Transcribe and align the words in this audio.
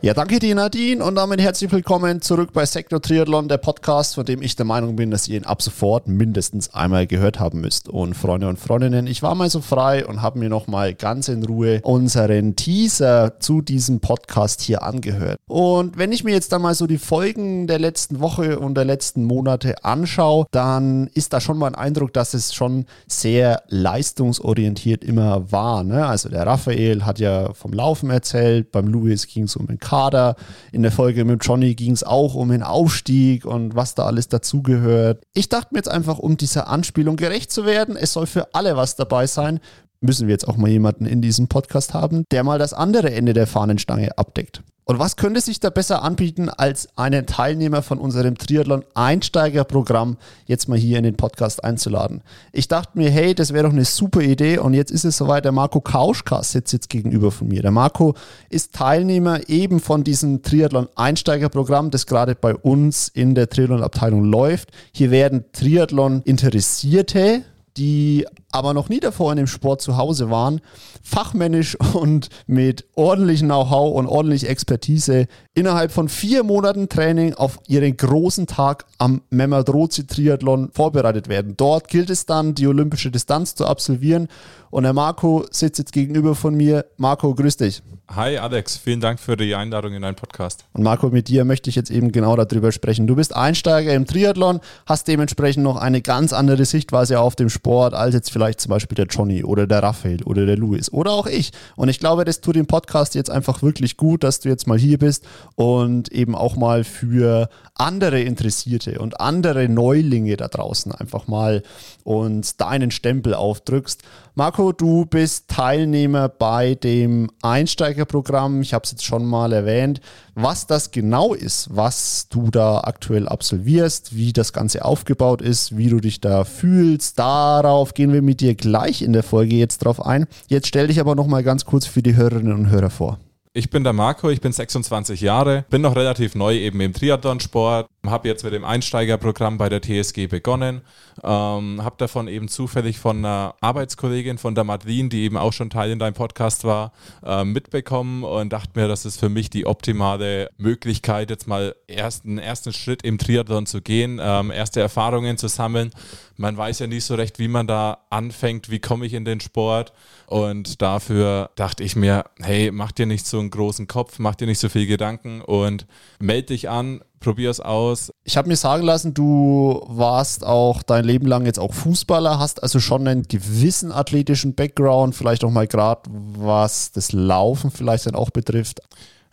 Ja, 0.00 0.14
danke 0.14 0.38
dir, 0.38 0.54
Nadine, 0.54 1.04
und 1.04 1.16
damit 1.16 1.40
herzlich 1.40 1.72
willkommen 1.72 2.22
zurück 2.22 2.50
bei 2.52 2.64
Sektor 2.64 3.02
Triathlon, 3.02 3.48
der 3.48 3.56
Podcast, 3.56 4.14
von 4.14 4.24
dem 4.24 4.42
ich 4.42 4.54
der 4.54 4.64
Meinung 4.64 4.94
bin, 4.94 5.10
dass 5.10 5.26
ihr 5.26 5.36
ihn 5.36 5.44
ab 5.44 5.60
sofort 5.60 6.06
mindestens 6.06 6.72
einmal 6.72 7.08
gehört 7.08 7.40
haben 7.40 7.60
müsst. 7.60 7.88
Und 7.88 8.14
Freunde 8.14 8.48
und 8.48 8.60
Freundinnen, 8.60 9.08
ich 9.08 9.24
war 9.24 9.34
mal 9.34 9.50
so 9.50 9.60
frei 9.60 10.06
und 10.06 10.22
habe 10.22 10.38
mir 10.38 10.48
nochmal 10.48 10.94
ganz 10.94 11.26
in 11.26 11.44
Ruhe 11.44 11.80
unseren 11.82 12.54
Teaser 12.54 13.40
zu 13.40 13.60
diesem 13.60 13.98
Podcast 13.98 14.60
hier 14.60 14.84
angehört. 14.84 15.40
Und 15.48 15.98
wenn 15.98 16.12
ich 16.12 16.22
mir 16.22 16.32
jetzt 16.32 16.52
da 16.52 16.60
mal 16.60 16.74
so 16.76 16.86
die 16.86 16.98
Folgen 16.98 17.66
der 17.66 17.80
letzten 17.80 18.20
Woche 18.20 18.60
und 18.60 18.76
der 18.76 18.84
letzten 18.84 19.24
Monate 19.24 19.82
anschaue, 19.84 20.46
dann 20.52 21.08
ist 21.08 21.32
da 21.32 21.40
schon 21.40 21.58
mal 21.58 21.66
ein 21.66 21.74
Eindruck, 21.74 22.12
dass 22.12 22.34
es 22.34 22.54
schon 22.54 22.86
sehr 23.08 23.64
leistungsorientiert 23.66 25.02
immer 25.02 25.50
war. 25.50 25.82
Ne? 25.82 26.06
Also 26.06 26.28
der 26.28 26.46
Raphael 26.46 27.04
hat 27.04 27.18
ja 27.18 27.52
vom 27.52 27.72
Laufen 27.72 28.10
erzählt, 28.10 28.70
beim 28.70 28.86
Louis 28.86 29.26
ging 29.26 29.42
es 29.42 29.56
um 29.56 29.66
den 29.66 29.80
Kader. 29.88 30.36
In 30.70 30.82
der 30.82 30.92
Folge 30.92 31.24
mit 31.24 31.42
Johnny 31.44 31.74
ging 31.74 31.92
es 31.92 32.04
auch 32.04 32.34
um 32.34 32.50
den 32.50 32.62
Aufstieg 32.62 33.46
und 33.46 33.74
was 33.74 33.94
da 33.94 34.04
alles 34.04 34.28
dazugehört. 34.28 35.22
Ich 35.32 35.48
dachte 35.48 35.68
mir 35.72 35.78
jetzt 35.78 35.90
einfach, 35.90 36.18
um 36.18 36.36
dieser 36.36 36.68
Anspielung 36.68 37.16
gerecht 37.16 37.50
zu 37.50 37.64
werden, 37.64 37.96
es 37.96 38.12
soll 38.12 38.26
für 38.26 38.54
alle 38.54 38.76
was 38.76 38.96
dabei 38.96 39.26
sein, 39.26 39.60
müssen 40.00 40.28
wir 40.28 40.32
jetzt 40.32 40.46
auch 40.46 40.58
mal 40.58 40.68
jemanden 40.68 41.06
in 41.06 41.22
diesem 41.22 41.48
Podcast 41.48 41.94
haben, 41.94 42.24
der 42.30 42.44
mal 42.44 42.58
das 42.58 42.74
andere 42.74 43.12
Ende 43.12 43.32
der 43.32 43.46
Fahnenstange 43.46 44.16
abdeckt. 44.18 44.62
Und 44.90 44.98
was 44.98 45.16
könnte 45.16 45.42
sich 45.42 45.60
da 45.60 45.68
besser 45.68 46.02
anbieten, 46.02 46.48
als 46.48 46.88
einen 46.96 47.26
Teilnehmer 47.26 47.82
von 47.82 47.98
unserem 47.98 48.38
Triathlon-Einsteigerprogramm 48.38 50.16
jetzt 50.46 50.66
mal 50.66 50.78
hier 50.78 50.96
in 50.96 51.04
den 51.04 51.14
Podcast 51.14 51.62
einzuladen? 51.62 52.22
Ich 52.52 52.68
dachte 52.68 52.96
mir, 52.96 53.10
hey, 53.10 53.34
das 53.34 53.52
wäre 53.52 53.64
doch 53.64 53.72
eine 53.72 53.84
super 53.84 54.22
Idee 54.22 54.56
und 54.56 54.72
jetzt 54.72 54.90
ist 54.90 55.04
es 55.04 55.18
soweit, 55.18 55.44
der 55.44 55.52
Marco 55.52 55.82
Kauschka 55.82 56.42
sitzt 56.42 56.72
jetzt 56.72 56.88
gegenüber 56.88 57.30
von 57.30 57.48
mir. 57.48 57.60
Der 57.60 57.70
Marco 57.70 58.14
ist 58.48 58.76
Teilnehmer 58.76 59.46
eben 59.50 59.78
von 59.80 60.04
diesem 60.04 60.40
Triathlon-Einsteigerprogramm, 60.40 61.90
das 61.90 62.06
gerade 62.06 62.34
bei 62.34 62.54
uns 62.54 63.08
in 63.08 63.34
der 63.34 63.50
Triathlon-Abteilung 63.50 64.24
läuft. 64.24 64.70
Hier 64.92 65.10
werden 65.10 65.44
Triathlon-Interessierte, 65.52 67.42
die 67.76 68.26
aber 68.50 68.72
noch 68.72 68.88
nie 68.88 69.00
davor 69.00 69.30
in 69.32 69.36
dem 69.36 69.46
Sport 69.46 69.82
zu 69.82 69.96
Hause 69.96 70.30
waren, 70.30 70.60
fachmännisch 71.02 71.76
und 71.94 72.28
mit 72.46 72.86
ordentlichem 72.94 73.48
Know-how 73.48 73.94
und 73.94 74.06
ordentlich 74.06 74.48
Expertise 74.48 75.26
innerhalb 75.54 75.92
von 75.92 76.08
vier 76.08 76.44
Monaten 76.44 76.88
Training 76.88 77.34
auf 77.34 77.58
ihren 77.66 77.96
großen 77.96 78.46
Tag 78.46 78.86
am 78.96 79.22
Memadrozi 79.30 80.06
Triathlon 80.06 80.70
vorbereitet 80.72 81.28
werden. 81.28 81.54
Dort 81.56 81.88
gilt 81.88 82.10
es 82.10 82.26
dann, 82.26 82.54
die 82.54 82.66
olympische 82.66 83.10
Distanz 83.10 83.54
zu 83.54 83.66
absolvieren. 83.66 84.28
Und 84.70 84.84
der 84.84 84.92
Marco 84.92 85.46
sitzt 85.50 85.78
jetzt 85.78 85.92
gegenüber 85.92 86.34
von 86.34 86.54
mir. 86.54 86.86
Marco, 86.96 87.34
grüß 87.34 87.56
dich. 87.56 87.82
Hi 88.10 88.38
Alex, 88.38 88.78
vielen 88.78 89.00
Dank 89.00 89.20
für 89.20 89.36
die 89.36 89.54
Einladung 89.54 89.92
in 89.92 90.00
deinen 90.00 90.14
Podcast. 90.14 90.64
Und 90.72 90.82
Marco, 90.82 91.10
mit 91.10 91.28
dir 91.28 91.44
möchte 91.44 91.68
ich 91.68 91.76
jetzt 91.76 91.90
eben 91.90 92.10
genau 92.10 92.36
darüber 92.36 92.72
sprechen. 92.72 93.06
Du 93.06 93.16
bist 93.16 93.36
Einsteiger 93.36 93.92
im 93.92 94.06
Triathlon, 94.06 94.60
hast 94.86 95.08
dementsprechend 95.08 95.62
noch 95.62 95.76
eine 95.76 96.00
ganz 96.00 96.32
andere 96.32 96.64
Sichtweise 96.64 97.20
auf 97.20 97.36
dem 97.36 97.50
Sport 97.50 97.92
als 97.92 98.14
jetzt 98.14 98.30
vielleicht 98.30 98.37
zum 98.56 98.70
Beispiel 98.70 98.96
der 98.96 99.06
Johnny 99.06 99.44
oder 99.44 99.66
der 99.66 99.82
Raphael 99.82 100.22
oder 100.24 100.46
der 100.46 100.56
Luis 100.56 100.92
oder 100.92 101.12
auch 101.12 101.26
ich. 101.26 101.52
Und 101.76 101.88
ich 101.88 101.98
glaube, 101.98 102.24
das 102.24 102.40
tut 102.40 102.56
dem 102.56 102.66
Podcast 102.66 103.14
jetzt 103.14 103.30
einfach 103.30 103.62
wirklich 103.62 103.96
gut, 103.96 104.24
dass 104.24 104.40
du 104.40 104.48
jetzt 104.48 104.66
mal 104.66 104.78
hier 104.78 104.98
bist 104.98 105.26
und 105.54 106.10
eben 106.12 106.34
auch 106.34 106.56
mal 106.56 106.84
für 106.84 107.48
andere 107.74 108.20
Interessierte 108.20 108.98
und 108.98 109.20
andere 109.20 109.68
Neulinge 109.68 110.36
da 110.36 110.48
draußen 110.48 110.92
einfach 110.92 111.26
mal 111.26 111.62
und 112.04 112.60
deinen 112.60 112.90
Stempel 112.90 113.34
aufdrückst. 113.34 114.02
Marco, 114.34 114.72
du 114.72 115.04
bist 115.04 115.48
Teilnehmer 115.48 116.28
bei 116.28 116.74
dem 116.76 117.28
Einsteigerprogramm. 117.42 118.62
Ich 118.62 118.72
habe 118.72 118.84
es 118.84 118.92
jetzt 118.92 119.04
schon 119.04 119.26
mal 119.26 119.52
erwähnt. 119.52 120.00
Was 120.40 120.68
das 120.68 120.92
genau 120.92 121.34
ist, 121.34 121.68
was 121.72 122.28
du 122.28 122.52
da 122.52 122.82
aktuell 122.82 123.26
absolvierst, 123.26 124.14
wie 124.14 124.32
das 124.32 124.52
Ganze 124.52 124.84
aufgebaut 124.84 125.42
ist, 125.42 125.76
wie 125.76 125.88
du 125.88 125.98
dich 125.98 126.20
da 126.20 126.44
fühlst, 126.44 127.18
darauf 127.18 127.92
gehen 127.92 128.12
wir 128.12 128.22
mit 128.22 128.40
dir 128.40 128.54
gleich 128.54 129.02
in 129.02 129.12
der 129.12 129.24
Folge 129.24 129.56
jetzt 129.56 129.78
drauf 129.78 130.06
ein. 130.06 130.28
Jetzt 130.46 130.68
stell 130.68 130.86
dich 130.86 131.00
aber 131.00 131.16
noch 131.16 131.26
mal 131.26 131.42
ganz 131.42 131.64
kurz 131.64 131.86
für 131.86 132.02
die 132.02 132.14
Hörerinnen 132.14 132.52
und 132.52 132.70
Hörer 132.70 132.90
vor. 132.90 133.18
Ich 133.52 133.70
bin 133.70 133.82
der 133.82 133.92
Marco, 133.92 134.30
ich 134.30 134.40
bin 134.40 134.52
26 134.52 135.20
Jahre, 135.20 135.64
bin 135.70 135.82
noch 135.82 135.96
relativ 135.96 136.36
neu 136.36 136.54
eben 136.54 136.80
im 136.82 136.92
Triathlonsport, 136.92 137.88
habe 138.10 138.28
jetzt 138.28 138.44
mit 138.44 138.52
dem 138.52 138.64
Einsteigerprogramm 138.64 139.58
bei 139.58 139.68
der 139.68 139.80
TSG 139.82 140.26
begonnen, 140.26 140.82
ähm, 141.22 141.82
habe 141.82 141.96
davon 141.98 142.28
eben 142.28 142.48
zufällig 142.48 142.98
von 142.98 143.18
einer 143.18 143.54
Arbeitskollegin 143.60 144.38
von 144.38 144.54
der 144.54 144.64
Madeleine, 144.64 145.08
die 145.08 145.22
eben 145.22 145.36
auch 145.36 145.52
schon 145.52 145.70
Teil 145.70 145.90
in 145.90 145.98
deinem 145.98 146.14
Podcast 146.14 146.64
war, 146.64 146.92
äh, 147.24 147.44
mitbekommen 147.44 148.24
und 148.24 148.52
dachte 148.52 148.78
mir, 148.78 148.88
das 148.88 149.04
ist 149.04 149.18
für 149.18 149.28
mich 149.28 149.50
die 149.50 149.66
optimale 149.66 150.50
Möglichkeit, 150.58 151.30
jetzt 151.30 151.46
mal 151.46 151.74
ersten, 151.86 152.38
ersten 152.38 152.72
Schritt 152.72 153.02
im 153.02 153.18
Triathlon 153.18 153.66
zu 153.66 153.80
gehen, 153.80 154.20
ähm, 154.22 154.50
erste 154.50 154.80
Erfahrungen 154.80 155.38
zu 155.38 155.48
sammeln. 155.48 155.90
Man 156.36 156.56
weiß 156.56 156.78
ja 156.78 156.86
nicht 156.86 157.04
so 157.04 157.14
recht, 157.14 157.38
wie 157.38 157.48
man 157.48 157.66
da 157.66 157.98
anfängt, 158.10 158.70
wie 158.70 158.78
komme 158.78 159.06
ich 159.06 159.14
in 159.14 159.24
den 159.24 159.40
Sport 159.40 159.92
und 160.26 160.82
dafür 160.82 161.50
dachte 161.56 161.82
ich 161.82 161.96
mir, 161.96 162.24
hey, 162.40 162.70
mach 162.70 162.92
dir 162.92 163.06
nicht 163.06 163.26
so 163.26 163.38
einen 163.40 163.50
großen 163.50 163.88
Kopf, 163.88 164.18
mach 164.18 164.34
dir 164.34 164.46
nicht 164.46 164.60
so 164.60 164.68
viel 164.68 164.86
Gedanken 164.86 165.40
und 165.40 165.86
melde 166.20 166.48
dich 166.48 166.68
an, 166.68 167.00
probier 167.20 167.50
es 167.50 167.60
aus. 167.60 168.12
Ich 168.24 168.36
habe 168.36 168.48
mir 168.48 168.56
sagen 168.56 168.84
lassen, 168.84 169.14
du 169.14 169.82
warst 169.88 170.44
auch 170.44 170.82
dein 170.82 171.04
Leben 171.04 171.26
lang 171.26 171.46
jetzt 171.46 171.58
auch 171.58 171.74
Fußballer, 171.74 172.38
hast 172.38 172.62
also 172.62 172.80
schon 172.80 173.06
einen 173.06 173.24
gewissen 173.24 173.92
athletischen 173.92 174.54
Background, 174.54 175.14
vielleicht 175.14 175.44
auch 175.44 175.50
mal 175.50 175.66
gerade 175.66 176.02
was 176.10 176.92
das 176.92 177.12
Laufen 177.12 177.70
vielleicht 177.70 178.06
dann 178.06 178.14
auch 178.14 178.30
betrifft. 178.30 178.80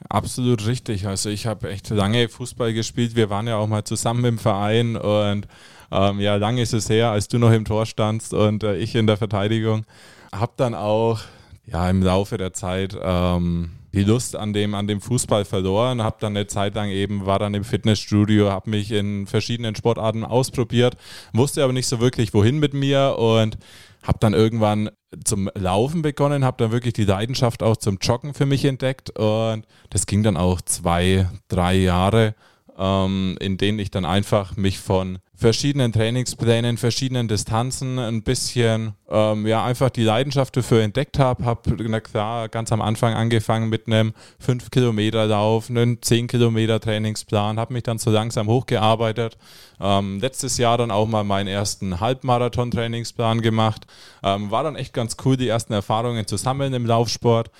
Absolut 0.10 0.68
richtig. 0.68 1.08
Also 1.08 1.30
ich 1.30 1.48
habe 1.48 1.70
echt 1.70 1.90
lange 1.90 2.28
Fußball 2.28 2.74
gespielt. 2.74 3.16
Wir 3.16 3.30
waren 3.30 3.48
ja 3.48 3.58
auch 3.58 3.68
mal 3.68 3.84
zusammen 3.84 4.26
im 4.26 4.38
Verein 4.38 4.98
und 4.98 5.48
ähm, 5.92 6.20
ja, 6.20 6.36
lange 6.36 6.62
ist 6.62 6.74
es 6.74 6.90
her, 6.90 7.12
als 7.12 7.28
du 7.28 7.38
noch 7.40 7.52
im 7.52 7.66
Tor 7.66 7.86
standst 7.86 8.34
und 8.34 8.64
äh, 8.64 8.76
ich 8.76 8.96
in 8.96 9.08
der 9.08 9.18
Verteidigung 9.18 9.86
habe 10.34 10.54
dann 10.58 10.76
auch 10.76 11.22
ja, 11.66 11.90
im 11.90 12.04
Laufe 12.04 12.38
der 12.38 12.54
Zeit 12.54 12.96
ähm, 13.02 13.72
die 13.96 14.04
Lust 14.04 14.36
an 14.36 14.52
dem, 14.52 14.76
an 14.76 14.88
dem 14.88 15.00
Fußball 15.00 15.46
verloren, 15.46 16.04
habe 16.04 16.18
dann 16.20 16.36
eine 16.36 16.48
Zeit 16.48 16.76
lang 16.76 16.90
eben, 16.90 17.26
war 17.26 17.40
dann 17.40 17.54
im 17.54 17.64
Fitnessstudio, 17.64 18.52
habe 18.52 18.70
mich 18.70 18.92
in 18.92 19.26
verschiedenen 19.26 19.74
Sportarten 19.76 20.26
ausprobiert, 20.26 20.98
wusste 21.32 21.64
aber 21.64 21.72
nicht 21.72 21.88
so 21.88 22.02
wirklich, 22.02 22.34
wohin 22.34 22.60
mit 22.60 22.74
mir 22.74 23.16
und 23.18 23.58
habe 24.04 24.20
dann 24.20 24.34
irgendwann 24.34 24.90
zum 25.24 25.50
Laufen 25.56 26.02
begonnen, 26.02 26.44
habe 26.44 26.58
dann 26.62 26.72
wirklich 26.72 26.94
die 26.94 27.06
Leidenschaft 27.06 27.64
auch 27.64 27.78
zum 27.78 27.98
Joggen 28.02 28.34
für 28.34 28.46
mich 28.46 28.66
entdeckt 28.66 29.18
und 29.18 29.66
das 29.90 30.06
ging 30.06 30.24
dann 30.24 30.36
auch 30.36 30.60
zwei, 30.62 31.30
drei 31.48 31.76
Jahre, 31.76 32.36
ähm, 32.78 33.38
in 33.40 33.58
denen 33.58 33.80
ich 33.80 33.92
dann 33.92 34.06
einfach 34.06 34.58
mich 34.58 34.80
von 34.80 35.20
verschiedenen 35.38 35.92
Trainingsplänen, 35.92 36.78
verschiedenen 36.78 37.28
Distanzen 37.28 38.00
ein 38.00 38.24
bisschen, 38.24 38.94
ähm, 39.10 39.46
ja, 39.46 39.66
einfach 39.66 39.90
die 39.90 40.04
Leidenschaft 40.04 40.56
dafür 40.56 40.82
entdeckt 40.82 41.20
habe. 41.20 41.44
Habe, 41.44 41.76
na 41.88 42.00
klar, 42.00 42.48
ganz 42.50 42.72
am 42.72 42.82
Anfang 42.82 43.14
angefangen 43.14 43.70
mit 43.70 43.88
einem 43.88 44.14
5-Kilometer-Lauf, 44.46 45.70
einem 45.70 45.96
10-Kilometer-Trainingsplan, 45.96 47.60
habe 47.60 47.74
mich 47.74 47.84
dann 47.84 47.98
so 47.98 48.12
langsam 48.12 48.48
hochgearbeitet. 48.48 49.38
Ähm, 49.80 50.20
letztes 50.20 50.58
Jahr 50.58 50.78
dann 50.78 50.92
auch 50.92 51.08
mal 51.08 51.24
meinen 51.24 51.48
ersten 51.48 52.00
Halbmarathon-Trainingsplan 52.00 53.42
gemacht. 53.42 53.88
Ähm, 54.24 54.52
war 54.52 54.64
dann 54.64 54.76
echt 54.76 54.94
ganz 54.94 55.18
cool, 55.26 55.36
die 55.36 55.50
ersten 55.50 55.74
Erfahrungen 55.74 56.28
zu 56.28 56.38
sammeln 56.38 56.74
im 56.74 56.86
Laufsport. 56.86 57.52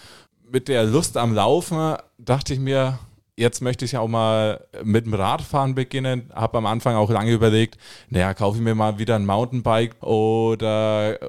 Mit 0.50 0.70
der 0.70 0.86
Lust 0.86 1.18
am 1.18 1.34
Laufen 1.34 1.96
dachte 2.18 2.54
ich 2.54 2.60
mir, 2.60 3.00
jetzt 3.38 3.62
möchte 3.62 3.86
ich 3.86 3.98
auch 3.98 4.08
mal 4.08 4.66
mit 4.84 5.06
dem 5.06 5.14
Radfahren 5.14 5.76
beginnen. 5.76 6.32
Habe 6.34 6.58
am 6.58 6.66
Anfang 6.66 6.96
auch 6.96 7.10
lange 7.10 7.32
überlegt, 7.32 7.78
naja, 8.10 8.34
kaufe 8.34 8.58
ich 8.58 8.64
mir 8.64 8.76
mal 8.76 8.98
wieder 9.00 9.16
ein 9.16 9.26
Mountainbike 9.26 10.02
oder 10.04 11.20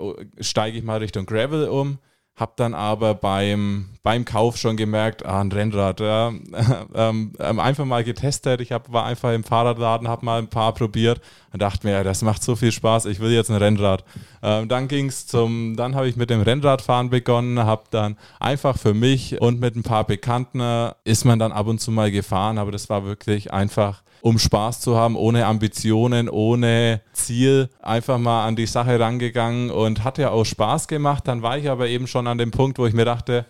steige 0.41 0.79
ich 0.79 0.85
mal 0.85 0.99
Richtung 0.99 1.27
Gravel 1.27 1.69
um. 1.69 1.99
Habe 2.37 2.53
dann 2.57 2.75
aber 2.75 3.15
beim, 3.15 3.87
beim 4.03 4.27
Kauf 4.27 4.59
schon 4.59 4.77
gemerkt, 4.77 5.25
ah, 5.25 5.41
ein 5.41 5.51
Rennrad, 5.51 6.01
ja, 6.01 6.29
ähm, 6.95 7.33
ähm, 7.39 7.59
einfach 7.59 7.87
mal 7.87 8.05
getestet. 8.05 8.61
Ich 8.61 8.73
hab, 8.73 8.93
war 8.93 9.07
einfach 9.07 9.33
im 9.33 9.43
Fahrradladen, 9.43 10.07
habe 10.07 10.25
mal 10.27 10.39
ein 10.39 10.49
paar 10.49 10.75
probiert 10.75 11.23
und 11.55 11.63
dachte 11.63 11.87
mir, 11.87 12.05
das 12.05 12.21
macht 12.21 12.43
so 12.43 12.55
viel 12.55 12.73
Spaß, 12.73 13.07
ich 13.07 13.21
will 13.21 13.31
jetzt 13.31 13.51
ein 13.51 13.57
Rennrad. 13.57 14.05
Ähm, 14.43 14.69
dann 14.69 14.87
ging's 14.87 15.27
zum, 15.27 15.77
dann 15.77 15.95
habe 15.95 16.09
ich 16.09 16.17
mit 16.17 16.29
dem 16.29 16.43
Rennradfahren 16.43 17.09
begonnen, 17.09 17.59
habe 17.61 17.85
dann 17.91 18.19
einfach 18.39 18.77
für 18.77 18.93
mich 18.93 19.41
und 19.41 19.59
mit 19.59 19.75
ein 19.75 19.83
paar 19.83 20.05
Bekannten 20.05 20.61
äh, 20.61 20.93
ist 21.05 21.25
man 21.25 21.39
dann 21.39 21.53
ab 21.53 21.67
und 21.67 21.81
zu 21.81 21.91
mal 21.91 22.11
gefahren, 22.11 22.59
aber 22.59 22.71
das 22.71 22.91
war 22.91 23.07
wirklich 23.07 23.51
einfach 23.55 24.03
um 24.21 24.39
Spaß 24.39 24.81
zu 24.81 24.97
haben, 24.97 25.17
ohne 25.17 25.47
Ambitionen, 25.47 26.29
ohne 26.29 27.01
Ziel, 27.13 27.69
einfach 27.81 28.19
mal 28.19 28.47
an 28.47 28.57
die 28.57 28.67
Sache 28.67 28.99
rangegangen 28.99 29.71
und 29.71 30.05
hat 30.05 30.19
ja 30.19 30.31
auch 30.31 30.45
Spaß 30.45 30.89
gemacht. 30.89 31.29
Dann 31.29 31.43
war 31.43 31.59
ich 31.59 31.69
aber 31.69 31.89
eben 31.89 32.07
schon 32.07 32.27
an 32.27 32.39
dem 32.39 32.51
Punkt, 32.51 32.79
wo 32.79 32.87
ich 32.87 32.95
mir 32.95 33.05
dachte, 33.05 33.47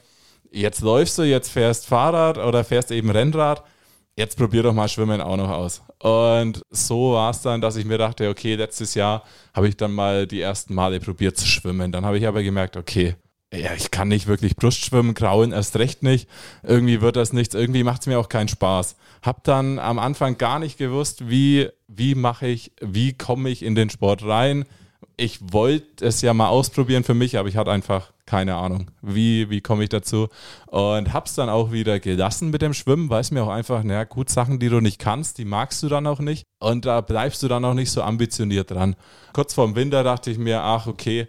jetzt 0.50 0.80
läufst 0.80 1.18
du, 1.18 1.22
jetzt 1.22 1.50
fährst 1.50 1.86
Fahrrad 1.86 2.38
oder 2.38 2.64
fährst 2.64 2.90
eben 2.90 3.10
Rennrad, 3.10 3.62
jetzt 4.16 4.36
probier 4.38 4.62
doch 4.62 4.74
mal 4.74 4.88
Schwimmen 4.88 5.20
auch 5.20 5.36
noch 5.36 5.50
aus. 5.50 5.82
Und 5.98 6.62
so 6.70 7.12
war 7.12 7.30
es 7.30 7.42
dann, 7.42 7.60
dass 7.60 7.76
ich 7.76 7.84
mir 7.84 7.98
dachte, 7.98 8.28
okay, 8.28 8.54
letztes 8.54 8.94
Jahr 8.94 9.22
habe 9.54 9.68
ich 9.68 9.76
dann 9.76 9.92
mal 9.92 10.26
die 10.26 10.40
ersten 10.40 10.74
Male 10.74 11.00
probiert 11.00 11.36
zu 11.36 11.46
schwimmen. 11.46 11.92
Dann 11.92 12.04
habe 12.04 12.18
ich 12.18 12.26
aber 12.26 12.42
gemerkt, 12.42 12.76
okay, 12.76 13.16
ja, 13.56 13.74
ich 13.74 13.90
kann 13.90 14.08
nicht 14.08 14.26
wirklich 14.26 14.56
Brustschwimmen, 14.56 15.14
Grauen 15.14 15.52
erst 15.52 15.76
recht 15.76 16.02
nicht. 16.02 16.28
Irgendwie 16.62 17.00
wird 17.00 17.16
das 17.16 17.32
nichts, 17.32 17.54
irgendwie 17.54 17.84
macht 17.84 18.02
es 18.02 18.06
mir 18.06 18.18
auch 18.18 18.28
keinen 18.28 18.48
Spaß. 18.48 18.96
Hab 19.22 19.44
dann 19.44 19.78
am 19.78 19.98
Anfang 19.98 20.38
gar 20.38 20.58
nicht 20.58 20.78
gewusst, 20.78 21.28
wie, 21.28 21.68
wie 21.88 22.14
mache 22.14 22.46
ich, 22.46 22.72
wie 22.80 23.12
komme 23.12 23.50
ich 23.50 23.62
in 23.62 23.74
den 23.74 23.90
Sport 23.90 24.24
rein. 24.24 24.64
Ich 25.16 25.38
wollte 25.40 26.04
es 26.04 26.20
ja 26.22 26.34
mal 26.34 26.48
ausprobieren 26.48 27.04
für 27.04 27.14
mich, 27.14 27.38
aber 27.38 27.48
ich 27.48 27.56
hatte 27.56 27.70
einfach 27.70 28.12
keine 28.26 28.56
Ahnung, 28.56 28.90
wie, 29.02 29.48
wie 29.50 29.60
komme 29.60 29.84
ich 29.84 29.88
dazu. 29.88 30.28
Und 30.66 31.12
hab's 31.12 31.36
dann 31.36 31.48
auch 31.48 31.70
wieder 31.70 32.00
gelassen 32.00 32.50
mit 32.50 32.60
dem 32.60 32.74
Schwimmen, 32.74 33.08
weil 33.08 33.20
es 33.20 33.30
mir 33.30 33.44
auch 33.44 33.48
einfach, 33.48 33.84
naja, 33.84 34.04
gut, 34.04 34.28
Sachen, 34.28 34.58
die 34.58 34.68
du 34.68 34.80
nicht 34.80 34.98
kannst, 34.98 35.38
die 35.38 35.44
magst 35.44 35.82
du 35.82 35.88
dann 35.88 36.06
auch 36.06 36.18
nicht. 36.18 36.44
Und 36.58 36.84
da 36.84 37.00
bleibst 37.00 37.42
du 37.42 37.48
dann 37.48 37.64
auch 37.64 37.74
nicht 37.74 37.92
so 37.92 38.02
ambitioniert 38.02 38.72
dran. 38.72 38.96
Kurz 39.32 39.54
vorm 39.54 39.76
Winter 39.76 40.02
dachte 40.02 40.30
ich 40.30 40.38
mir, 40.38 40.60
ach, 40.60 40.88
okay, 40.88 41.28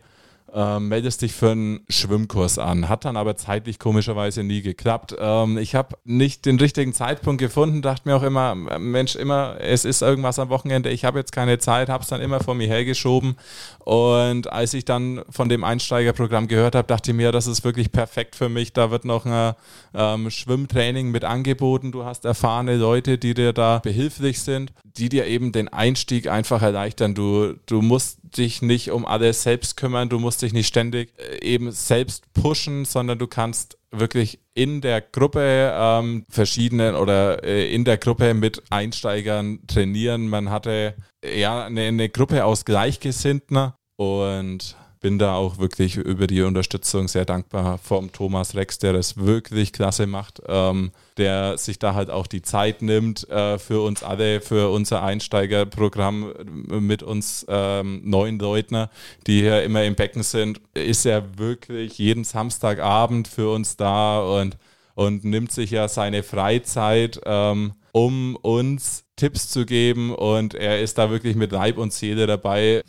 ähm, 0.53 0.88
meldest 0.88 1.21
dich 1.21 1.33
für 1.33 1.51
einen 1.51 1.81
Schwimmkurs 1.89 2.57
an. 2.57 2.89
Hat 2.89 3.05
dann 3.05 3.17
aber 3.17 3.35
zeitlich 3.35 3.79
komischerweise 3.79 4.44
nie 4.44 4.61
geklappt. 4.61 5.15
Ähm, 5.19 5.57
ich 5.57 5.75
habe 5.75 5.97
nicht 6.05 6.45
den 6.45 6.59
richtigen 6.59 6.94
Zeitpunkt 6.94 7.39
gefunden, 7.39 7.81
dachte 7.81 8.07
mir 8.07 8.15
auch 8.15 8.23
immer, 8.23 8.55
Mensch, 8.55 9.15
immer, 9.15 9.57
es 9.59 9.85
ist 9.85 10.01
irgendwas 10.01 10.39
am 10.39 10.49
Wochenende, 10.49 10.89
ich 10.89 11.05
habe 11.05 11.19
jetzt 11.19 11.31
keine 11.31 11.59
Zeit, 11.59 11.89
habe 11.89 12.03
es 12.03 12.09
dann 12.09 12.21
immer 12.21 12.39
vor 12.39 12.55
mir 12.55 12.67
hergeschoben. 12.67 13.35
Und 13.79 14.51
als 14.51 14.73
ich 14.73 14.85
dann 14.85 15.21
von 15.29 15.49
dem 15.49 15.63
Einsteigerprogramm 15.63 16.47
gehört 16.47 16.75
habe, 16.75 16.88
dachte 16.88 17.11
ich 17.11 17.17
mir, 17.17 17.31
das 17.31 17.47
ist 17.47 17.63
wirklich 17.63 17.91
perfekt 17.91 18.35
für 18.35 18.49
mich. 18.49 18.73
Da 18.73 18.91
wird 18.91 19.05
noch 19.05 19.25
ein 19.25 19.53
ähm, 19.94 20.29
Schwimmtraining 20.29 21.11
mit 21.11 21.23
angeboten. 21.23 21.91
Du 21.91 22.03
hast 22.03 22.25
erfahrene 22.25 22.77
Leute, 22.77 23.17
die 23.17 23.33
dir 23.33 23.53
da 23.53 23.79
behilflich 23.79 24.41
sind, 24.41 24.73
die 24.97 25.09
dir 25.09 25.27
eben 25.27 25.51
den 25.51 25.67
Einstieg 25.67 26.27
einfach 26.27 26.61
erleichtern. 26.61 27.15
Du, 27.15 27.53
du 27.65 27.81
musst 27.81 28.19
dich 28.35 28.61
nicht 28.61 28.91
um 28.91 29.05
alles 29.05 29.44
selbst 29.44 29.77
kümmern, 29.77 30.09
du 30.09 30.19
musst 30.19 30.36
dich 30.41 30.53
nicht 30.53 30.67
ständig 30.67 31.13
äh, 31.17 31.43
eben 31.43 31.71
selbst 31.71 32.31
pushen, 32.33 32.85
sondern 32.85 33.19
du 33.19 33.27
kannst 33.27 33.77
wirklich 33.91 34.39
in 34.53 34.81
der 34.81 35.01
Gruppe 35.01 35.73
ähm, 35.73 36.25
verschiedenen 36.29 36.95
oder 36.95 37.43
äh, 37.43 37.73
in 37.73 37.85
der 37.85 37.97
Gruppe 37.97 38.33
mit 38.33 38.63
Einsteigern 38.69 39.59
trainieren. 39.67 40.27
Man 40.27 40.49
hatte 40.49 40.95
ja 41.23 41.65
eine, 41.65 41.83
eine 41.83 42.09
Gruppe 42.09 42.45
aus 42.45 42.65
Gleichgesinnten 42.65 43.73
und 43.95 44.75
bin 45.07 45.19
da 45.19 45.36
auch 45.36 45.57
wirklich 45.57 45.95
über 45.95 46.27
die 46.27 46.42
Unterstützung 46.42 47.07
sehr 47.07 47.24
dankbar 47.24 47.77
vom 47.77 48.12
Thomas 48.12 48.56
Rex, 48.56 48.77
der 48.77 48.92
das 48.92 49.15
wirklich 49.15 49.71
klasse 49.71 50.06
macht, 50.06 50.42
ähm, 50.50 50.92
der 51.15 51.57
sich 51.57 51.80
da 51.80 51.94
halt 51.94 52.09
auch 52.09 52.27
die 52.27 52.42
Zeit 52.42 52.81
nimmt 52.81 53.30
äh, 53.30 53.57
für 53.57 53.86
uns 53.86 54.04
alle, 54.04 54.42
für 54.42 54.69
unser 54.69 55.04
Einsteigerprogramm 55.04 56.33
mit 56.68 57.04
uns 57.04 57.45
ähm, 57.48 58.01
neuen 58.04 58.38
Leuten, 58.38 58.88
die 59.27 59.39
hier 59.39 59.63
immer 59.63 59.86
im 59.86 59.95
Becken 59.95 60.24
sind, 60.24 60.59
ist 60.74 61.06
er 61.06 61.38
wirklich 61.38 61.98
jeden 61.98 62.25
Samstagabend 62.25 63.30
für 63.30 63.54
uns 63.54 63.77
da 63.77 64.19
und, 64.19 64.57
und 64.95 65.24
nimmt 65.24 65.54
sich 65.54 65.71
ja 65.71 65.88
seine 65.88 66.21
Freizeit, 66.21 67.21
ähm, 67.24 67.71
um 67.94 68.36
uns 68.36 69.06
Tipps 69.15 69.50
zu 69.50 69.65
geben 69.65 70.13
und 70.13 70.54
er 70.54 70.81
ist 70.81 70.98
da 70.98 71.09
wirklich 71.09 71.38
mit 71.38 71.54
Leib 71.54 71.77
und 71.77 71.94
Seele 71.94 72.27
dabei. 72.27 72.83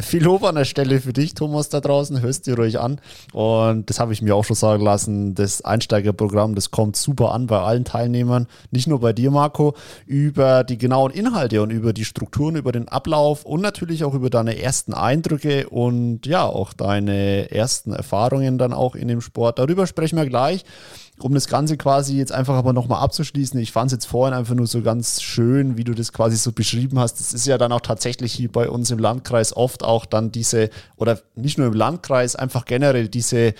Viel 0.00 0.22
Lob 0.22 0.44
an 0.44 0.54
der 0.54 0.64
Stelle 0.64 1.00
für 1.00 1.12
dich, 1.12 1.34
Thomas, 1.34 1.68
da 1.68 1.80
draußen. 1.80 2.20
Hörst 2.20 2.46
dir 2.46 2.56
ruhig 2.56 2.78
an. 2.78 3.00
Und 3.32 3.88
das 3.88 4.00
habe 4.00 4.12
ich 4.12 4.22
mir 4.22 4.34
auch 4.34 4.44
schon 4.44 4.56
sagen 4.56 4.82
lassen. 4.82 5.34
Das 5.34 5.62
Einsteigerprogramm, 5.62 6.54
das 6.54 6.70
kommt 6.70 6.96
super 6.96 7.32
an 7.32 7.46
bei 7.46 7.58
allen 7.58 7.84
Teilnehmern. 7.84 8.46
Nicht 8.70 8.86
nur 8.86 9.00
bei 9.00 9.12
dir, 9.12 9.30
Marco. 9.30 9.74
Über 10.06 10.64
die 10.64 10.78
genauen 10.78 11.12
Inhalte 11.12 11.62
und 11.62 11.70
über 11.70 11.92
die 11.92 12.04
Strukturen, 12.04 12.56
über 12.56 12.72
den 12.72 12.88
Ablauf 12.88 13.44
und 13.44 13.60
natürlich 13.60 14.04
auch 14.04 14.14
über 14.14 14.30
deine 14.30 14.60
ersten 14.60 14.94
Eindrücke 14.94 15.68
und 15.68 16.26
ja, 16.26 16.44
auch 16.44 16.72
deine 16.72 17.50
ersten 17.50 17.92
Erfahrungen 17.92 18.58
dann 18.58 18.72
auch 18.72 18.94
in 18.94 19.08
dem 19.08 19.20
Sport. 19.20 19.58
Darüber 19.58 19.86
sprechen 19.86 20.16
wir 20.16 20.26
gleich 20.26 20.64
um 21.20 21.34
das 21.34 21.48
Ganze 21.48 21.76
quasi 21.76 22.16
jetzt 22.16 22.32
einfach 22.32 22.54
aber 22.54 22.72
nochmal 22.72 23.02
abzuschließen, 23.02 23.58
ich 23.60 23.72
fand 23.72 23.88
es 23.88 23.92
jetzt 23.92 24.06
vorhin 24.06 24.36
einfach 24.36 24.54
nur 24.54 24.66
so 24.66 24.82
ganz 24.82 25.22
schön, 25.22 25.76
wie 25.76 25.84
du 25.84 25.94
das 25.94 26.12
quasi 26.12 26.36
so 26.36 26.52
beschrieben 26.52 26.98
hast. 26.98 27.20
Das 27.20 27.34
ist 27.34 27.46
ja 27.46 27.58
dann 27.58 27.72
auch 27.72 27.80
tatsächlich 27.80 28.32
hier 28.32 28.50
bei 28.50 28.68
uns 28.68 28.90
im 28.90 28.98
Landkreis 28.98 29.56
oft 29.56 29.82
auch 29.82 30.06
dann 30.06 30.32
diese, 30.32 30.70
oder 30.96 31.20
nicht 31.34 31.58
nur 31.58 31.66
im 31.66 31.72
Landkreis, 31.72 32.36
einfach 32.36 32.64
generell 32.64 33.08
diese 33.08 33.54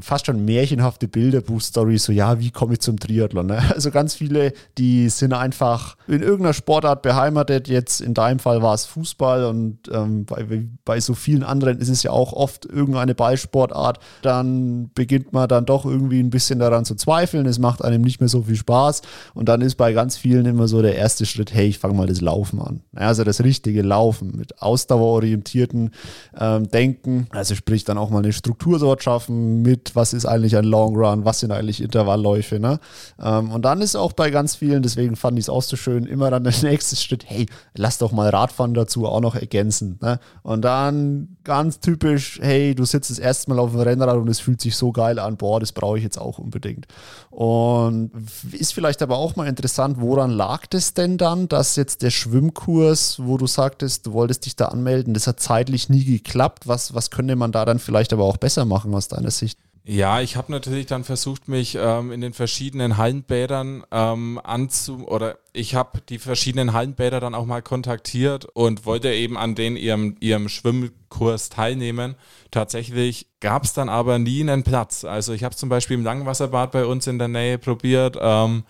fast 0.00 0.26
schon 0.26 0.44
märchenhafte 0.44 1.06
Bilderbuch-Story, 1.06 1.98
so 1.98 2.10
ja, 2.10 2.40
wie 2.40 2.50
komme 2.50 2.74
ich 2.74 2.80
zum 2.80 2.98
Triathlon? 2.98 3.46
Ne? 3.46 3.62
Also 3.74 3.90
ganz 3.90 4.14
viele, 4.14 4.52
die 4.78 5.08
sind 5.08 5.32
einfach 5.32 5.96
in 6.08 6.22
irgendeiner 6.22 6.54
Sportart 6.54 7.02
beheimatet. 7.02 7.68
Jetzt 7.68 8.00
in 8.00 8.14
deinem 8.14 8.40
Fall 8.40 8.62
war 8.62 8.74
es 8.74 8.84
Fußball 8.86 9.44
und 9.44 9.78
ähm, 9.92 10.24
bei, 10.24 10.44
bei 10.84 11.00
so 11.00 11.14
vielen 11.14 11.44
anderen 11.44 11.78
ist 11.78 11.88
es 11.88 12.02
ja 12.02 12.10
auch 12.10 12.32
oft 12.32 12.64
irgendeine 12.66 13.14
Ballsportart. 13.14 14.00
Dann 14.22 14.90
beginnt 14.94 15.32
man 15.32 15.48
dann 15.48 15.66
doch 15.66 15.84
irgendwie 15.84 16.20
ein 16.20 16.30
bisschen 16.30 16.58
daran 16.58 16.84
zu 16.84 16.96
zweifeln. 16.96 17.46
Es 17.46 17.58
macht 17.58 17.84
einem 17.84 18.02
nicht 18.02 18.20
mehr 18.20 18.28
so 18.28 18.42
viel 18.42 18.56
Spaß. 18.56 19.02
Und 19.34 19.48
dann 19.48 19.60
ist 19.60 19.76
bei 19.76 19.92
ganz 19.92 20.16
vielen 20.16 20.46
immer 20.46 20.66
so 20.66 20.82
der 20.82 20.96
erste 20.96 21.26
Schritt, 21.26 21.54
hey, 21.54 21.68
ich 21.68 21.78
fange 21.78 21.94
mal 21.94 22.06
das 22.06 22.20
Laufen 22.20 22.60
an. 22.60 22.80
Also 22.94 23.22
das 23.22 23.42
richtige 23.42 23.82
Laufen 23.82 24.36
mit 24.36 24.60
ausdauerorientierten 24.60 25.90
ähm, 26.38 26.68
Denken. 26.68 27.28
Also 27.30 27.54
sprich 27.54 27.84
dann 27.84 27.98
auch 27.98 28.10
mal 28.10 28.18
eine 28.18 28.32
Struktur 28.32 28.78
dort 28.78 29.02
schaffen 29.02 29.43
mit 29.44 29.94
was 29.94 30.12
ist 30.12 30.26
eigentlich 30.26 30.56
ein 30.56 30.64
Long 30.64 30.96
Run, 30.96 31.24
was 31.24 31.40
sind 31.40 31.52
eigentlich 31.52 31.82
Intervallläufe. 31.82 32.58
Ne? 32.58 32.80
Ähm, 33.22 33.50
und 33.52 33.64
dann 33.64 33.80
ist 33.80 33.96
auch 33.96 34.12
bei 34.12 34.30
ganz 34.30 34.56
vielen, 34.56 34.82
deswegen 34.82 35.16
fand 35.16 35.38
ich 35.38 35.44
es 35.44 35.48
auch 35.48 35.62
so 35.62 35.76
schön, 35.76 36.06
immer 36.06 36.30
dann 36.30 36.44
der 36.44 36.54
nächste 36.62 36.96
Schritt, 36.96 37.24
hey, 37.26 37.46
lass 37.74 37.98
doch 37.98 38.12
mal 38.12 38.28
Radfahren 38.30 38.74
dazu 38.74 39.06
auch 39.06 39.20
noch 39.20 39.34
ergänzen. 39.34 39.98
Ne? 40.02 40.18
Und 40.42 40.62
dann 40.62 41.36
ganz 41.44 41.80
typisch, 41.80 42.38
hey, 42.42 42.74
du 42.74 42.84
sitzt 42.84 43.10
das 43.10 43.18
erste 43.18 43.50
Mal 43.50 43.58
auf 43.58 43.72
dem 43.72 43.80
Rennrad 43.80 44.16
und 44.16 44.28
es 44.28 44.40
fühlt 44.40 44.60
sich 44.60 44.76
so 44.76 44.92
geil 44.92 45.18
an, 45.18 45.36
boah, 45.36 45.60
das 45.60 45.72
brauche 45.72 45.98
ich 45.98 46.04
jetzt 46.04 46.18
auch 46.18 46.38
unbedingt. 46.38 46.86
Und 47.30 48.10
ist 48.52 48.74
vielleicht 48.74 49.02
aber 49.02 49.16
auch 49.16 49.36
mal 49.36 49.46
interessant, 49.46 50.00
woran 50.00 50.30
lag 50.30 50.66
das 50.66 50.94
denn 50.94 51.18
dann, 51.18 51.48
dass 51.48 51.76
jetzt 51.76 52.02
der 52.02 52.10
Schwimmkurs, 52.10 53.18
wo 53.22 53.36
du 53.36 53.46
sagtest, 53.46 54.06
du 54.06 54.12
wolltest 54.12 54.46
dich 54.46 54.56
da 54.56 54.66
anmelden, 54.66 55.14
das 55.14 55.26
hat 55.26 55.40
zeitlich 55.40 55.88
nie 55.88 56.04
geklappt. 56.04 56.66
Was, 56.66 56.94
was 56.94 57.10
könnte 57.10 57.36
man 57.36 57.52
da 57.52 57.64
dann 57.64 57.78
vielleicht 57.78 58.12
aber 58.12 58.24
auch 58.24 58.36
besser 58.36 58.64
machen 58.64 58.94
aus 58.94 59.08
deiner 59.08 59.30
Sicht? 59.38 59.58
Ja, 59.86 60.22
ich 60.22 60.36
habe 60.36 60.50
natürlich 60.50 60.86
dann 60.86 61.04
versucht, 61.04 61.46
mich 61.46 61.76
ähm, 61.78 62.10
in 62.10 62.22
den 62.22 62.32
verschiedenen 62.32 62.96
Hallenbädern 62.96 63.84
ähm, 63.90 64.40
anzu 64.42 65.06
oder 65.06 65.36
ich 65.52 65.74
habe 65.74 66.00
die 66.08 66.18
verschiedenen 66.18 66.72
Hallenbäder 66.72 67.20
dann 67.20 67.34
auch 67.34 67.44
mal 67.44 67.60
kontaktiert 67.60 68.46
und 68.46 68.86
wollte 68.86 69.12
eben 69.12 69.36
an 69.36 69.54
den 69.54 69.76
ihrem, 69.76 70.16
ihrem 70.20 70.48
Schwimmkurs 70.48 71.50
teilnehmen. 71.50 72.14
Tatsächlich 72.50 73.26
gab 73.40 73.64
es 73.64 73.74
dann 73.74 73.90
aber 73.90 74.18
nie 74.18 74.40
einen 74.40 74.62
Platz. 74.62 75.04
Also 75.04 75.34
ich 75.34 75.44
habe 75.44 75.54
zum 75.54 75.68
Beispiel 75.68 75.98
im 75.98 76.04
Langwasserbad 76.04 76.72
bei 76.72 76.86
uns 76.86 77.06
in 77.06 77.18
der 77.18 77.28
Nähe 77.28 77.58
probiert. 77.58 78.16
Ähm, 78.18 78.64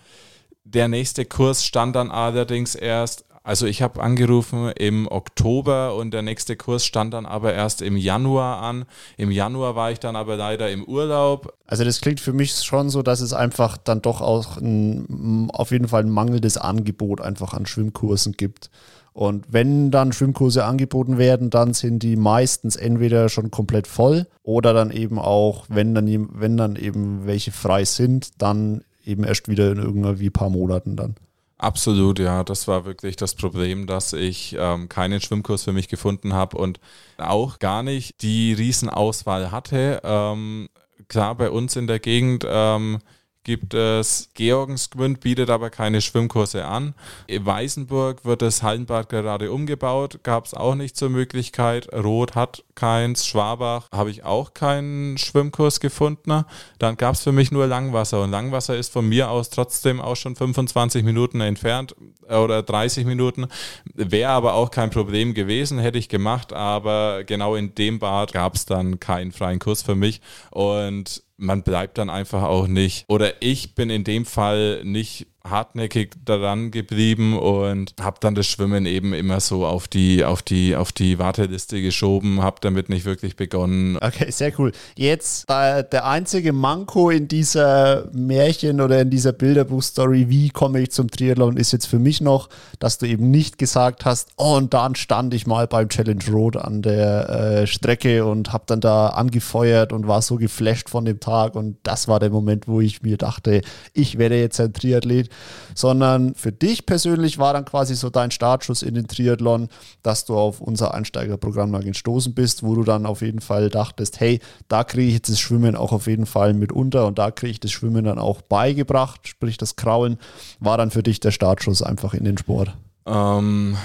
der 0.65 0.89
nächste 0.89 1.23
Kurs 1.23 1.63
stand 1.63 1.95
dann 1.95 2.11
allerdings 2.11 2.75
erst 2.75 3.24
also 3.45 3.67
ich 3.67 3.83
habe 3.83 4.01
angerufen 4.01 4.71
im 4.71 5.07
Oktober 5.07 5.95
und 5.95 6.15
der 6.15 6.23
nächste 6.23 6.55
Kurs 6.55 6.83
stand 6.83 7.13
dann 7.13 7.27
aber 7.27 7.53
erst 7.53 7.83
im 7.83 7.95
Januar 7.95 8.63
an. 8.63 8.85
Im 9.17 9.29
Januar 9.29 9.75
war 9.75 9.91
ich 9.91 9.99
dann 9.99 10.15
aber 10.15 10.35
leider 10.35 10.71
im 10.71 10.83
Urlaub. 10.83 11.53
Also 11.67 11.83
das 11.83 12.01
klingt 12.01 12.19
für 12.19 12.33
mich 12.33 12.55
schon 12.55 12.89
so, 12.89 13.03
dass 13.03 13.21
es 13.21 13.33
einfach 13.33 13.77
dann 13.77 14.01
doch 14.01 14.21
auch 14.21 14.57
ein, 14.57 15.51
auf 15.53 15.69
jeden 15.69 15.87
Fall 15.87 16.01
ein 16.01 16.09
mangelndes 16.09 16.57
Angebot 16.57 17.21
einfach 17.21 17.53
an 17.53 17.67
Schwimmkursen 17.67 18.33
gibt. 18.33 18.71
Und 19.13 19.45
wenn 19.47 19.91
dann 19.91 20.11
Schwimmkurse 20.11 20.65
angeboten 20.65 21.19
werden, 21.19 21.51
dann 21.51 21.75
sind 21.75 22.01
die 22.01 22.15
meistens 22.15 22.75
entweder 22.75 23.29
schon 23.29 23.51
komplett 23.51 23.85
voll 23.85 24.25
oder 24.41 24.73
dann 24.73 24.89
eben 24.89 25.19
auch, 25.19 25.67
wenn 25.69 25.93
dann, 25.93 26.07
wenn 26.33 26.57
dann 26.57 26.75
eben 26.77 27.27
welche 27.27 27.51
frei 27.51 27.85
sind, 27.85 28.41
dann 28.41 28.83
eben 29.05 29.23
erst 29.23 29.47
wieder 29.49 29.71
in 29.71 29.77
irgendwie 29.77 30.31
paar 30.31 30.49
Monaten 30.49 30.95
dann. 30.95 31.15
Absolut, 31.57 32.19
ja. 32.19 32.43
Das 32.43 32.67
war 32.67 32.85
wirklich 32.85 33.15
das 33.15 33.33
Problem, 33.35 33.87
dass 33.87 34.11
ich 34.13 34.55
ähm, 34.59 34.89
keinen 34.89 35.21
Schwimmkurs 35.21 35.63
für 35.63 35.71
mich 35.71 35.87
gefunden 35.87 36.33
habe 36.33 36.57
und 36.57 36.79
auch 37.17 37.59
gar 37.59 37.81
nicht 37.81 38.21
die 38.21 38.53
Riesenauswahl 38.53 39.51
hatte. 39.51 40.01
Ähm, 40.03 40.67
klar, 41.07 41.35
bei 41.35 41.49
uns 41.49 41.75
in 41.77 41.87
der 41.87 41.99
Gegend 41.99 42.45
ähm, 42.47 42.99
gibt 43.45 43.73
es 43.73 44.29
Georgensgmünd, 44.33 45.21
bietet 45.21 45.49
aber 45.49 45.69
keine 45.69 46.01
Schwimmkurse 46.01 46.65
an. 46.65 46.95
In 47.27 47.45
Weißenburg 47.45 48.25
wird 48.25 48.41
das 48.41 48.63
Hallenbad 48.63 49.07
gerade 49.07 49.51
umgebaut, 49.51 50.19
gab 50.23 50.45
es 50.45 50.53
auch 50.53 50.75
nicht 50.75 50.97
zur 50.97 51.09
Möglichkeit. 51.09 51.87
Rot 51.93 52.35
hat 52.35 52.65
keins, 52.73 53.25
Schwabach 53.25 53.87
habe 53.91 54.09
ich 54.09 54.25
auch 54.25 54.53
keinen 54.53 55.17
Schwimmkurs 55.17 55.79
gefunden. 55.79 56.43
Dann 56.79 56.97
gab 56.97 57.13
es 57.13 57.21
für 57.21 57.31
mich 57.31 57.51
nur 57.51 57.67
Langwasser 57.67 58.23
und 58.23 58.31
Langwasser 58.31 58.75
ist 58.75 58.91
von 58.91 59.07
mir 59.07 59.29
aus 59.29 59.49
trotzdem 59.49 60.01
auch 60.01 60.15
schon 60.15 60.35
25 60.35 61.03
Minuten 61.03 61.39
entfernt 61.39 61.95
äh, 62.27 62.35
oder 62.35 62.63
30 62.63 63.05
Minuten. 63.05 63.45
Wäre 63.93 64.31
aber 64.31 64.55
auch 64.55 64.71
kein 64.71 64.89
Problem 64.89 65.33
gewesen, 65.35 65.77
hätte 65.77 65.99
ich 65.99 66.09
gemacht, 66.09 66.51
aber 66.51 67.23
genau 67.23 67.55
in 67.55 67.75
dem 67.75 67.99
Bad 67.99 68.33
gab 68.33 68.55
es 68.55 68.65
dann 68.65 68.99
keinen 68.99 69.31
freien 69.31 69.59
Kurs 69.59 69.83
für 69.83 69.95
mich 69.95 70.21
und 70.49 71.23
man 71.37 71.63
bleibt 71.63 71.97
dann 71.97 72.09
einfach 72.09 72.43
auch 72.43 72.67
nicht. 72.67 73.05
Oder 73.07 73.41
ich 73.41 73.75
bin 73.75 73.89
in 73.89 74.03
dem 74.03 74.25
Fall 74.25 74.83
nicht 74.83 75.27
hartnäckig 75.49 76.11
daran 76.25 76.71
geblieben 76.71 77.37
und 77.37 77.93
habe 78.01 78.17
dann 78.19 78.35
das 78.35 78.47
Schwimmen 78.47 78.85
eben 78.85 79.13
immer 79.13 79.39
so 79.39 79.65
auf 79.65 79.87
die, 79.87 80.23
auf 80.25 80.41
die, 80.41 80.75
auf 80.75 80.91
die 80.91 81.19
Warteliste 81.19 81.81
geschoben, 81.81 82.41
habe 82.41 82.57
damit 82.61 82.89
nicht 82.89 83.05
wirklich 83.05 83.35
begonnen. 83.35 83.97
Okay, 84.01 84.31
sehr 84.31 84.51
cool. 84.59 84.71
Jetzt 84.95 85.49
äh, 85.49 85.83
der 85.83 86.05
einzige 86.05 86.53
Manko 86.53 87.09
in 87.09 87.27
dieser 87.27 88.09
Märchen 88.13 88.81
oder 88.81 89.01
in 89.01 89.09
dieser 89.09 89.33
Bilderbuchstory, 89.33 90.29
wie 90.29 90.49
komme 90.49 90.81
ich 90.81 90.91
zum 90.91 91.09
Triathlon, 91.09 91.57
ist 91.57 91.71
jetzt 91.71 91.85
für 91.87 91.99
mich 91.99 92.21
noch, 92.21 92.49
dass 92.79 92.97
du 92.97 93.07
eben 93.07 93.31
nicht 93.31 93.57
gesagt 93.57 94.05
hast, 94.05 94.29
oh, 94.37 94.55
und 94.55 94.73
dann 94.73 94.95
stand 94.95 95.33
ich 95.33 95.45
mal 95.47 95.67
beim 95.67 95.89
Challenge 95.89 96.23
Road 96.31 96.57
an 96.57 96.81
der 96.81 97.29
äh, 97.29 97.67
Strecke 97.67 98.25
und 98.25 98.53
habe 98.53 98.63
dann 98.67 98.81
da 98.81 99.07
angefeuert 99.07 99.93
und 99.93 100.07
war 100.07 100.21
so 100.21 100.37
geflasht 100.37 100.89
von 100.89 101.05
dem 101.05 101.19
Tag 101.19 101.55
und 101.55 101.77
das 101.83 102.07
war 102.07 102.19
der 102.19 102.29
Moment, 102.29 102.67
wo 102.67 102.81
ich 102.81 103.01
mir 103.01 103.17
dachte, 103.17 103.61
ich 103.93 104.17
werde 104.17 104.39
jetzt 104.39 104.59
ein 104.59 104.73
Triathlet 104.73 105.29
sondern 105.73 106.35
für 106.35 106.51
dich 106.51 106.85
persönlich 106.85 107.37
war 107.37 107.53
dann 107.53 107.65
quasi 107.65 107.95
so 107.95 108.09
dein 108.09 108.31
Startschuss 108.31 108.81
in 108.81 108.95
den 108.95 109.07
Triathlon, 109.07 109.69
dass 110.03 110.25
du 110.25 110.35
auf 110.35 110.61
unser 110.61 110.93
Einsteigerprogramm 110.93 111.71
mal 111.71 111.83
gestoßen 111.83 112.33
bist, 112.33 112.63
wo 112.63 112.75
du 112.75 112.83
dann 112.83 113.05
auf 113.05 113.21
jeden 113.21 113.41
Fall 113.41 113.69
dachtest, 113.69 114.19
hey, 114.19 114.39
da 114.67 114.83
kriege 114.83 115.07
ich 115.07 115.13
jetzt 115.15 115.29
das 115.29 115.39
Schwimmen 115.39 115.75
auch 115.75 115.91
auf 115.91 116.07
jeden 116.07 116.25
Fall 116.25 116.53
mit 116.53 116.71
unter 116.71 117.05
und 117.07 117.19
da 117.19 117.31
kriege 117.31 117.51
ich 117.51 117.59
das 117.59 117.71
Schwimmen 117.71 118.05
dann 118.05 118.19
auch 118.19 118.41
beigebracht, 118.41 119.27
sprich 119.27 119.57
das 119.57 119.75
Krauen, 119.75 120.17
war 120.59 120.77
dann 120.77 120.91
für 120.91 121.03
dich 121.03 121.19
der 121.19 121.31
Startschuss 121.31 121.81
einfach 121.81 122.13
in 122.13 122.23
den 122.23 122.37
Sport? 122.37 122.75
Ähm 123.05 123.77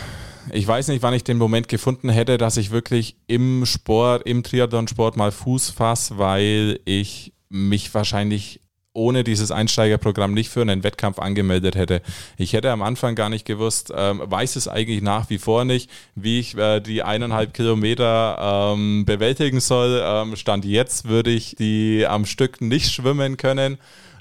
ich 0.52 0.66
weiß 0.66 0.88
nicht, 0.88 1.02
wann 1.02 1.14
ich 1.14 1.24
den 1.24 1.38
Moment 1.38 1.68
gefunden 1.68 2.08
hätte, 2.08 2.38
dass 2.38 2.56
ich 2.56 2.70
wirklich 2.70 3.16
im 3.26 3.66
Sport, 3.66 4.26
im 4.26 4.42
Triathlon-Sport 4.42 5.16
mal 5.16 5.32
Fuß 5.32 5.70
fasse, 5.70 6.18
weil 6.18 6.80
ich 6.84 7.32
mich 7.48 7.92
wahrscheinlich 7.94 8.60
ohne 8.92 9.22
dieses 9.22 9.50
Einsteigerprogramm 9.50 10.34
nicht 10.34 10.50
für 10.50 10.62
einen 10.62 10.82
Wettkampf 10.82 11.18
angemeldet 11.18 11.76
hätte. 11.76 12.02
Ich 12.36 12.52
hätte 12.52 12.70
am 12.70 12.82
Anfang 12.82 13.14
gar 13.14 13.28
nicht 13.28 13.44
gewusst, 13.44 13.92
ähm, 13.96 14.22
weiß 14.24 14.56
es 14.56 14.66
eigentlich 14.66 15.02
nach 15.02 15.30
wie 15.30 15.38
vor 15.38 15.64
nicht, 15.64 15.90
wie 16.14 16.40
ich 16.40 16.56
äh, 16.56 16.80
die 16.80 17.02
eineinhalb 17.02 17.54
Kilometer 17.54 18.72
ähm, 18.74 19.04
bewältigen 19.04 19.60
soll. 19.60 20.02
Ähm, 20.04 20.36
Stand 20.36 20.64
jetzt 20.64 21.08
würde 21.08 21.30
ich 21.30 21.54
die 21.56 22.04
am 22.08 22.26
Stück 22.26 22.60
nicht 22.60 22.90
schwimmen 22.92 23.36
können. 23.36 23.78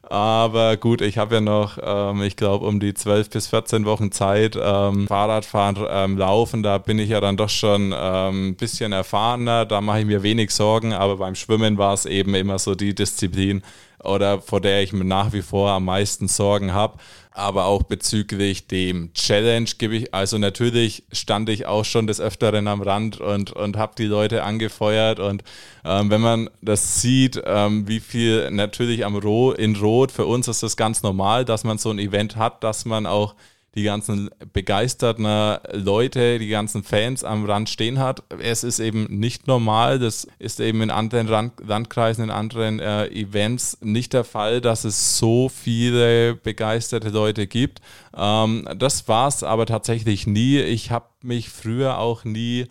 Aber 0.09 0.75
gut, 0.75 1.01
ich 1.01 1.19
habe 1.19 1.35
ja 1.35 1.41
noch, 1.41 1.77
ähm, 1.81 2.23
ich 2.23 2.35
glaube, 2.35 2.65
um 2.65 2.79
die 2.79 2.95
12 2.95 3.29
bis 3.29 3.47
14 3.47 3.85
Wochen 3.85 4.11
Zeit. 4.11 4.57
Ähm, 4.59 5.07
Fahrradfahren, 5.07 5.77
ähm, 5.87 6.17
Laufen, 6.17 6.63
da 6.63 6.79
bin 6.79 6.97
ich 6.97 7.09
ja 7.09 7.21
dann 7.21 7.37
doch 7.37 7.49
schon 7.49 7.93
ein 7.93 8.33
ähm, 8.33 8.55
bisschen 8.55 8.91
erfahrener. 8.91 9.65
Da 9.65 9.81
mache 9.81 9.99
ich 9.99 10.05
mir 10.05 10.23
wenig 10.23 10.49
Sorgen. 10.49 10.93
Aber 10.93 11.17
beim 11.17 11.35
Schwimmen 11.35 11.77
war 11.77 11.93
es 11.93 12.07
eben 12.07 12.33
immer 12.33 12.57
so 12.57 12.73
die 12.73 12.95
Disziplin, 12.95 13.61
oder 14.03 14.41
vor 14.41 14.61
der 14.61 14.81
ich 14.83 14.93
mir 14.93 15.05
nach 15.05 15.33
wie 15.33 15.41
vor 15.41 15.71
am 15.71 15.85
meisten 15.85 16.27
Sorgen 16.27 16.73
habe. 16.73 16.97
Aber 17.31 17.65
auch 17.65 17.83
bezüglich 17.83 18.67
dem 18.67 19.13
Challenge 19.13 19.69
gebe 19.77 19.95
ich, 19.95 20.13
also 20.13 20.37
natürlich 20.37 21.03
stand 21.11 21.47
ich 21.47 21.67
auch 21.67 21.85
schon 21.85 22.05
des 22.05 22.19
Öfteren 22.19 22.67
am 22.67 22.81
Rand 22.81 23.21
und, 23.21 23.51
und 23.53 23.77
habe 23.77 23.93
die 23.97 24.05
Leute 24.05 24.43
angefeuert. 24.43 25.19
Und 25.19 25.43
ähm, 25.85 26.09
wenn 26.09 26.21
man 26.21 26.49
das 26.61 27.01
sieht, 27.01 27.41
ähm, 27.45 27.87
wie 27.87 28.01
viel 28.01 28.51
natürlich 28.51 29.05
am 29.05 29.15
Ro 29.15 29.51
in 29.51 29.75
Rot, 29.75 30.11
für 30.11 30.25
uns 30.25 30.47
ist 30.47 30.63
das 30.63 30.75
ganz 30.75 31.01
normal, 31.01 31.45
dass 31.45 31.63
man 31.63 31.77
so 31.77 31.91
ein 31.91 31.99
Event 31.99 32.35
hat, 32.35 32.63
dass 32.63 32.83
man 32.83 33.05
auch 33.05 33.35
die 33.75 33.83
ganzen 33.83 34.29
begeisterten 34.51 35.25
Leute, 35.73 36.39
die 36.39 36.49
ganzen 36.49 36.83
Fans 36.83 37.23
am 37.23 37.45
Rand 37.45 37.69
stehen 37.69 37.99
hat. 37.99 38.23
Es 38.39 38.63
ist 38.63 38.79
eben 38.79 39.05
nicht 39.19 39.47
normal, 39.47 39.99
das 39.99 40.27
ist 40.39 40.59
eben 40.59 40.81
in 40.81 40.91
anderen 40.91 41.27
Rand 41.27 41.53
Landkreisen, 41.65 42.25
in 42.25 42.31
anderen 42.31 42.79
äh, 42.79 43.07
Events 43.07 43.77
nicht 43.81 44.13
der 44.13 44.23
Fall, 44.23 44.61
dass 44.61 44.83
es 44.83 45.17
so 45.17 45.49
viele 45.49 46.35
begeisterte 46.35 47.09
Leute 47.09 47.47
gibt. 47.47 47.81
Ähm, 48.15 48.67
das 48.77 49.07
war 49.07 49.27
es 49.27 49.43
aber 49.43 49.65
tatsächlich 49.65 50.25
nie. 50.27 50.59
Ich 50.59 50.91
habe 50.91 51.05
mich 51.21 51.49
früher 51.49 51.99
auch 51.99 52.23
nie 52.23 52.67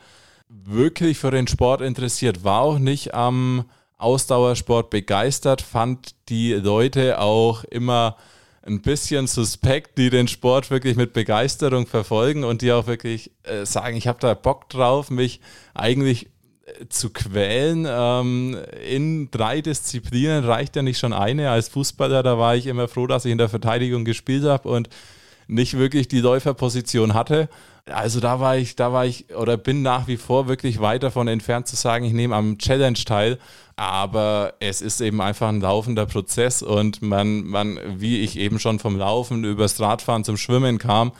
wirklich 0.49 1.19
für 1.19 1.31
den 1.31 1.47
Sport 1.47 1.81
interessiert, 1.81 2.43
war 2.45 2.63
auch 2.63 2.79
nicht 2.79 3.15
am 3.15 3.65
Ausdauersport 3.99 4.91
begeistert, 4.91 5.61
fand 5.61 6.15
die 6.29 6.53
Leute 6.53 7.21
auch 7.21 7.65
immer 7.65 8.17
ein 8.69 8.83
bisschen 8.83 9.27
suspekt, 9.27 9.99
die 9.99 10.11
den 10.11 10.29
Sport 10.29 10.71
wirklich 10.71 10.97
mit 10.97 11.13
Begeisterung 11.13 11.87
verfolgen 11.87 12.45
und 12.45 12.63
die 12.63 12.73
auch 12.73 12.87
wirklich 12.87 13.33
äh, 13.45 13.65
sagen, 13.65 13.97
ich 13.97 14.07
habe 14.07 14.21
da 14.21 14.35
Bock 14.35 14.69
drauf, 14.69 15.11
mich 15.11 15.41
eigentlich 15.75 16.27
äh, 16.67 16.89
zu 16.89 17.11
quälen. 17.11 17.87
Ähm, 17.89 18.57
in 18.89 19.31
drei 19.31 19.61
Disziplinen 19.61 20.45
reicht 20.45 20.77
ja 20.77 20.83
nicht 20.83 20.99
schon 20.99 21.13
eine. 21.13 21.51
Als 21.51 21.69
Fußballer, 21.69 22.23
da 22.23 22.39
war 22.39 22.57
ich 22.57 22.67
immer 22.67 22.89
froh, 22.89 23.07
dass 23.07 23.25
ich 23.25 23.33
in 23.33 23.39
der 23.39 23.49
Verteidigung 23.49 24.05
gespielt 24.05 24.45
habe 24.45 24.69
und 24.69 24.89
nicht 25.47 25.79
wirklich 25.79 26.09
die 26.09 26.21
Läuferposition 26.21 27.15
hatte. 27.15 27.49
Also 27.91 28.21
da 28.21 28.41
war 28.41 28.57
ich, 28.57 28.77
da 28.77 28.93
war 28.93 29.07
ich 29.07 29.35
oder 29.35 29.57
bin 29.57 29.83
nach 29.83 30.09
wie 30.09 30.17
vor 30.17 30.49
wirklich 30.49 30.81
weit 30.81 31.03
davon 31.03 31.29
entfernt 31.29 31.67
zu 31.67 31.77
sagen, 31.77 32.05
ich 32.05 32.13
nehme 32.13 32.35
am 32.35 32.59
Challenge 32.59 32.99
teil. 33.05 33.39
Aber 33.77 34.55
es 34.59 34.81
ist 34.81 35.01
eben 35.01 35.21
einfach 35.21 35.49
ein 35.49 35.61
laufender 35.61 36.07
Prozess 36.07 36.63
und 36.63 37.01
man, 37.01 37.45
man, 37.45 37.79
wie 37.97 38.21
ich 38.21 38.37
eben 38.37 38.59
schon 38.59 38.81
vom 38.81 38.97
Laufen 38.97 39.45
übers 39.45 39.79
Radfahren 39.79 40.25
zum 40.25 40.37
Schwimmen 40.37 40.79
kam, 40.79 41.13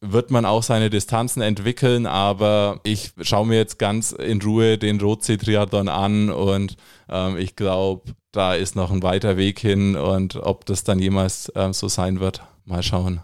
wird 0.00 0.30
man 0.30 0.44
auch 0.44 0.62
seine 0.62 0.90
Distanzen 0.90 1.42
entwickeln, 1.42 2.06
aber 2.06 2.80
ich 2.84 3.12
schaue 3.22 3.46
mir 3.46 3.56
jetzt 3.56 3.78
ganz 3.78 4.12
in 4.12 4.40
Ruhe 4.42 4.78
den 4.78 5.00
Rotsee-Triathlon 5.00 5.88
an 5.88 6.30
und 6.30 6.76
ähm, 7.08 7.36
ich 7.38 7.56
glaube, 7.56 8.14
da 8.30 8.54
ist 8.54 8.76
noch 8.76 8.90
ein 8.90 9.02
weiter 9.02 9.36
Weg 9.36 9.58
hin 9.58 9.96
und 9.96 10.36
ob 10.36 10.66
das 10.66 10.84
dann 10.84 10.98
jemals 10.98 11.50
ähm, 11.56 11.72
so 11.72 11.88
sein 11.88 12.20
wird, 12.20 12.42
mal 12.66 12.82
schauen. 12.82 13.20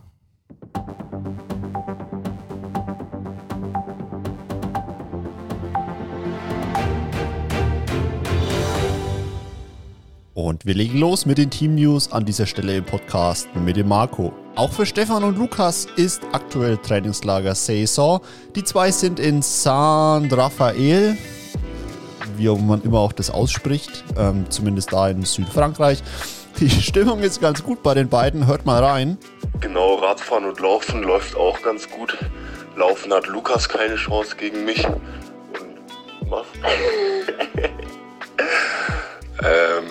Und 10.43 10.67
wir 10.67 10.75
legen 10.75 10.99
los 10.99 11.25
mit 11.25 11.39
den 11.39 11.51
Team 11.51 11.77
News 11.77 12.11
an 12.11 12.25
dieser 12.25 12.47
Stelle 12.47 12.77
im 12.77 12.85
Podcast 12.85 13.49
mit 13.55 13.77
dem 13.77 13.87
Marco. 13.87 14.33
Auch 14.57 14.73
für 14.73 14.85
Stefan 14.85 15.23
und 15.23 15.39
Lukas 15.39 15.87
ist 15.95 16.21
aktuell 16.33 16.79
Trainingslager 16.79 17.55
Saison. 17.55 18.21
Die 18.57 18.65
zwei 18.65 18.91
sind 18.91 19.21
in 19.21 19.41
San 19.41 20.29
Rafael, 20.33 21.17
wie 22.37 22.49
man 22.49 22.83
immer 22.83 22.99
auch 22.99 23.13
das 23.13 23.31
ausspricht, 23.31 24.03
ähm, 24.19 24.45
zumindest 24.49 24.93
da 24.93 25.11
in 25.11 25.23
Südfrankreich. 25.23 26.03
Die 26.59 26.69
Stimmung 26.83 27.21
ist 27.21 27.41
ganz 27.41 27.63
gut 27.63 27.85
bei 27.85 27.95
den 27.95 28.09
beiden, 28.09 28.49
hört 28.49 28.67
mal 28.67 28.83
rein. 28.83 29.19
Genau, 29.61 29.95
Radfahren 29.95 30.47
und 30.47 30.59
Laufen 30.59 31.05
läuft 31.05 31.37
auch 31.37 31.63
ganz 31.63 31.89
gut. 31.89 32.19
Laufen 32.75 33.15
hat 33.15 33.29
Lukas 33.29 33.69
keine 33.69 33.95
Chance 33.95 34.35
gegen 34.35 34.65
mich. 34.65 34.85
Und 34.89 34.99
was? 36.29 36.47
ähm, 39.45 39.85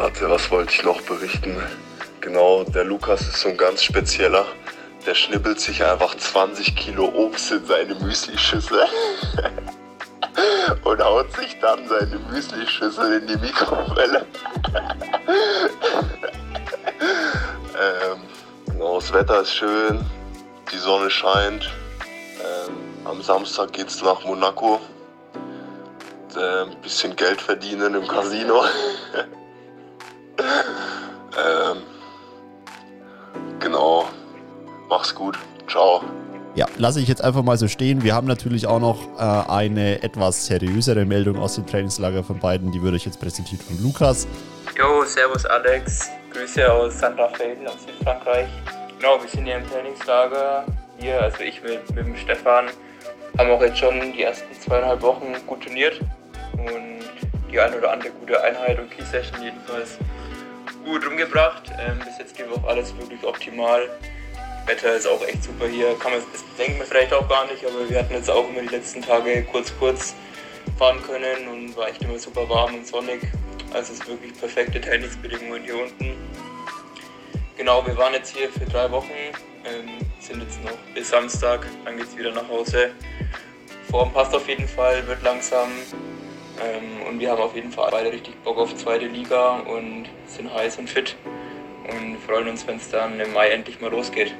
Warte, 0.00 0.30
was 0.30 0.48
wollte 0.52 0.72
ich 0.72 0.84
noch 0.84 1.00
berichten? 1.00 1.60
Genau, 2.20 2.62
der 2.62 2.84
Lukas 2.84 3.20
ist 3.22 3.40
so 3.40 3.48
ein 3.48 3.56
ganz 3.56 3.82
spezieller. 3.82 4.46
Der 5.04 5.12
schnippelt 5.12 5.58
sich 5.58 5.84
einfach 5.84 6.14
20 6.16 6.76
Kilo 6.76 7.06
Obst 7.06 7.50
in 7.50 7.66
seine 7.66 7.96
Müslischüssel 7.96 8.84
und 10.84 11.02
haut 11.02 11.34
sich 11.34 11.58
dann 11.58 11.88
seine 11.88 12.16
Müslischüssel 12.30 13.14
in 13.14 13.26
die 13.26 13.36
Mikrowelle. 13.38 14.24
ähm, 17.74 18.20
genau, 18.66 19.00
das 19.00 19.12
Wetter 19.12 19.40
ist 19.40 19.52
schön, 19.52 19.98
die 20.70 20.78
Sonne 20.78 21.10
scheint. 21.10 21.68
Ähm, 22.40 22.76
am 23.04 23.20
Samstag 23.20 23.72
geht's 23.72 24.00
nach 24.00 24.24
Monaco. 24.24 24.78
Äh, 26.36 26.62
ein 26.70 26.80
bisschen 26.82 27.16
Geld 27.16 27.40
verdienen 27.40 27.96
im 27.96 28.06
Casino. 28.06 28.62
Ja, 36.58 36.66
lasse 36.76 37.00
ich 37.00 37.06
jetzt 37.06 37.22
einfach 37.22 37.44
mal 37.44 37.56
so 37.56 37.68
stehen. 37.68 38.02
Wir 38.02 38.16
haben 38.16 38.26
natürlich 38.26 38.66
auch 38.66 38.80
noch 38.80 39.16
äh, 39.16 39.48
eine 39.48 40.02
etwas 40.02 40.46
seriösere 40.46 41.04
Meldung 41.04 41.38
aus 41.38 41.54
dem 41.54 41.64
Trainingslager 41.64 42.24
von 42.24 42.40
beiden. 42.40 42.72
Die 42.72 42.82
würde 42.82 42.96
ich 42.96 43.04
jetzt 43.04 43.20
präsentiert 43.20 43.62
von 43.62 43.80
Lukas. 43.80 44.26
Jo, 44.76 45.04
servus 45.04 45.46
Alex. 45.46 46.10
Grüße 46.32 46.68
aus 46.72 46.98
Santa 46.98 47.28
Fe 47.28 47.56
aus 47.64 47.76
Südfrankreich. 47.86 48.48
Genau, 48.98 49.22
wir 49.22 49.28
sind 49.28 49.44
hier 49.44 49.58
im 49.58 49.70
Trainingslager. 49.70 50.66
Wir, 50.98 51.22
also 51.22 51.44
ich 51.44 51.62
mit, 51.62 51.94
mit 51.94 52.04
dem 52.04 52.16
Stefan, 52.16 52.66
haben 53.38 53.50
auch 53.52 53.62
jetzt 53.62 53.78
schon 53.78 54.12
die 54.12 54.24
ersten 54.24 54.52
zweieinhalb 54.60 55.00
Wochen 55.00 55.36
gut 55.46 55.62
trainiert. 55.62 56.00
Und 56.54 57.04
die 57.52 57.60
eine 57.60 57.78
oder 57.78 57.92
andere 57.92 58.10
gute 58.10 58.42
Einheit 58.42 58.80
und 58.80 58.90
Key-Session 58.90 59.40
jedenfalls 59.44 59.96
gut 60.84 61.06
rumgebracht. 61.06 61.70
Ähm, 61.78 62.00
bis 62.00 62.18
jetzt 62.18 62.36
geht 62.36 62.46
auch 62.52 62.66
alles 62.66 62.92
wirklich 62.98 63.22
optimal. 63.22 63.82
Wetter 64.68 64.94
ist 64.94 65.06
auch 65.06 65.22
echt 65.26 65.42
super 65.44 65.66
hier. 65.66 65.94
Kann 65.98 66.12
man, 66.12 66.20
das 66.32 66.44
denkt 66.58 66.78
man 66.78 66.86
vielleicht 66.86 67.12
auch 67.12 67.26
gar 67.28 67.46
nicht, 67.46 67.64
aber 67.64 67.88
wir 67.88 67.98
hatten 67.98 68.12
jetzt 68.12 68.30
auch 68.30 68.48
immer 68.48 68.60
die 68.60 68.68
letzten 68.68 69.02
Tage 69.02 69.42
kurz 69.50 69.72
kurz 69.78 70.14
fahren 70.78 71.02
können 71.02 71.48
und 71.48 71.76
war 71.76 71.88
echt 71.88 72.02
immer 72.02 72.18
super 72.18 72.48
warm 72.48 72.74
und 72.74 72.86
sonnig. 72.86 73.20
Also 73.72 73.94
es 73.94 74.00
ist 74.00 74.08
wirklich 74.08 74.38
perfekte 74.38 74.80
Trainingsbedingungen 74.80 75.62
hier 75.62 75.82
unten. 75.82 76.16
Genau, 77.56 77.84
wir 77.86 77.96
waren 77.96 78.12
jetzt 78.12 78.36
hier 78.36 78.50
für 78.50 78.66
drei 78.66 78.90
Wochen, 78.90 79.10
ähm, 79.64 79.88
sind 80.20 80.42
jetzt 80.42 80.62
noch 80.62 80.76
bis 80.94 81.08
Samstag, 81.08 81.66
dann 81.84 81.96
geht 81.96 82.06
es 82.06 82.16
wieder 82.16 82.32
nach 82.32 82.48
Hause. 82.48 82.90
Form 83.90 84.12
passt 84.12 84.34
auf 84.34 84.48
jeden 84.48 84.68
Fall, 84.68 85.06
wird 85.06 85.22
langsam. 85.22 85.68
Ähm, 86.60 87.06
und 87.08 87.18
wir 87.18 87.30
haben 87.30 87.40
auf 87.40 87.54
jeden 87.54 87.72
Fall 87.72 87.90
beide 87.90 88.12
richtig 88.12 88.36
Bock 88.44 88.58
auf 88.58 88.76
zweite 88.76 89.06
Liga 89.06 89.60
und 89.60 90.06
sind 90.26 90.52
heiß 90.52 90.76
und 90.76 90.88
fit 90.88 91.16
und 91.88 92.18
freuen 92.18 92.48
uns, 92.48 92.66
wenn 92.66 92.76
es 92.76 92.90
dann 92.90 93.18
im 93.18 93.32
Mai 93.32 93.48
endlich 93.48 93.80
mal 93.80 93.90
losgeht. 93.90 94.34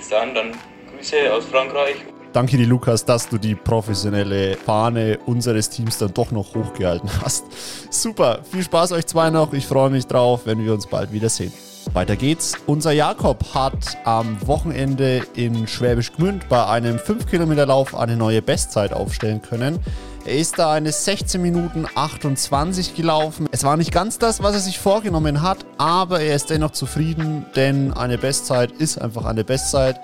Bis 0.00 0.08
dann, 0.08 0.34
dann 0.34 0.52
Grüße 0.90 1.30
aus 1.30 1.44
Frankreich. 1.44 1.96
Danke 2.32 2.56
dir, 2.56 2.66
Lukas, 2.66 3.04
dass 3.04 3.28
du 3.28 3.36
die 3.36 3.54
professionelle 3.54 4.56
Fahne 4.56 5.18
unseres 5.26 5.68
Teams 5.68 5.98
dann 5.98 6.14
doch 6.14 6.30
noch 6.30 6.54
hochgehalten 6.54 7.10
hast. 7.22 7.44
Super, 7.90 8.38
viel 8.50 8.62
Spaß 8.62 8.92
euch 8.92 9.04
zwei 9.04 9.28
noch. 9.28 9.52
Ich 9.52 9.66
freue 9.66 9.90
mich 9.90 10.06
drauf, 10.06 10.46
wenn 10.46 10.64
wir 10.64 10.72
uns 10.72 10.86
bald 10.86 11.12
wiedersehen. 11.12 11.52
Weiter 11.92 12.16
geht's. 12.16 12.54
Unser 12.64 12.92
Jakob 12.92 13.44
hat 13.52 13.98
am 14.04 14.38
Wochenende 14.46 15.22
in 15.34 15.66
Schwäbisch 15.66 16.12
Gmünd 16.12 16.48
bei 16.48 16.64
einem 16.64 16.96
5-Kilometer-Lauf 16.96 17.94
eine 17.94 18.16
neue 18.16 18.40
Bestzeit 18.40 18.94
aufstellen 18.94 19.42
können. 19.42 19.80
Er 20.26 20.36
ist 20.36 20.58
da 20.58 20.72
eine 20.72 20.92
16 20.92 21.40
Minuten 21.40 21.86
28 21.94 22.94
gelaufen. 22.94 23.48
Es 23.52 23.64
war 23.64 23.78
nicht 23.78 23.90
ganz 23.90 24.18
das, 24.18 24.42
was 24.42 24.52
er 24.52 24.60
sich 24.60 24.78
vorgenommen 24.78 25.40
hat, 25.40 25.64
aber 25.78 26.20
er 26.20 26.36
ist 26.36 26.50
dennoch 26.50 26.72
zufrieden, 26.72 27.46
denn 27.56 27.94
eine 27.94 28.18
Bestzeit 28.18 28.70
ist 28.72 29.00
einfach 29.00 29.24
eine 29.24 29.44
Bestzeit. 29.44 29.98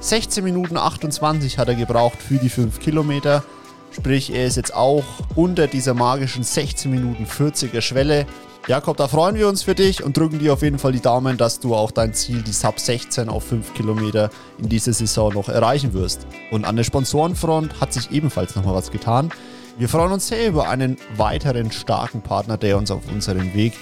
16 0.00 0.44
Minuten 0.44 0.76
28 0.76 1.56
hat 1.56 1.68
er 1.68 1.76
gebraucht 1.76 2.20
für 2.20 2.36
die 2.36 2.50
5 2.50 2.78
Kilometer. 2.78 3.42
Sprich, 3.90 4.34
er 4.34 4.46
ist 4.46 4.56
jetzt 4.56 4.74
auch 4.74 5.04
unter 5.34 5.66
dieser 5.66 5.94
magischen 5.94 6.44
16 6.44 6.90
Minuten 6.90 7.24
40er 7.24 7.80
Schwelle. 7.80 8.26
Jakob, 8.66 8.96
da 8.98 9.08
freuen 9.08 9.36
wir 9.36 9.48
uns 9.48 9.62
für 9.62 9.74
dich 9.74 10.02
und 10.02 10.16
drücken 10.16 10.38
dir 10.38 10.52
auf 10.52 10.62
jeden 10.62 10.78
Fall 10.78 10.92
die 10.92 11.00
Daumen, 11.00 11.36
dass 11.36 11.60
du 11.60 11.74
auch 11.74 11.90
dein 11.90 12.12
Ziel, 12.12 12.42
die 12.42 12.52
Sub 12.52 12.78
16 12.80 13.28
auf 13.28 13.44
5 13.44 13.72
Kilometer 13.74 14.30
in 14.58 14.68
dieser 14.68 14.92
Saison 14.92 15.32
noch 15.32 15.48
erreichen 15.48 15.94
wirst. 15.94 16.26
Und 16.50 16.64
an 16.66 16.76
der 16.76 16.84
Sponsorenfront 16.84 17.80
hat 17.80 17.92
sich 17.92 18.10
ebenfalls 18.10 18.56
nochmal 18.56 18.74
was 18.74 18.90
getan. 18.90 19.30
Wir 19.76 19.88
freuen 19.88 20.12
uns 20.12 20.28
sehr 20.28 20.46
über 20.46 20.68
einen 20.68 20.96
weiteren 21.16 21.72
starken 21.72 22.22
Partner, 22.22 22.56
der 22.56 22.78
uns 22.78 22.92
auf 22.92 23.08
unserem 23.10 23.54
Weg, 23.54 23.72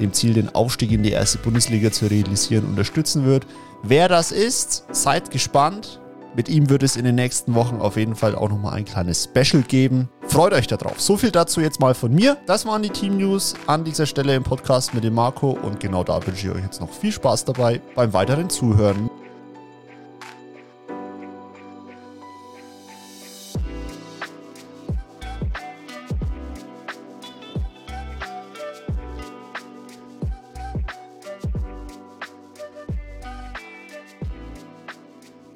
dem 0.00 0.14
Ziel, 0.14 0.32
den 0.32 0.54
Aufstieg 0.54 0.90
in 0.92 1.02
die 1.02 1.10
erste 1.10 1.36
Bundesliga 1.36 1.92
zu 1.92 2.06
realisieren, 2.06 2.64
unterstützen 2.64 3.26
wird. 3.26 3.46
Wer 3.82 4.08
das 4.08 4.32
ist, 4.32 4.86
seid 4.92 5.30
gespannt. 5.30 6.00
Mit 6.34 6.48
ihm 6.48 6.70
wird 6.70 6.82
es 6.82 6.96
in 6.96 7.04
den 7.04 7.16
nächsten 7.16 7.54
Wochen 7.54 7.82
auf 7.82 7.98
jeden 7.98 8.16
Fall 8.16 8.34
auch 8.34 8.48
nochmal 8.48 8.72
ein 8.72 8.86
kleines 8.86 9.24
Special 9.24 9.62
geben. 9.62 10.08
Freut 10.26 10.54
euch 10.54 10.68
darauf. 10.68 10.98
So 10.98 11.18
viel 11.18 11.30
dazu 11.30 11.60
jetzt 11.60 11.80
mal 11.80 11.92
von 11.92 12.14
mir. 12.14 12.38
Das 12.46 12.64
waren 12.64 12.82
die 12.82 12.88
Team 12.88 13.18
News 13.18 13.52
an 13.66 13.84
dieser 13.84 14.06
Stelle 14.06 14.34
im 14.34 14.44
Podcast 14.44 14.94
mit 14.94 15.04
dem 15.04 15.12
Marco 15.12 15.50
und 15.50 15.80
genau 15.80 16.02
da 16.02 16.26
wünsche 16.26 16.48
ich 16.48 16.54
euch 16.54 16.62
jetzt 16.62 16.80
noch 16.80 16.90
viel 16.90 17.12
Spaß 17.12 17.44
dabei 17.44 17.82
beim 17.94 18.14
weiteren 18.14 18.48
Zuhören. 18.48 19.10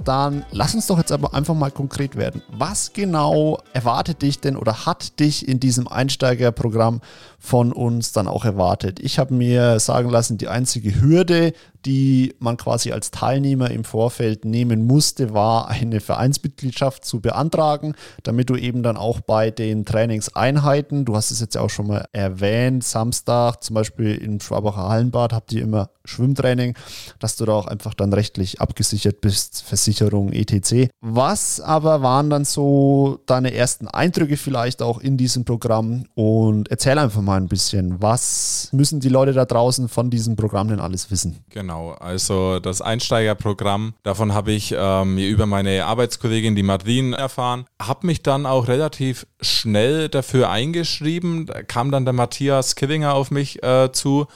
Dann 0.07 0.45
lass 0.53 0.75
uns 0.75 0.87
doch 0.87 0.99
jetzt 0.99 1.13
aber 1.13 1.35
einfach 1.35 1.55
mal 1.55 1.71
konkret 1.71 2.17
werden. 2.17 2.43
Was 2.51 2.93
genau 2.93 3.59
erwartet 3.73 4.23
dich 4.23 4.41
denn 4.41 4.57
oder 4.57 4.87
hat 4.87 5.19
dich 5.21 5.49
in 5.49 5.61
diesem 5.61 5.89
Einsteigerprogramm 5.89 7.01
von 7.39 7.73
uns 7.73 8.13
dann 8.13 8.29
auch 8.29 8.45
erwartet? 8.45 9.01
Ich 9.01 9.19
habe 9.19 9.35
mir 9.35 9.81
sagen 9.81 10.09
lassen, 10.09 10.39
die 10.39 10.49
einzige 10.49 11.01
Hürde, 11.01 11.53
die 11.87 12.35
man 12.41 12.57
quasi 12.57 12.91
als 12.91 13.13
Teilnehmer 13.13 13.71
im 13.71 13.85
Vorfeld 13.85 14.45
nehmen 14.45 14.87
musste, 14.87 15.33
war 15.33 15.69
eine 15.69 16.01
Vereinsmitgliedschaft 16.01 17.05
zu 17.05 17.21
beantragen, 17.21 17.95
damit 18.25 18.51
du 18.51 18.57
eben 18.57 18.83
dann 18.83 18.97
auch 18.97 19.21
bei 19.21 19.53
den 19.53 19.85
Trainingseinheiten, 19.85 21.05
du 21.05 21.15
hast 21.15 21.31
es 21.31 21.41
jetzt 21.41 21.57
auch 21.57 21.71
schon 21.71 21.87
mal 21.87 22.07
erwähnt, 22.13 22.83
Samstag 22.83 23.63
zum 23.63 23.75
Beispiel 23.75 24.17
im 24.17 24.41
Schwabacher 24.41 24.89
Hallenbad 24.89 25.33
habt 25.33 25.53
ihr 25.53 25.63
immer 25.63 25.91
Schwimmtraining, 26.05 26.75
dass 27.19 27.37
du 27.37 27.45
da 27.45 27.53
auch 27.53 27.67
einfach 27.67 27.95
dann 27.95 28.13
rechtlich 28.13 28.61
abgesichert 28.61 29.21
bist, 29.21 29.63
Versicherung, 29.63 30.33
etc. 30.33 30.91
Was 31.01 31.61
aber 31.61 32.03
waren 32.03 32.31
dann 32.31 32.45
so 32.45 33.21
deine 33.27 33.55
ersten 33.55 33.89
Eindrücke 33.89 34.37
vielleicht 34.37 34.83
auch 34.83 35.01
in 35.01 35.17
diesem 35.17 35.45
Programm 35.45 36.07
und 36.15 36.71
erzähl 36.71 36.99
einfach 36.99 37.23
mal 37.23 37.37
ein 37.37 37.49
bisschen, 37.49 38.03
was 38.03 38.71
müssen 38.73 39.01
die 39.01 39.09
Leute 39.09 39.33
da 39.33 39.45
draußen 39.45 39.89
von 39.89 40.11
diesem 40.11 40.37
Programm 40.37 40.69
denn 40.69 40.81
alles 40.81 41.11
wissen? 41.11 41.45
Genau, 41.51 41.76
also 41.99 42.61
das 42.61 42.81
Einsteigerprogramm, 42.81 43.95
davon 44.03 44.35
habe 44.35 44.53
ich 44.53 44.75
ähm, 44.77 45.19
über 45.19 45.47
meine 45.47 45.85
Arbeitskollegin, 45.87 46.55
die 46.55 46.63
Madrin, 46.63 47.13
erfahren. 47.13 47.67
Habe 47.81 48.07
mich 48.07 48.23
dann 48.23 48.47
auch 48.47 48.69
relativ 48.69 49.27
schnell 49.41 50.09
dafür 50.09 50.51
eingeschrieben. 50.51 51.47
Da 51.47 51.63
kam 51.63 51.91
dann 51.91 52.05
der 52.05 52.15
Matthias 52.15 52.75
Killinger 52.77 53.15
auf 53.15 53.31
mich 53.31 53.63
äh, 53.63 53.91
zu 53.93 54.27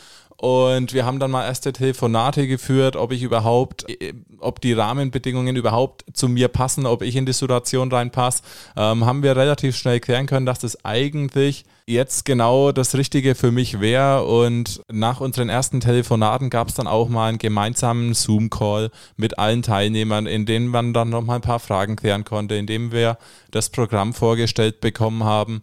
und 0.40 0.94
wir 0.94 1.04
haben 1.04 1.18
dann 1.18 1.30
mal 1.30 1.44
erste 1.44 1.70
Telefonate 1.70 2.46
geführt, 2.46 2.96
ob 2.96 3.12
ich 3.12 3.22
überhaupt, 3.22 3.84
äh, 3.90 4.14
ob 4.38 4.62
die 4.62 4.72
Rahmenbedingungen 4.72 5.54
überhaupt 5.54 6.04
zu 6.14 6.28
mir 6.28 6.48
passen, 6.48 6.86
ob 6.86 7.02
ich 7.02 7.14
in 7.14 7.26
die 7.26 7.34
Situation 7.34 7.92
reinpasse. 7.92 8.42
Ähm, 8.74 9.04
haben 9.04 9.22
wir 9.22 9.36
relativ 9.36 9.76
schnell 9.76 10.00
klären 10.00 10.26
können, 10.26 10.46
dass 10.46 10.60
das 10.60 10.82
eigentlich 10.82 11.66
jetzt 11.84 12.24
genau 12.24 12.72
das 12.72 12.94
Richtige 12.94 13.34
für 13.34 13.50
mich 13.50 13.80
wäre. 13.80 14.24
Und 14.24 14.80
nach 14.90 15.20
unseren 15.20 15.50
ersten 15.50 15.80
Telefonaten 15.80 16.48
gab 16.48 16.68
es 16.68 16.74
dann 16.74 16.86
auch 16.86 17.10
mal 17.10 17.28
einen 17.28 17.38
gemeinsamen 17.38 18.14
Zoom-Call 18.14 18.90
mit 19.18 19.38
allen 19.38 19.60
Teilnehmern, 19.60 20.26
in 20.26 20.46
dem 20.46 20.68
man 20.68 20.94
dann 20.94 21.10
noch 21.10 21.22
mal 21.22 21.34
ein 21.34 21.40
paar 21.42 21.60
Fragen 21.60 21.96
klären 21.96 22.24
konnte, 22.24 22.54
in 22.54 22.66
dem 22.66 22.92
wir 22.92 23.18
das 23.50 23.68
Programm 23.68 24.14
vorgestellt 24.14 24.80
bekommen 24.80 25.24
haben. 25.24 25.60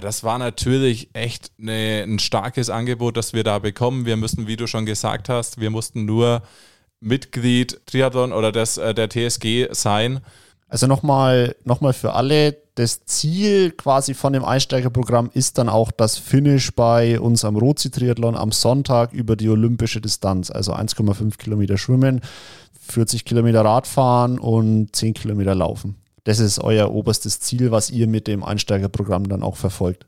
Das 0.00 0.24
war 0.24 0.38
natürlich 0.38 1.10
echt 1.12 1.52
eine, 1.60 2.02
ein 2.02 2.18
starkes 2.18 2.70
Angebot, 2.70 3.16
das 3.16 3.34
wir 3.34 3.44
da 3.44 3.58
bekommen. 3.58 4.06
Wir 4.06 4.16
müssen, 4.16 4.46
wie 4.46 4.56
du 4.56 4.66
schon 4.66 4.86
gesagt 4.86 5.28
hast, 5.28 5.60
wir 5.60 5.70
mussten 5.70 6.06
nur 6.06 6.42
Mitglied 7.00 7.80
Triathlon 7.86 8.32
oder 8.32 8.52
des, 8.52 8.78
äh, 8.78 8.94
der 8.94 9.10
TSG 9.10 9.68
sein. 9.72 10.20
Also 10.68 10.86
nochmal 10.86 11.54
noch 11.64 11.82
mal 11.82 11.92
für 11.92 12.14
alle, 12.14 12.56
das 12.76 13.04
Ziel 13.04 13.72
quasi 13.72 14.14
von 14.14 14.32
dem 14.32 14.44
Einsteigerprogramm 14.44 15.28
ist 15.34 15.58
dann 15.58 15.68
auch 15.68 15.90
das 15.90 16.16
Finish 16.16 16.72
bei 16.74 17.20
unserem 17.20 17.56
Rozi-Triathlon 17.56 18.34
am 18.34 18.52
Sonntag 18.52 19.12
über 19.12 19.36
die 19.36 19.50
olympische 19.50 20.00
Distanz, 20.00 20.50
also 20.50 20.72
1,5 20.72 21.36
Kilometer 21.36 21.76
Schwimmen, 21.76 22.22
40 22.80 23.26
Kilometer 23.26 23.62
Radfahren 23.62 24.38
und 24.38 24.96
10 24.96 25.12
Kilometer 25.12 25.54
Laufen. 25.54 26.01
Das 26.24 26.38
ist 26.38 26.60
euer 26.60 26.90
oberstes 26.92 27.40
Ziel, 27.40 27.70
was 27.70 27.90
ihr 27.90 28.06
mit 28.06 28.26
dem 28.26 28.44
Einsteigerprogramm 28.44 29.28
dann 29.28 29.42
auch 29.42 29.56
verfolgt. 29.56 30.06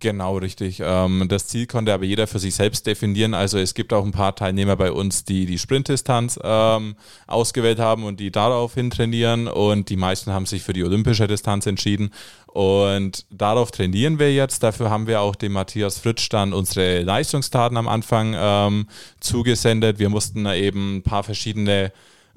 Genau, 0.00 0.36
richtig. 0.36 0.82
Ähm, 0.84 1.24
das 1.28 1.46
Ziel 1.46 1.66
konnte 1.66 1.94
aber 1.94 2.04
jeder 2.04 2.26
für 2.26 2.38
sich 2.38 2.54
selbst 2.54 2.86
definieren. 2.86 3.32
Also 3.32 3.58
es 3.58 3.72
gibt 3.72 3.92
auch 3.92 4.04
ein 4.04 4.12
paar 4.12 4.34
Teilnehmer 4.34 4.76
bei 4.76 4.92
uns, 4.92 5.24
die 5.24 5.46
die 5.46 5.58
Sprintdistanz 5.58 6.38
ähm, 6.42 6.96
ausgewählt 7.26 7.78
haben 7.78 8.04
und 8.04 8.20
die 8.20 8.30
daraufhin 8.30 8.90
trainieren. 8.90 9.48
Und 9.48 9.88
die 9.88 9.96
meisten 9.96 10.32
haben 10.32 10.44
sich 10.44 10.62
für 10.62 10.74
die 10.74 10.84
olympische 10.84 11.26
Distanz 11.26 11.64
entschieden. 11.64 12.10
Und 12.46 13.24
darauf 13.30 13.70
trainieren 13.70 14.18
wir 14.18 14.34
jetzt. 14.34 14.62
Dafür 14.62 14.90
haben 14.90 15.06
wir 15.06 15.22
auch 15.22 15.36
dem 15.36 15.52
Matthias 15.52 15.98
Fritsch 15.98 16.28
dann 16.28 16.52
unsere 16.52 17.02
Leistungsdaten 17.02 17.78
am 17.78 17.88
Anfang 17.88 18.34
ähm, 18.36 18.88
zugesendet. 19.20 19.98
Wir 19.98 20.10
mussten 20.10 20.44
eben 20.44 20.96
ein 20.96 21.02
paar 21.02 21.22
verschiedene 21.22 21.92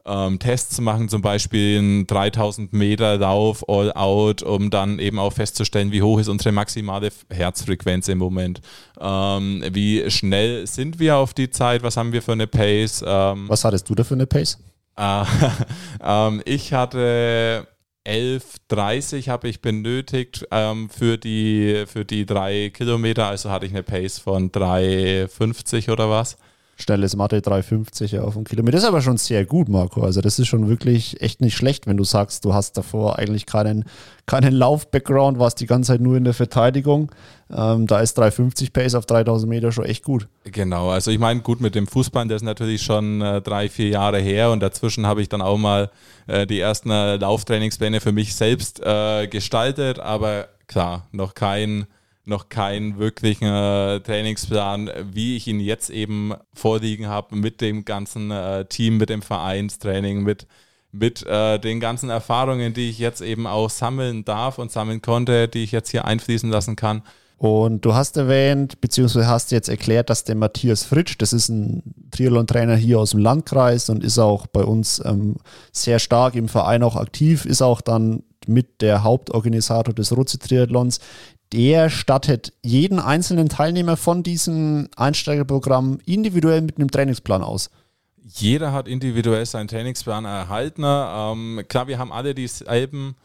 ähm, 0.08 0.40
Tests 0.40 0.80
machen, 0.80 1.10
zum 1.10 1.22
Beispiel 1.22 1.78
einen 1.78 2.08
3000 2.08 2.74
Meter 2.74 3.18
Lauf 3.18 3.68
all 3.68 3.92
out, 3.94 4.42
um 4.42 4.70
dann 4.70 5.00
eben 5.00 5.20
auch 5.20 5.34
festzustellen, 5.34 5.92
wie 5.92 6.02
hoch 6.02 6.20
ist 6.20 6.30
unsere 6.30 6.52
maximale 6.52 7.10
Herzfrequenz 7.30 8.08
im 8.08 8.18
Moment. 8.18 8.62
Ähm, 9.00 9.64
wie 9.72 10.10
schnell 10.10 10.66
sind 10.66 11.00
wir 11.00 11.18
auf 11.18 11.34
die 11.34 11.50
Zeit? 11.50 11.84
Was 11.84 11.98
haben 11.98 12.14
wir 12.14 12.22
für 12.22 12.32
eine 12.32 12.48
Pace? 12.48 13.04
Ähm, 13.06 13.50
Was 13.50 13.64
hattest 13.64 13.90
du 13.90 13.96
da 13.96 14.04
für 14.04 14.16
eine 14.16 14.28
Pace? 14.28 14.58
Äh, 14.98 16.42
ich 16.46 16.74
hatte 16.74 17.68
11,30 18.08 19.28
habe 19.28 19.50
ich 19.50 19.62
benötigt 19.62 20.48
ähm, 20.50 20.90
für, 20.90 21.18
die, 21.18 21.84
für 21.86 22.06
die 22.06 22.26
drei 22.26 22.72
Kilometer, 22.74 23.28
also 23.28 23.52
hatte 23.52 23.66
ich 23.66 23.74
eine 23.74 23.84
Pace 23.84 24.18
von 24.18 24.52
3,50 24.52 25.92
oder 25.92 26.10
was 26.10 26.38
schnelles 26.78 27.16
Mathe 27.16 27.42
350 27.42 28.20
auf 28.20 28.36
einen 28.36 28.46
Kilometer. 28.46 28.74
Das 28.74 28.84
ist 28.84 28.88
aber 28.88 29.02
schon 29.02 29.18
sehr 29.18 29.46
gut, 29.46 29.68
Marco. 29.68 30.04
Also 30.04 30.22
das 30.22 30.38
ist 30.40 30.48
schon 30.48 30.70
wirklich 30.70 31.22
echt 31.22 31.42
nicht 31.42 31.58
schlecht, 31.58 31.88
wenn 31.88 31.98
du 31.98 32.04
sagst, 32.04 32.46
du 32.46 32.54
hast 32.54 32.78
davor 32.78 33.18
eigentlich 33.18 33.46
keinen, 33.46 33.86
keinen 34.28 34.54
Lauf-Background, 34.54 35.40
warst 35.40 35.60
die 35.60 35.66
ganze 35.66 35.94
Zeit 35.94 36.02
nur 36.02 36.16
in 36.16 36.24
der 36.24 36.36
Verteidigung. 36.36 37.12
Ähm, 37.50 37.88
da 37.88 38.00
ist 38.02 38.18
350 38.18 38.74
Pace 38.74 38.96
auf 38.96 39.06
3000 39.06 39.50
Meter 39.50 39.72
schon 39.72 39.86
echt 39.86 40.04
gut. 40.04 40.28
Genau, 40.44 40.90
also 40.90 41.10
ich 41.12 41.20
meine, 41.20 41.42
gut 41.42 41.62
mit 41.62 41.76
dem 41.76 41.88
Fußball, 41.88 42.28
das 42.28 42.38
ist 42.38 42.46
natürlich 42.46 42.84
schon 42.84 43.22
äh, 43.22 43.42
drei, 43.42 43.70
vier 43.70 43.90
Jahre 43.90 44.20
her 44.20 44.52
und 44.52 44.60
dazwischen 44.60 45.08
habe 45.08 45.22
ich 45.22 45.30
dann 45.30 45.42
auch 45.42 45.58
mal 45.58 45.90
äh, 46.28 46.46
die 46.46 46.60
ersten 46.60 46.92
äh, 46.92 47.16
Lauftrainingspläne 47.16 48.02
für 48.02 48.12
mich 48.12 48.36
selbst 48.36 48.82
äh, 48.84 49.28
gestaltet, 49.28 50.00
aber 50.00 50.50
klar, 50.68 51.08
noch 51.12 51.34
kein 51.34 51.88
noch 52.28 52.50
keinen 52.50 52.98
wirklichen 52.98 53.48
äh, 53.48 54.00
Trainingsplan, 54.02 54.90
wie 55.12 55.38
ich 55.38 55.48
ihn 55.48 55.60
jetzt 55.60 55.90
eben 55.90 56.34
vorliegen 56.54 57.08
habe 57.08 57.36
mit 57.36 57.62
dem 57.62 57.86
ganzen 57.86 58.32
äh, 58.32 58.66
Team, 58.66 58.98
mit 58.98 59.10
dem 59.10 59.22
Vereinstraining, 59.22 60.24
mit, 60.24 60.48
mit 60.92 61.26
äh, 61.26 61.60
den 61.60 61.80
ganzen 61.80 62.10
Erfahrungen, 62.10 62.74
die 62.74 62.90
ich 62.90 63.00
jetzt 63.00 63.22
eben 63.22 63.48
auch 63.48 63.70
sammeln 63.70 64.26
darf 64.26 64.58
und 64.58 64.72
sammeln 64.72 65.02
konnte, 65.02 65.48
die 65.48 65.64
ich 65.64 65.72
jetzt 65.72 65.90
hier 65.90 66.06
einfließen 66.06 66.50
lassen 66.50 66.76
kann. 66.76 67.04
Und 67.38 67.86
du 67.86 67.94
hast 67.94 68.18
erwähnt, 68.18 68.82
beziehungsweise 68.82 69.28
hast 69.28 69.52
jetzt 69.52 69.70
erklärt, 69.70 70.10
dass 70.10 70.24
der 70.24 70.36
Matthias 70.36 70.84
Fritsch, 70.84 71.16
das 71.20 71.34
ist 71.34 71.50
ein 71.50 71.84
Triathlon-Trainer 72.10 72.76
hier 72.76 73.00
aus 73.00 73.12
dem 73.12 73.20
Landkreis 73.20 73.90
und 73.90 74.04
ist 74.04 74.18
auch 74.18 74.48
bei 74.48 74.64
uns 74.64 75.02
ähm, 75.06 75.36
sehr 75.72 76.00
stark 76.00 76.36
im 76.36 76.48
Verein 76.48 76.82
auch 76.82 76.96
aktiv, 76.96 77.46
ist 77.46 77.62
auch 77.62 77.82
dann 77.82 78.24
mit 78.48 78.82
der 78.82 79.04
Hauptorganisator 79.04 79.94
des 79.94 80.16
Ruzi-Triathlons. 80.16 81.00
Der 81.54 81.90
stattet 81.90 82.54
jeden 82.62 83.00
einzelnen 83.00 83.48
Teilnehmer 83.48 83.96
von 83.96 84.22
diesem 84.22 84.90
Einsteigerprogramm 84.96 86.00
individuell 86.06 86.62
mit 86.62 86.78
einem 86.78 86.92
Trainingsplan 86.92 87.42
aus. 87.42 87.70
Jeder 88.22 88.74
hat 88.74 88.90
individuell 88.90 89.46
seinen 89.46 89.70
Trainingsplan 89.70 90.26
erhalten. 90.26 90.84
Ähm, 90.86 91.64
klar, 91.70 91.88
wir 91.88 91.98
haben 91.98 92.12
alle 92.12 92.36
dieselben 92.36 93.16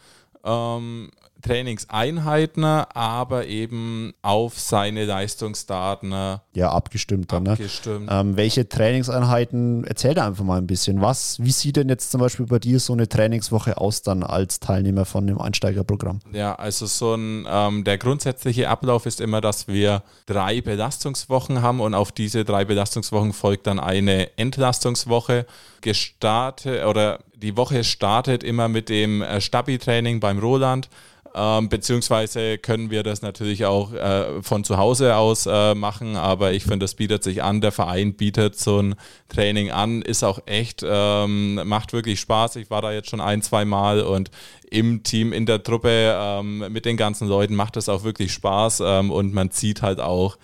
ähm, 0.45 1.11
Trainingseinheiten, 1.42 2.64
aber 2.64 3.46
eben 3.46 4.14
auf 4.22 4.59
seine 4.59 5.05
Leistungsdaten. 5.05 6.12
Ja, 6.55 6.70
abgestimmt 6.70 7.33
dann. 7.33 7.42
Ne? 7.44 7.52
Abgestimmt. 7.52 8.07
Ne? 8.07 8.20
Ähm, 8.20 8.37
welche 8.37 8.68
Trainingseinheiten, 8.68 9.85
erzähl 9.85 10.14
da 10.14 10.26
einfach 10.26 10.44
mal 10.44 10.59
ein 10.59 10.66
bisschen. 10.66 11.00
Was, 11.00 11.38
wie 11.40 11.52
sieht 11.52 11.76
denn 11.76 11.88
jetzt 11.88 12.11
zum 12.11 12.20
Beispiel 12.20 12.46
bei 12.46 12.59
dir 12.59 12.81
so 12.81 12.92
eine 12.92 13.09
Trainingswoche 13.09 13.78
aus 13.78 14.02
dann 14.02 14.22
als 14.22 14.61
Teilnehmer 14.61 15.05
von 15.05 15.26
dem 15.26 15.40
Einsteigerprogramm? 15.40 16.20
Ja, 16.33 16.55
also 16.55 16.87
so 16.87 17.14
ein, 17.14 17.46
ähm, 17.48 17.85
der 17.85 17.98
grundsätzliche 17.98 18.68
Ablauf 18.68 19.07
ist 19.07 19.20
immer, 19.20 19.40
dass 19.40 19.68
wir 19.68 20.02
drei 20.26 20.61
Belastungswochen 20.61 21.62
haben 21.62 21.81
und 21.81 21.94
auf 21.94 22.12
diese 22.12 22.44
drei 22.44 22.64
Belastungswochen 22.64 23.33
folgt 23.33 23.66
dann 23.66 23.81
eine 23.81 24.37
Entlastungswoche 24.38 25.46
gestartet 25.81 26.85
oder 26.85 27.18
die 27.35 27.57
Woche 27.57 27.85
startet 27.85 28.44
immer 28.44 28.68
mit 28.68 28.88
dem 28.88 29.20
äh, 29.20 29.40
Stabi-Training 29.40 30.20
beim 30.20 30.38
Roland. 30.38 30.88
Ähm, 31.35 31.68
beziehungsweise 31.68 32.59
können 32.59 32.90
wir 32.90 33.03
das 33.03 33.23
natürlich 33.23 33.64
auch 33.64 33.92
äh, 33.95 34.42
von 34.42 34.64
zu 34.64 34.77
Hause 34.77 35.16
aus 35.16 35.47
äh, 35.47 35.75
machen, 35.75 36.16
aber 36.16 36.53
ich 36.53 36.64
finde, 36.64 36.81
das 36.81 36.95
bietet 36.95 37.23
sich 37.23 37.42
an. 37.42 37.61
Der 37.61 37.73
Verein 37.73 38.14
bietet 38.14 38.59
so 38.59 38.81
ein 38.81 38.95
Training 39.29 39.71
an, 39.71 40.03
ist 40.03 40.25
auch 40.25 40.40
echt, 40.47 40.85
ähm, 40.87 41.55
macht 41.64 41.95
wirklich 41.95 42.21
Spaß. 42.21 42.57
Ich 42.57 42.71
war 42.71 42.83
da 42.83 42.92
jetzt 42.92 43.09
schon 43.09 43.21
ein, 43.21 43.40
zwei 43.40 43.64
Mal 43.64 44.03
und 44.03 44.31
im 44.71 45.03
Team, 45.03 45.33
in 45.33 45.47
der 45.47 45.62
Truppe 45.62 46.14
ähm, 46.18 46.66
mit 46.71 46.85
den 46.85 46.97
ganzen 46.97 47.29
Leuten 47.29 47.55
macht 47.55 47.77
es 47.77 47.88
auch 47.88 48.05
wirklich 48.05 48.33
Spaß 48.33 48.83
ähm, 48.85 49.11
und 49.11 49.33
man 49.33 49.51
zieht 49.51 49.83
halt 49.83 50.01
auch 50.01 50.37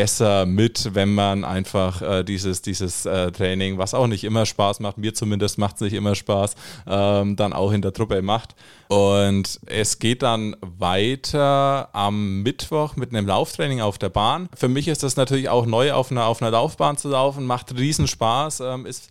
besser 0.00 0.46
mit, 0.46 0.94
wenn 0.94 1.14
man 1.14 1.44
einfach 1.44 2.00
äh, 2.00 2.24
dieses, 2.24 2.62
dieses 2.62 3.04
äh, 3.04 3.30
Training, 3.32 3.76
was 3.76 3.92
auch 3.92 4.06
nicht 4.06 4.24
immer 4.24 4.46
Spaß 4.46 4.80
macht, 4.80 4.96
mir 4.96 5.12
zumindest 5.12 5.58
macht 5.58 5.74
es 5.74 5.82
nicht 5.82 5.92
immer 5.92 6.14
Spaß, 6.14 6.54
ähm, 6.86 7.36
dann 7.36 7.52
auch 7.52 7.70
in 7.70 7.82
der 7.82 7.92
Truppe 7.92 8.22
macht. 8.22 8.54
Und 8.88 9.60
es 9.66 9.98
geht 9.98 10.22
dann 10.22 10.56
weiter 10.62 11.90
am 11.92 12.40
Mittwoch 12.42 12.96
mit 12.96 13.10
einem 13.10 13.26
Lauftraining 13.26 13.82
auf 13.82 13.98
der 13.98 14.08
Bahn. 14.08 14.48
Für 14.56 14.68
mich 14.68 14.88
ist 14.88 15.02
das 15.02 15.16
natürlich 15.16 15.50
auch 15.50 15.66
neu, 15.66 15.92
auf 15.92 16.10
einer, 16.10 16.24
auf 16.24 16.40
einer 16.40 16.50
Laufbahn 16.50 16.96
zu 16.96 17.10
laufen, 17.10 17.44
macht 17.44 17.76
riesen 17.76 18.06
Spaß, 18.06 18.60
ähm, 18.60 18.86
ist 18.86 19.10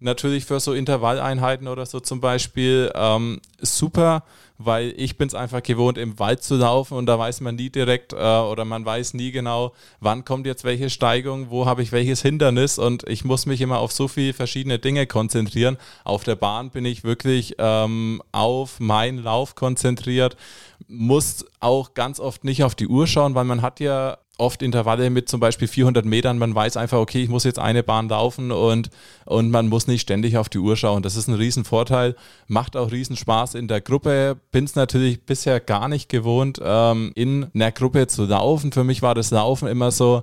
natürlich 0.00 0.46
für 0.46 0.58
so 0.58 0.72
Intervalleinheiten 0.72 1.68
oder 1.68 1.86
so 1.86 2.00
zum 2.00 2.20
Beispiel 2.20 2.90
ähm, 2.96 3.40
super 3.60 4.24
weil 4.58 4.94
ich 4.96 5.16
bin 5.16 5.26
es 5.28 5.34
einfach 5.34 5.62
gewohnt, 5.62 5.98
im 5.98 6.18
Wald 6.18 6.42
zu 6.42 6.56
laufen 6.56 6.96
und 6.96 7.06
da 7.06 7.18
weiß 7.18 7.40
man 7.40 7.56
nie 7.56 7.70
direkt 7.70 8.12
äh, 8.12 8.16
oder 8.16 8.64
man 8.64 8.84
weiß 8.84 9.14
nie 9.14 9.32
genau, 9.32 9.72
wann 10.00 10.24
kommt 10.24 10.46
jetzt 10.46 10.64
welche 10.64 10.90
Steigung, 10.90 11.50
wo 11.50 11.66
habe 11.66 11.82
ich 11.82 11.92
welches 11.92 12.22
Hindernis 12.22 12.78
und 12.78 13.02
ich 13.08 13.24
muss 13.24 13.46
mich 13.46 13.60
immer 13.60 13.78
auf 13.78 13.92
so 13.92 14.06
viele 14.06 14.32
verschiedene 14.32 14.78
Dinge 14.78 15.06
konzentrieren. 15.06 15.76
Auf 16.04 16.24
der 16.24 16.36
Bahn 16.36 16.70
bin 16.70 16.84
ich 16.84 17.04
wirklich 17.04 17.56
ähm, 17.58 18.22
auf 18.32 18.78
meinen 18.78 19.22
Lauf 19.22 19.54
konzentriert, 19.54 20.36
muss 20.86 21.44
auch 21.60 21.94
ganz 21.94 22.20
oft 22.20 22.44
nicht 22.44 22.62
auf 22.62 22.74
die 22.74 22.86
Uhr 22.86 23.06
schauen, 23.06 23.34
weil 23.34 23.44
man 23.44 23.62
hat 23.62 23.80
ja 23.80 24.18
oft 24.36 24.62
Intervalle 24.62 25.10
mit 25.10 25.28
zum 25.28 25.40
Beispiel 25.40 25.68
400 25.68 26.04
Metern. 26.04 26.38
Man 26.38 26.54
weiß 26.54 26.76
einfach, 26.76 26.98
okay, 26.98 27.22
ich 27.22 27.28
muss 27.28 27.44
jetzt 27.44 27.58
eine 27.58 27.82
Bahn 27.82 28.08
laufen 28.08 28.50
und, 28.50 28.90
und 29.24 29.50
man 29.50 29.68
muss 29.68 29.86
nicht 29.86 30.02
ständig 30.02 30.36
auf 30.36 30.48
die 30.48 30.58
Uhr 30.58 30.76
schauen. 30.76 31.02
Das 31.02 31.16
ist 31.16 31.28
ein 31.28 31.34
Riesenvorteil. 31.34 32.16
Macht 32.48 32.76
auch 32.76 32.90
Riesenspaß 32.90 33.54
in 33.54 33.68
der 33.68 33.80
Gruppe. 33.80 34.36
Bin 34.50 34.64
es 34.64 34.74
natürlich 34.74 35.24
bisher 35.24 35.60
gar 35.60 35.88
nicht 35.88 36.08
gewohnt, 36.08 36.60
ähm, 36.62 37.12
in 37.14 37.46
einer 37.54 37.70
Gruppe 37.70 38.06
zu 38.08 38.24
laufen. 38.24 38.72
Für 38.72 38.84
mich 38.84 39.02
war 39.02 39.14
das 39.14 39.30
Laufen 39.30 39.68
immer 39.68 39.90
so, 39.90 40.22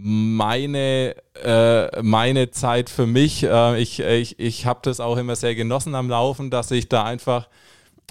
meine, 0.00 1.16
äh, 1.42 2.02
meine 2.02 2.50
Zeit 2.52 2.88
für 2.88 3.06
mich. 3.06 3.42
Äh, 3.42 3.80
ich 3.80 3.98
ich, 4.00 4.38
ich 4.38 4.66
habe 4.66 4.80
das 4.82 5.00
auch 5.00 5.16
immer 5.16 5.34
sehr 5.34 5.56
genossen 5.56 5.96
am 5.96 6.08
Laufen, 6.08 6.50
dass 6.50 6.70
ich 6.70 6.88
da 6.88 7.04
einfach 7.04 7.48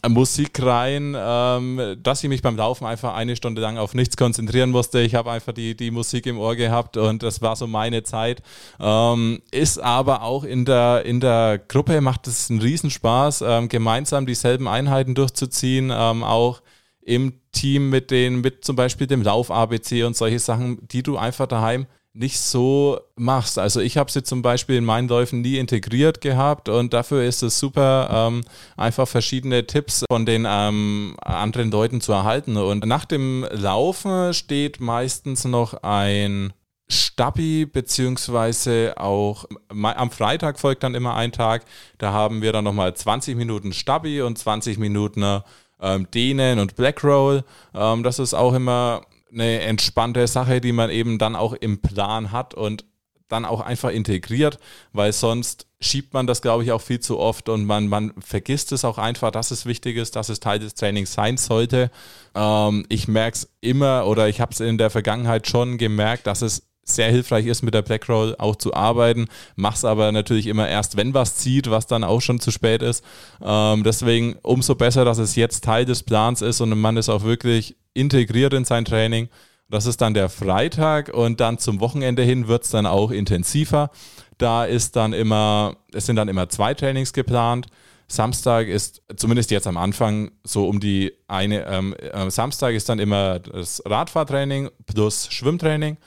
Musik 0.07 0.61
rein, 0.63 1.15
ähm, 1.17 1.97
dass 2.01 2.23
ich 2.23 2.29
mich 2.29 2.41
beim 2.41 2.55
Laufen 2.55 2.85
einfach 2.85 3.15
eine 3.15 3.35
Stunde 3.35 3.61
lang 3.61 3.77
auf 3.77 3.93
nichts 3.93 4.15
konzentrieren 4.15 4.69
musste. 4.69 5.01
Ich 5.01 5.15
habe 5.15 5.31
einfach 5.31 5.53
die, 5.53 5.75
die 5.75 5.91
Musik 5.91 6.27
im 6.27 6.37
Ohr 6.37 6.55
gehabt 6.55 6.97
und 6.97 7.23
das 7.23 7.41
war 7.41 7.55
so 7.55 7.67
meine 7.67 8.03
Zeit. 8.03 8.43
Ähm, 8.79 9.41
ist 9.51 9.79
aber 9.79 10.21
auch 10.21 10.43
in 10.43 10.65
der, 10.65 11.03
in 11.05 11.19
der 11.19 11.57
Gruppe 11.57 11.99
macht 12.01 12.27
es 12.27 12.49
einen 12.49 12.61
Riesenspaß, 12.61 13.43
ähm, 13.45 13.69
gemeinsam 13.69 14.25
dieselben 14.25 14.67
Einheiten 14.67 15.15
durchzuziehen, 15.15 15.91
ähm, 15.93 16.23
auch 16.23 16.61
im 17.01 17.33
Team 17.51 17.89
mit 17.89 18.11
den, 18.11 18.41
mit 18.41 18.65
zum 18.65 18.75
Beispiel 18.75 19.07
dem 19.07 19.23
Lauf-ABC 19.23 20.03
und 20.03 20.15
solche 20.15 20.39
Sachen, 20.39 20.87
die 20.89 21.03
du 21.03 21.17
einfach 21.17 21.47
daheim 21.47 21.87
nicht 22.17 22.39
so 22.39 22.99
machst. 23.15 23.59
Also 23.59 23.79
ich 23.79 23.97
habe 23.97 24.11
sie 24.11 24.23
zum 24.23 24.41
Beispiel 24.41 24.77
in 24.77 24.85
meinen 24.85 25.07
Läufen 25.07 25.41
nie 25.41 25.57
integriert 25.57 26.19
gehabt 26.19 26.67
und 26.67 26.93
dafür 26.93 27.23
ist 27.23 27.43
es 27.43 27.59
super, 27.59 28.09
ähm, 28.11 28.43
einfach 28.75 29.07
verschiedene 29.07 29.67
Tipps 29.67 30.03
von 30.09 30.25
den 30.25 30.45
ähm, 30.47 31.15
anderen 31.21 31.69
Leuten 31.69 32.01
zu 32.01 32.13
erhalten. 32.13 32.57
Und 32.57 32.85
nach 32.85 33.05
dem 33.05 33.45
Laufen 33.51 34.33
steht 34.33 34.79
meistens 34.79 35.45
noch 35.45 35.83
ein 35.83 36.53
Stabi, 36.89 37.65
beziehungsweise 37.65 38.93
auch 38.97 39.45
am 39.69 40.09
Freitag 40.09 40.59
folgt 40.59 40.83
dann 40.83 40.95
immer 40.95 41.15
ein 41.15 41.31
Tag. 41.31 41.65
Da 41.97 42.13
haben 42.13 42.41
wir 42.41 42.51
dann 42.51 42.63
nochmal 42.63 42.95
20 42.95 43.35
Minuten 43.35 43.73
Stabi 43.73 44.21
und 44.21 44.37
20 44.37 44.79
Minuten 44.79 45.41
ähm, 45.81 46.09
Dehnen 46.11 46.59
und 46.59 46.75
Black 46.75 47.03
Roll. 47.03 47.43
Ähm, 47.75 48.03
das 48.03 48.19
ist 48.19 48.33
auch 48.33 48.53
immer 48.53 49.01
eine 49.31 49.61
entspannte 49.61 50.27
Sache, 50.27 50.61
die 50.61 50.71
man 50.71 50.89
eben 50.89 51.17
dann 51.17 51.35
auch 51.35 51.53
im 51.53 51.81
Plan 51.81 52.31
hat 52.31 52.53
und 52.53 52.85
dann 53.27 53.45
auch 53.45 53.61
einfach 53.61 53.89
integriert, 53.89 54.57
weil 54.93 55.11
sonst 55.11 55.67
schiebt 55.79 56.13
man 56.13 56.27
das, 56.27 56.41
glaube 56.41 56.63
ich, 56.63 56.71
auch 56.71 56.81
viel 56.81 56.99
zu 56.99 57.19
oft 57.19 57.49
und 57.49 57.65
man, 57.65 57.87
man 57.87 58.13
vergisst 58.19 58.71
es 58.71 58.85
auch 58.85 58.97
einfach, 58.97 59.31
dass 59.31 59.51
es 59.51 59.65
wichtig 59.65 59.97
ist, 59.97 60.15
dass 60.15 60.29
es 60.29 60.39
Teil 60.39 60.59
des 60.59 60.75
Trainings 60.75 61.13
sein 61.13 61.37
sollte. 61.37 61.91
Ähm, 62.35 62.85
ich 62.89 63.07
merke 63.07 63.35
es 63.35 63.53
immer 63.61 64.07
oder 64.07 64.27
ich 64.27 64.39
habe 64.41 64.53
es 64.53 64.59
in 64.59 64.77
der 64.77 64.89
Vergangenheit 64.89 65.47
schon 65.47 65.77
gemerkt, 65.77 66.25
dass 66.25 66.41
es 66.41 66.66
sehr 66.89 67.11
hilfreich 67.11 67.45
ist, 67.45 67.63
mit 67.63 67.73
der 67.73 67.81
Blackroll 67.81 68.35
auch 68.37 68.55
zu 68.55 68.73
arbeiten. 68.73 69.27
Mach's 69.55 69.85
aber 69.85 70.11
natürlich 70.11 70.47
immer 70.47 70.67
erst, 70.67 70.97
wenn 70.97 71.13
was 71.13 71.35
zieht, 71.35 71.69
was 71.69 71.87
dann 71.87 72.03
auch 72.03 72.21
schon 72.21 72.39
zu 72.39 72.51
spät 72.51 72.81
ist. 72.81 73.03
Ähm, 73.41 73.83
deswegen 73.83 74.35
umso 74.41 74.75
besser, 74.75 75.05
dass 75.05 75.17
es 75.17 75.35
jetzt 75.35 75.63
Teil 75.63 75.85
des 75.85 76.03
Plans 76.03 76.41
ist 76.41 76.61
und 76.61 76.77
man 76.79 76.97
ist 76.97 77.09
auch 77.09 77.23
wirklich 77.23 77.75
integriert 77.93 78.53
in 78.53 78.65
sein 78.65 78.85
Training. 78.85 79.29
Das 79.69 79.85
ist 79.85 79.99
dann 79.99 80.13
der 80.13 80.29
Freitag 80.29 81.09
und 81.13 81.41
dann 81.41 81.59
zum 81.59 81.81
Wochenende 81.81 82.23
hin 82.23 82.47
wird 82.47 82.63
es 82.63 82.69
dann 82.69 82.85
auch 82.85 83.11
intensiver. 83.11 83.91
Da 84.37 84.63
ist 84.63 84.95
dann 84.95 85.13
immer, 85.13 85.75
es 85.93 86.05
sind 86.05 86.15
dann 86.15 86.29
immer 86.29 86.47
zwei 86.47 86.73
Trainings 86.73 87.11
geplant. 87.11 87.67
Samstag 88.07 88.67
ist, 88.67 89.01
zumindest 89.17 89.51
jetzt 89.51 89.67
am 89.67 89.75
Anfang, 89.75 90.31
so 90.43 90.67
um 90.69 90.79
die 90.79 91.11
eine, 91.27 91.65
ähm, 91.65 91.93
äh, 91.95 92.31
Samstag 92.31 92.73
ist 92.73 92.87
dann 92.87 92.99
immer 92.99 93.39
das 93.39 93.83
Radfahrtraining 93.85 94.69
plus 94.85 95.27
Schwimmtraining. 95.29 95.97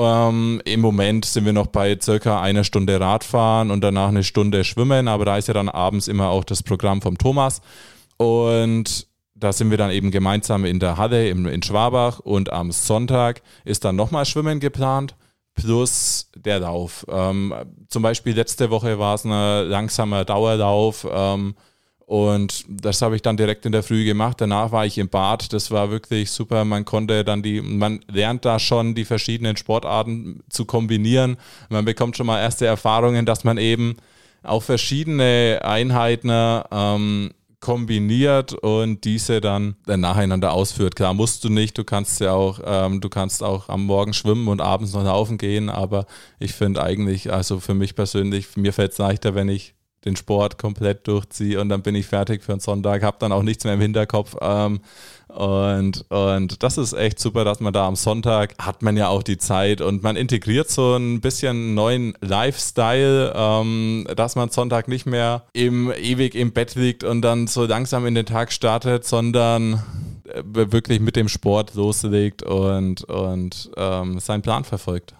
Ähm, 0.00 0.62
Im 0.64 0.80
Moment 0.80 1.26
sind 1.26 1.44
wir 1.44 1.52
noch 1.52 1.66
bei 1.66 1.98
circa 2.00 2.40
einer 2.40 2.64
Stunde 2.64 2.98
Radfahren 2.98 3.70
und 3.70 3.82
danach 3.82 4.08
eine 4.08 4.24
Stunde 4.24 4.64
Schwimmen, 4.64 5.08
aber 5.08 5.26
da 5.26 5.36
ist 5.36 5.48
ja 5.48 5.52
dann 5.52 5.68
abends 5.68 6.08
immer 6.08 6.30
auch 6.30 6.44
das 6.44 6.62
Programm 6.62 7.02
vom 7.02 7.18
Thomas. 7.18 7.60
Und 8.16 9.06
da 9.34 9.52
sind 9.52 9.70
wir 9.70 9.76
dann 9.76 9.90
eben 9.90 10.10
gemeinsam 10.10 10.64
in 10.64 10.78
der 10.78 10.96
Halle 10.96 11.28
in, 11.28 11.44
in 11.44 11.62
Schwabach 11.62 12.18
und 12.18 12.50
am 12.50 12.72
Sonntag 12.72 13.42
ist 13.66 13.84
dann 13.84 13.94
nochmal 13.94 14.24
Schwimmen 14.24 14.58
geplant 14.58 15.16
plus 15.54 16.30
der 16.34 16.60
Lauf. 16.60 17.04
Ähm, 17.10 17.52
zum 17.88 18.02
Beispiel 18.02 18.34
letzte 18.34 18.70
Woche 18.70 18.98
war 18.98 19.16
es 19.16 19.26
ein 19.26 19.68
langsamer 19.68 20.24
Dauerlauf. 20.24 21.06
Ähm, 21.10 21.54
und 22.10 22.64
das 22.68 23.02
habe 23.02 23.14
ich 23.14 23.22
dann 23.22 23.36
direkt 23.36 23.64
in 23.66 23.70
der 23.70 23.84
Früh 23.84 24.04
gemacht. 24.04 24.40
Danach 24.40 24.72
war 24.72 24.84
ich 24.84 24.98
im 24.98 25.08
Bad. 25.08 25.52
Das 25.52 25.70
war 25.70 25.92
wirklich 25.92 26.32
super. 26.32 26.64
Man 26.64 26.84
konnte 26.84 27.22
dann 27.22 27.40
die, 27.40 27.62
man 27.62 28.00
lernt 28.10 28.44
da 28.44 28.58
schon 28.58 28.96
die 28.96 29.04
verschiedenen 29.04 29.56
Sportarten 29.56 30.42
zu 30.48 30.64
kombinieren. 30.64 31.36
Man 31.68 31.84
bekommt 31.84 32.16
schon 32.16 32.26
mal 32.26 32.40
erste 32.40 32.66
Erfahrungen, 32.66 33.26
dass 33.26 33.44
man 33.44 33.58
eben 33.58 33.94
auch 34.42 34.64
verschiedene 34.64 35.60
Einheiten 35.62 36.32
ähm, 36.72 37.30
kombiniert 37.60 38.54
und 38.54 39.04
diese 39.04 39.40
dann 39.40 39.76
nacheinander 39.86 40.52
ausführt. 40.52 40.96
Klar 40.96 41.14
musst 41.14 41.44
du 41.44 41.48
nicht, 41.48 41.78
du 41.78 41.84
kannst 41.84 42.18
ja 42.18 42.32
auch, 42.32 42.58
ähm, 42.64 43.00
du 43.00 43.08
kannst 43.08 43.44
auch 43.44 43.68
am 43.68 43.84
Morgen 43.84 44.14
schwimmen 44.14 44.48
und 44.48 44.60
abends 44.60 44.94
noch 44.94 45.04
laufen 45.04 45.38
gehen, 45.38 45.68
aber 45.68 46.06
ich 46.40 46.54
finde 46.54 46.82
eigentlich, 46.82 47.32
also 47.32 47.60
für 47.60 47.74
mich 47.74 47.94
persönlich, 47.94 48.56
mir 48.56 48.72
fällt 48.72 48.90
es 48.90 48.98
leichter, 48.98 49.36
wenn 49.36 49.48
ich 49.48 49.74
den 50.04 50.16
Sport 50.16 50.58
komplett 50.58 51.06
durchziehe 51.06 51.60
und 51.60 51.68
dann 51.68 51.82
bin 51.82 51.94
ich 51.94 52.06
fertig 52.06 52.42
für 52.42 52.52
einen 52.52 52.60
Sonntag, 52.60 53.02
habe 53.02 53.18
dann 53.20 53.32
auch 53.32 53.42
nichts 53.42 53.64
mehr 53.64 53.74
im 53.74 53.80
Hinterkopf. 53.80 54.36
Ähm, 54.40 54.80
und, 55.28 56.10
und 56.10 56.62
das 56.62 56.76
ist 56.76 56.92
echt 56.92 57.20
super, 57.20 57.44
dass 57.44 57.60
man 57.60 57.72
da 57.72 57.86
am 57.86 57.96
Sonntag 57.96 58.54
hat 58.58 58.82
man 58.82 58.96
ja 58.96 59.08
auch 59.08 59.22
die 59.22 59.38
Zeit 59.38 59.80
und 59.80 60.02
man 60.02 60.16
integriert 60.16 60.70
so 60.70 60.96
ein 60.96 61.20
bisschen 61.20 61.74
neuen 61.74 62.14
Lifestyle, 62.20 63.32
ähm, 63.36 64.08
dass 64.16 64.34
man 64.36 64.50
Sonntag 64.50 64.88
nicht 64.88 65.06
mehr 65.06 65.44
im, 65.52 65.92
ewig 65.92 66.34
im 66.34 66.52
Bett 66.52 66.74
liegt 66.74 67.04
und 67.04 67.22
dann 67.22 67.46
so 67.46 67.64
langsam 67.64 68.06
in 68.06 68.14
den 68.14 68.26
Tag 68.26 68.52
startet, 68.52 69.04
sondern 69.04 69.82
äh, 70.24 70.42
wirklich 70.44 71.00
mit 71.00 71.14
dem 71.14 71.28
Sport 71.28 71.74
loslegt 71.74 72.42
und, 72.42 73.04
und 73.04 73.70
ähm, 73.76 74.18
seinen 74.18 74.42
Plan 74.42 74.64
verfolgt. 74.64 75.14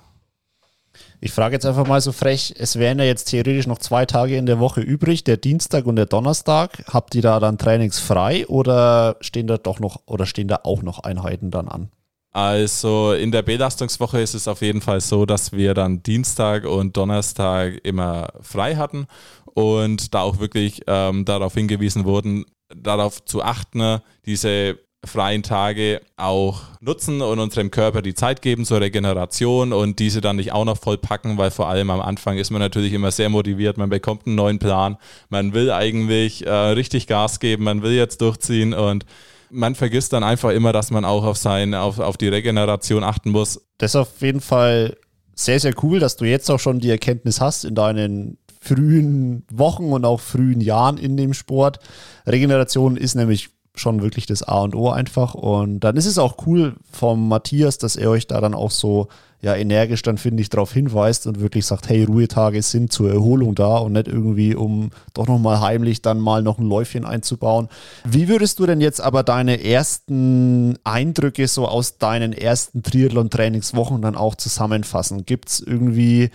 Ich 1.20 1.32
frage 1.32 1.54
jetzt 1.54 1.66
einfach 1.66 1.86
mal 1.86 2.00
so 2.00 2.12
frech, 2.12 2.54
es 2.58 2.78
wären 2.78 2.98
ja 2.98 3.04
jetzt 3.04 3.26
theoretisch 3.26 3.66
noch 3.66 3.78
zwei 3.78 4.06
Tage 4.06 4.36
in 4.36 4.46
der 4.46 4.58
Woche 4.58 4.80
übrig, 4.80 5.22
der 5.24 5.36
Dienstag 5.36 5.86
und 5.86 5.96
der 5.96 6.06
Donnerstag. 6.06 6.82
Habt 6.86 7.14
ihr 7.14 7.22
da 7.22 7.40
dann 7.40 7.58
Trainings 7.58 7.98
frei 7.98 8.46
oder 8.46 9.16
stehen 9.20 9.46
da 9.46 9.58
doch 9.58 9.80
noch 9.80 10.00
oder 10.06 10.26
stehen 10.26 10.48
da 10.48 10.60
auch 10.64 10.82
noch 10.82 11.00
Einheiten 11.00 11.50
dann 11.50 11.68
an? 11.68 11.90
Also 12.32 13.12
in 13.12 13.32
der 13.32 13.42
Belastungswoche 13.42 14.20
ist 14.20 14.34
es 14.34 14.46
auf 14.46 14.62
jeden 14.62 14.80
Fall 14.80 15.00
so, 15.00 15.26
dass 15.26 15.52
wir 15.52 15.74
dann 15.74 16.02
Dienstag 16.02 16.64
und 16.64 16.96
Donnerstag 16.96 17.80
immer 17.84 18.32
frei 18.40 18.76
hatten 18.76 19.06
und 19.54 20.14
da 20.14 20.22
auch 20.22 20.38
wirklich 20.38 20.82
ähm, 20.86 21.24
darauf 21.24 21.54
hingewiesen 21.54 22.04
wurden, 22.04 22.44
darauf 22.74 23.24
zu 23.24 23.42
achten, 23.42 24.00
diese 24.26 24.78
freien 25.04 25.42
Tage 25.42 26.02
auch 26.16 26.62
nutzen 26.80 27.22
und 27.22 27.38
unserem 27.38 27.70
Körper 27.70 28.02
die 28.02 28.14
Zeit 28.14 28.42
geben 28.42 28.64
zur 28.64 28.80
Regeneration 28.80 29.72
und 29.72 29.98
diese 29.98 30.20
dann 30.20 30.36
nicht 30.36 30.52
auch 30.52 30.64
noch 30.64 30.76
voll 30.76 30.98
packen, 30.98 31.38
weil 31.38 31.50
vor 31.50 31.68
allem 31.68 31.90
am 31.90 32.00
Anfang 32.00 32.36
ist 32.36 32.50
man 32.50 32.60
natürlich 32.60 32.92
immer 32.92 33.10
sehr 33.10 33.30
motiviert, 33.30 33.78
man 33.78 33.88
bekommt 33.88 34.26
einen 34.26 34.36
neuen 34.36 34.58
Plan, 34.58 34.98
man 35.30 35.54
will 35.54 35.70
eigentlich 35.70 36.46
äh, 36.46 36.50
richtig 36.50 37.06
Gas 37.06 37.40
geben, 37.40 37.64
man 37.64 37.82
will 37.82 37.92
jetzt 37.92 38.20
durchziehen 38.20 38.74
und 38.74 39.06
man 39.50 39.74
vergisst 39.74 40.12
dann 40.12 40.22
einfach 40.22 40.50
immer, 40.50 40.72
dass 40.72 40.90
man 40.90 41.04
auch 41.04 41.24
auf 41.24 41.36
sein, 41.36 41.74
auf, 41.74 41.98
auf 41.98 42.16
die 42.16 42.28
Regeneration 42.28 43.02
achten 43.02 43.30
muss. 43.30 43.66
Das 43.78 43.92
ist 43.92 43.96
auf 43.96 44.20
jeden 44.20 44.40
Fall 44.40 44.96
sehr, 45.34 45.58
sehr 45.58 45.72
cool, 45.82 45.98
dass 45.98 46.16
du 46.16 46.26
jetzt 46.26 46.50
auch 46.50 46.60
schon 46.60 46.78
die 46.78 46.90
Erkenntnis 46.90 47.40
hast 47.40 47.64
in 47.64 47.74
deinen 47.74 48.38
frühen 48.60 49.44
Wochen 49.50 49.92
und 49.92 50.04
auch 50.04 50.20
frühen 50.20 50.60
Jahren 50.60 50.98
in 50.98 51.16
dem 51.16 51.32
Sport. 51.32 51.78
Regeneration 52.26 52.98
ist 52.98 53.14
nämlich 53.14 53.48
schon 53.74 54.02
wirklich 54.02 54.26
das 54.26 54.42
A 54.42 54.60
und 54.60 54.74
O 54.74 54.90
einfach. 54.90 55.34
Und 55.34 55.80
dann 55.80 55.96
ist 55.96 56.06
es 56.06 56.18
auch 56.18 56.46
cool 56.46 56.74
vom 56.90 57.28
Matthias, 57.28 57.78
dass 57.78 57.96
er 57.96 58.10
euch 58.10 58.26
da 58.26 58.40
dann 58.40 58.54
auch 58.54 58.70
so 58.70 59.08
ja 59.42 59.54
energisch 59.54 60.02
dann 60.02 60.18
finde 60.18 60.42
ich 60.42 60.50
darauf 60.50 60.72
hinweist 60.72 61.26
und 61.26 61.40
wirklich 61.40 61.64
sagt, 61.64 61.88
hey, 61.88 62.04
Ruhetage 62.04 62.62
sind 62.62 62.92
zur 62.92 63.10
Erholung 63.10 63.54
da 63.54 63.78
und 63.78 63.92
nicht 63.92 64.06
irgendwie, 64.06 64.54
um 64.54 64.90
doch 65.14 65.26
nochmal 65.26 65.60
heimlich 65.60 66.02
dann 66.02 66.20
mal 66.20 66.42
noch 66.42 66.58
ein 66.58 66.66
Läufchen 66.66 67.04
einzubauen. 67.04 67.68
Wie 68.04 68.28
würdest 68.28 68.58
du 68.58 68.66
denn 68.66 68.80
jetzt 68.80 69.00
aber 69.00 69.22
deine 69.22 69.64
ersten 69.64 70.78
Eindrücke 70.84 71.48
so 71.48 71.66
aus 71.66 71.98
deinen 71.98 72.32
ersten 72.32 72.82
Triathlon-Trainingswochen 72.82 74.02
dann 74.02 74.14
auch 74.14 74.34
zusammenfassen? 74.34 75.24
Gibt 75.24 75.48
es 75.48 75.60
irgendwie 75.60 76.30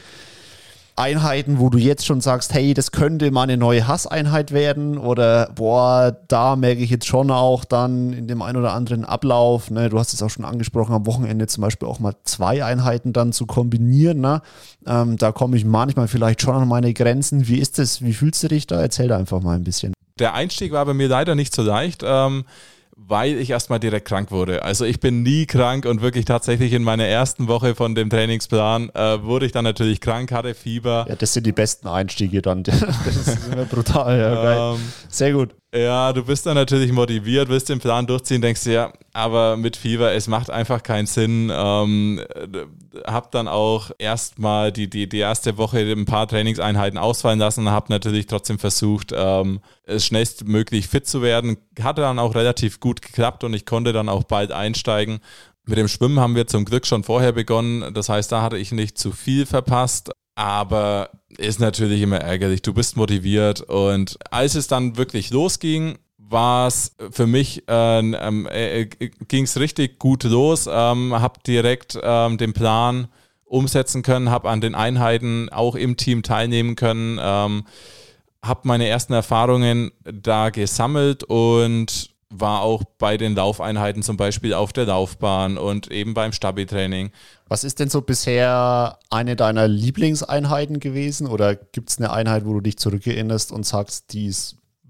Einheiten, 0.97 1.59
wo 1.59 1.69
du 1.69 1.77
jetzt 1.77 2.05
schon 2.05 2.21
sagst, 2.21 2.53
hey, 2.53 2.73
das 2.73 2.91
könnte 2.91 3.29
mal 3.29 3.43
eine 3.43 3.57
neue 3.57 3.85
Hasseinheit 3.85 4.51
werden 4.51 4.97
oder 4.97 5.51
boah, 5.53 6.15
da 6.27 6.55
merke 6.55 6.81
ich 6.81 6.89
jetzt 6.89 7.05
schon 7.05 7.31
auch 7.31 7.65
dann 7.65 8.13
in 8.13 8.27
dem 8.27 8.41
einen 8.41 8.57
oder 8.57 8.73
anderen 8.73 9.03
Ablauf, 9.03 9.69
ne, 9.69 9.89
du 9.89 9.99
hast 9.99 10.13
es 10.13 10.23
auch 10.23 10.29
schon 10.29 10.45
angesprochen, 10.45 10.93
am 10.93 11.05
Wochenende 11.05 11.47
zum 11.47 11.61
Beispiel 11.61 11.87
auch 11.87 11.99
mal 11.99 12.15
zwei 12.23 12.63
Einheiten 12.63 13.11
dann 13.11 13.33
zu 13.33 13.45
kombinieren, 13.45 14.21
ne? 14.21 14.41
Ähm, 14.87 15.17
da 15.17 15.31
komme 15.33 15.57
ich 15.57 15.65
manchmal 15.65 16.07
vielleicht 16.07 16.41
schon 16.41 16.55
an 16.55 16.67
meine 16.67 16.93
Grenzen. 16.93 17.47
Wie 17.47 17.59
ist 17.59 17.77
das? 17.77 18.01
Wie 18.01 18.13
fühlst 18.13 18.43
du 18.43 18.47
dich 18.47 18.67
da? 18.67 18.79
Erzähl 18.79 19.07
da 19.07 19.17
einfach 19.17 19.41
mal 19.41 19.55
ein 19.55 19.63
bisschen. 19.63 19.93
Der 20.19 20.33
Einstieg 20.33 20.71
war 20.71 20.85
bei 20.85 20.93
mir 20.93 21.09
leider 21.09 21.35
nicht 21.35 21.53
so 21.53 21.61
leicht. 21.61 22.03
Ähm 22.05 22.45
weil 22.95 23.37
ich 23.37 23.49
erstmal 23.49 23.79
direkt 23.79 24.07
krank 24.07 24.31
wurde. 24.31 24.63
Also 24.63 24.85
ich 24.85 24.99
bin 24.99 25.21
nie 25.21 25.45
krank 25.45 25.85
und 25.85 26.01
wirklich 26.01 26.25
tatsächlich 26.25 26.71
in 26.73 26.83
meiner 26.83 27.05
ersten 27.05 27.47
Woche 27.47 27.75
von 27.75 27.93
dem 27.93 28.09
Trainingsplan 28.09 28.89
äh, 28.93 29.21
wurde 29.21 29.45
ich 29.45 29.51
dann 29.51 29.65
natürlich 29.65 29.99
krank, 29.99 30.31
hatte 30.31 30.53
Fieber. 30.55 31.05
Ja, 31.09 31.15
das 31.15 31.33
sind 31.33 31.45
die 31.45 31.51
besten 31.51 31.87
Einstiege 31.87 32.41
dann. 32.41 32.63
Das 33.05 33.15
ist 33.15 33.47
immer 33.51 33.65
brutal. 33.65 34.17
Ja, 34.17 34.73
ähm, 34.73 34.79
Sehr 35.09 35.33
gut. 35.33 35.55
Ja, 35.75 36.13
du 36.13 36.23
bist 36.23 36.45
dann 36.45 36.55
natürlich 36.55 36.93
motiviert, 36.93 37.49
willst 37.49 37.67
den 37.67 37.79
Plan 37.79 38.07
durchziehen, 38.07 38.41
denkst 38.41 38.63
dir, 38.63 38.71
ja, 38.71 38.93
aber 39.11 39.57
mit 39.57 39.75
Fieber, 39.75 40.13
es 40.13 40.29
macht 40.29 40.49
einfach 40.49 40.81
keinen 40.81 41.05
Sinn. 41.05 41.51
Ähm, 41.53 42.21
hab 43.05 43.31
dann 43.31 43.49
auch 43.49 43.91
erstmal 43.97 44.71
die, 44.71 44.89
die, 44.89 45.09
die 45.09 45.17
erste 45.17 45.57
Woche 45.57 45.79
ein 45.79 46.05
paar 46.05 46.29
Trainingseinheiten 46.29 46.97
ausfallen 46.97 47.39
lassen, 47.39 47.69
hab 47.69 47.89
natürlich 47.89 48.27
trotzdem 48.27 48.57
versucht, 48.57 49.11
ähm, 49.13 49.59
schnellstmöglich 49.85 50.87
fit 50.87 51.07
zu 51.07 51.21
werden. 51.21 51.57
Hatte 51.81 52.01
dann 52.01 52.19
auch 52.19 52.35
relativ 52.35 52.79
gut 52.79 53.01
geklappt 53.01 53.43
und 53.43 53.53
ich 53.53 53.65
konnte 53.65 53.91
dann 53.91 54.07
auch 54.07 54.23
bald 54.23 54.53
einsteigen. 54.53 55.19
Mit 55.65 55.77
dem 55.77 55.89
Schwimmen 55.89 56.21
haben 56.21 56.35
wir 56.35 56.47
zum 56.47 56.63
Glück 56.63 56.85
schon 56.85 57.03
vorher 57.03 57.33
begonnen. 57.33 57.93
Das 57.93 58.07
heißt, 58.07 58.31
da 58.31 58.41
hatte 58.41 58.57
ich 58.57 58.71
nicht 58.71 58.97
zu 58.97 59.11
viel 59.11 59.45
verpasst. 59.45 60.11
Aber 60.35 61.09
ist 61.37 61.59
natürlich 61.59 62.01
immer 62.01 62.19
ärgerlich. 62.19 62.61
Du 62.61 62.73
bist 62.73 62.97
motiviert 62.97 63.61
und 63.61 64.17
als 64.31 64.55
es 64.55 64.67
dann 64.67 64.97
wirklich 64.97 65.31
losging, 65.31 65.97
war 66.17 66.67
es 66.67 66.95
für 67.11 67.27
mich, 67.27 67.63
ähm, 67.67 68.13
äh, 68.47 68.81
äh, 68.81 68.85
ging 69.27 69.43
es 69.43 69.59
richtig 69.59 69.99
gut 69.99 70.23
los. 70.23 70.67
Ähm, 70.69 71.13
habe 71.13 71.39
direkt 71.45 71.97
ähm, 72.01 72.37
den 72.37 72.53
Plan 72.53 73.07
umsetzen 73.45 74.01
können, 74.01 74.29
habe 74.31 74.49
an 74.49 74.59
den 74.59 74.75
Einheiten 74.75 75.49
auch 75.49 75.75
im 75.75 75.97
Team 75.97 76.23
teilnehmen 76.23 76.75
können, 76.75 77.19
ähm, 77.21 77.65
habe 78.43 78.61
meine 78.63 78.87
ersten 78.87 79.13
Erfahrungen 79.13 79.91
da 80.03 80.49
gesammelt 80.49 81.23
und 81.23 82.09
war 82.29 82.61
auch 82.61 82.83
bei 82.97 83.17
den 83.17 83.35
Laufeinheiten 83.35 84.03
zum 84.03 84.17
Beispiel 84.17 84.53
auf 84.53 84.73
der 84.73 84.85
Laufbahn 84.85 85.57
und 85.57 85.91
eben 85.91 86.13
beim 86.13 86.31
Stabi-Training. 86.31 87.11
Was 87.47 87.63
ist 87.63 87.79
denn 87.79 87.89
so 87.89 88.01
bisher 88.01 88.97
eine 89.09 89.35
deiner 89.35 89.67
Lieblingseinheiten 89.67 90.79
gewesen? 90.79 91.27
Oder 91.27 91.55
gibt 91.55 91.91
es 91.91 91.97
eine 91.99 92.11
Einheit, 92.11 92.45
wo 92.45 92.53
du 92.53 92.61
dich 92.61 92.77
zurückerinnerst 92.77 93.51
und 93.51 93.65
sagst, 93.65 94.13
die 94.13 94.33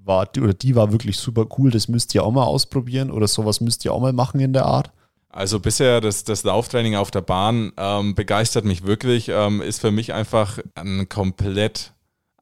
war, 0.06 0.30
oder 0.38 0.54
die 0.54 0.76
war 0.76 0.91
wirklich 0.91 1.18
super 1.18 1.48
cool, 1.58 1.72
das 1.72 1.88
müsst 1.88 2.13
ihr 2.15 2.24
auch 2.24 2.32
mal 2.32 2.44
ausprobieren 2.44 3.12
oder 3.12 3.28
sowas 3.28 3.60
müsst 3.60 3.84
ihr 3.86 3.94
auch 3.94 4.00
mal 4.00 4.13
machen 4.13 4.39
in 4.39 4.54
der 4.54 4.65
Art? 4.65 4.91
Also 5.30 5.60
bisher 5.60 6.00
das, 6.00 6.24
das 6.24 6.44
Lauftraining 6.44 6.96
auf 6.96 7.12
der 7.12 7.22
Bahn 7.22 7.74
ähm, 7.76 8.15
begeistert 8.15 8.63
mich 8.63 8.86
wirklich, 8.86 9.28
ähm, 9.28 9.62
ist 9.62 9.82
für 9.82 9.91
mich 9.91 10.13
einfach 10.13 10.60
ein 10.76 11.10
komplett 11.10 11.91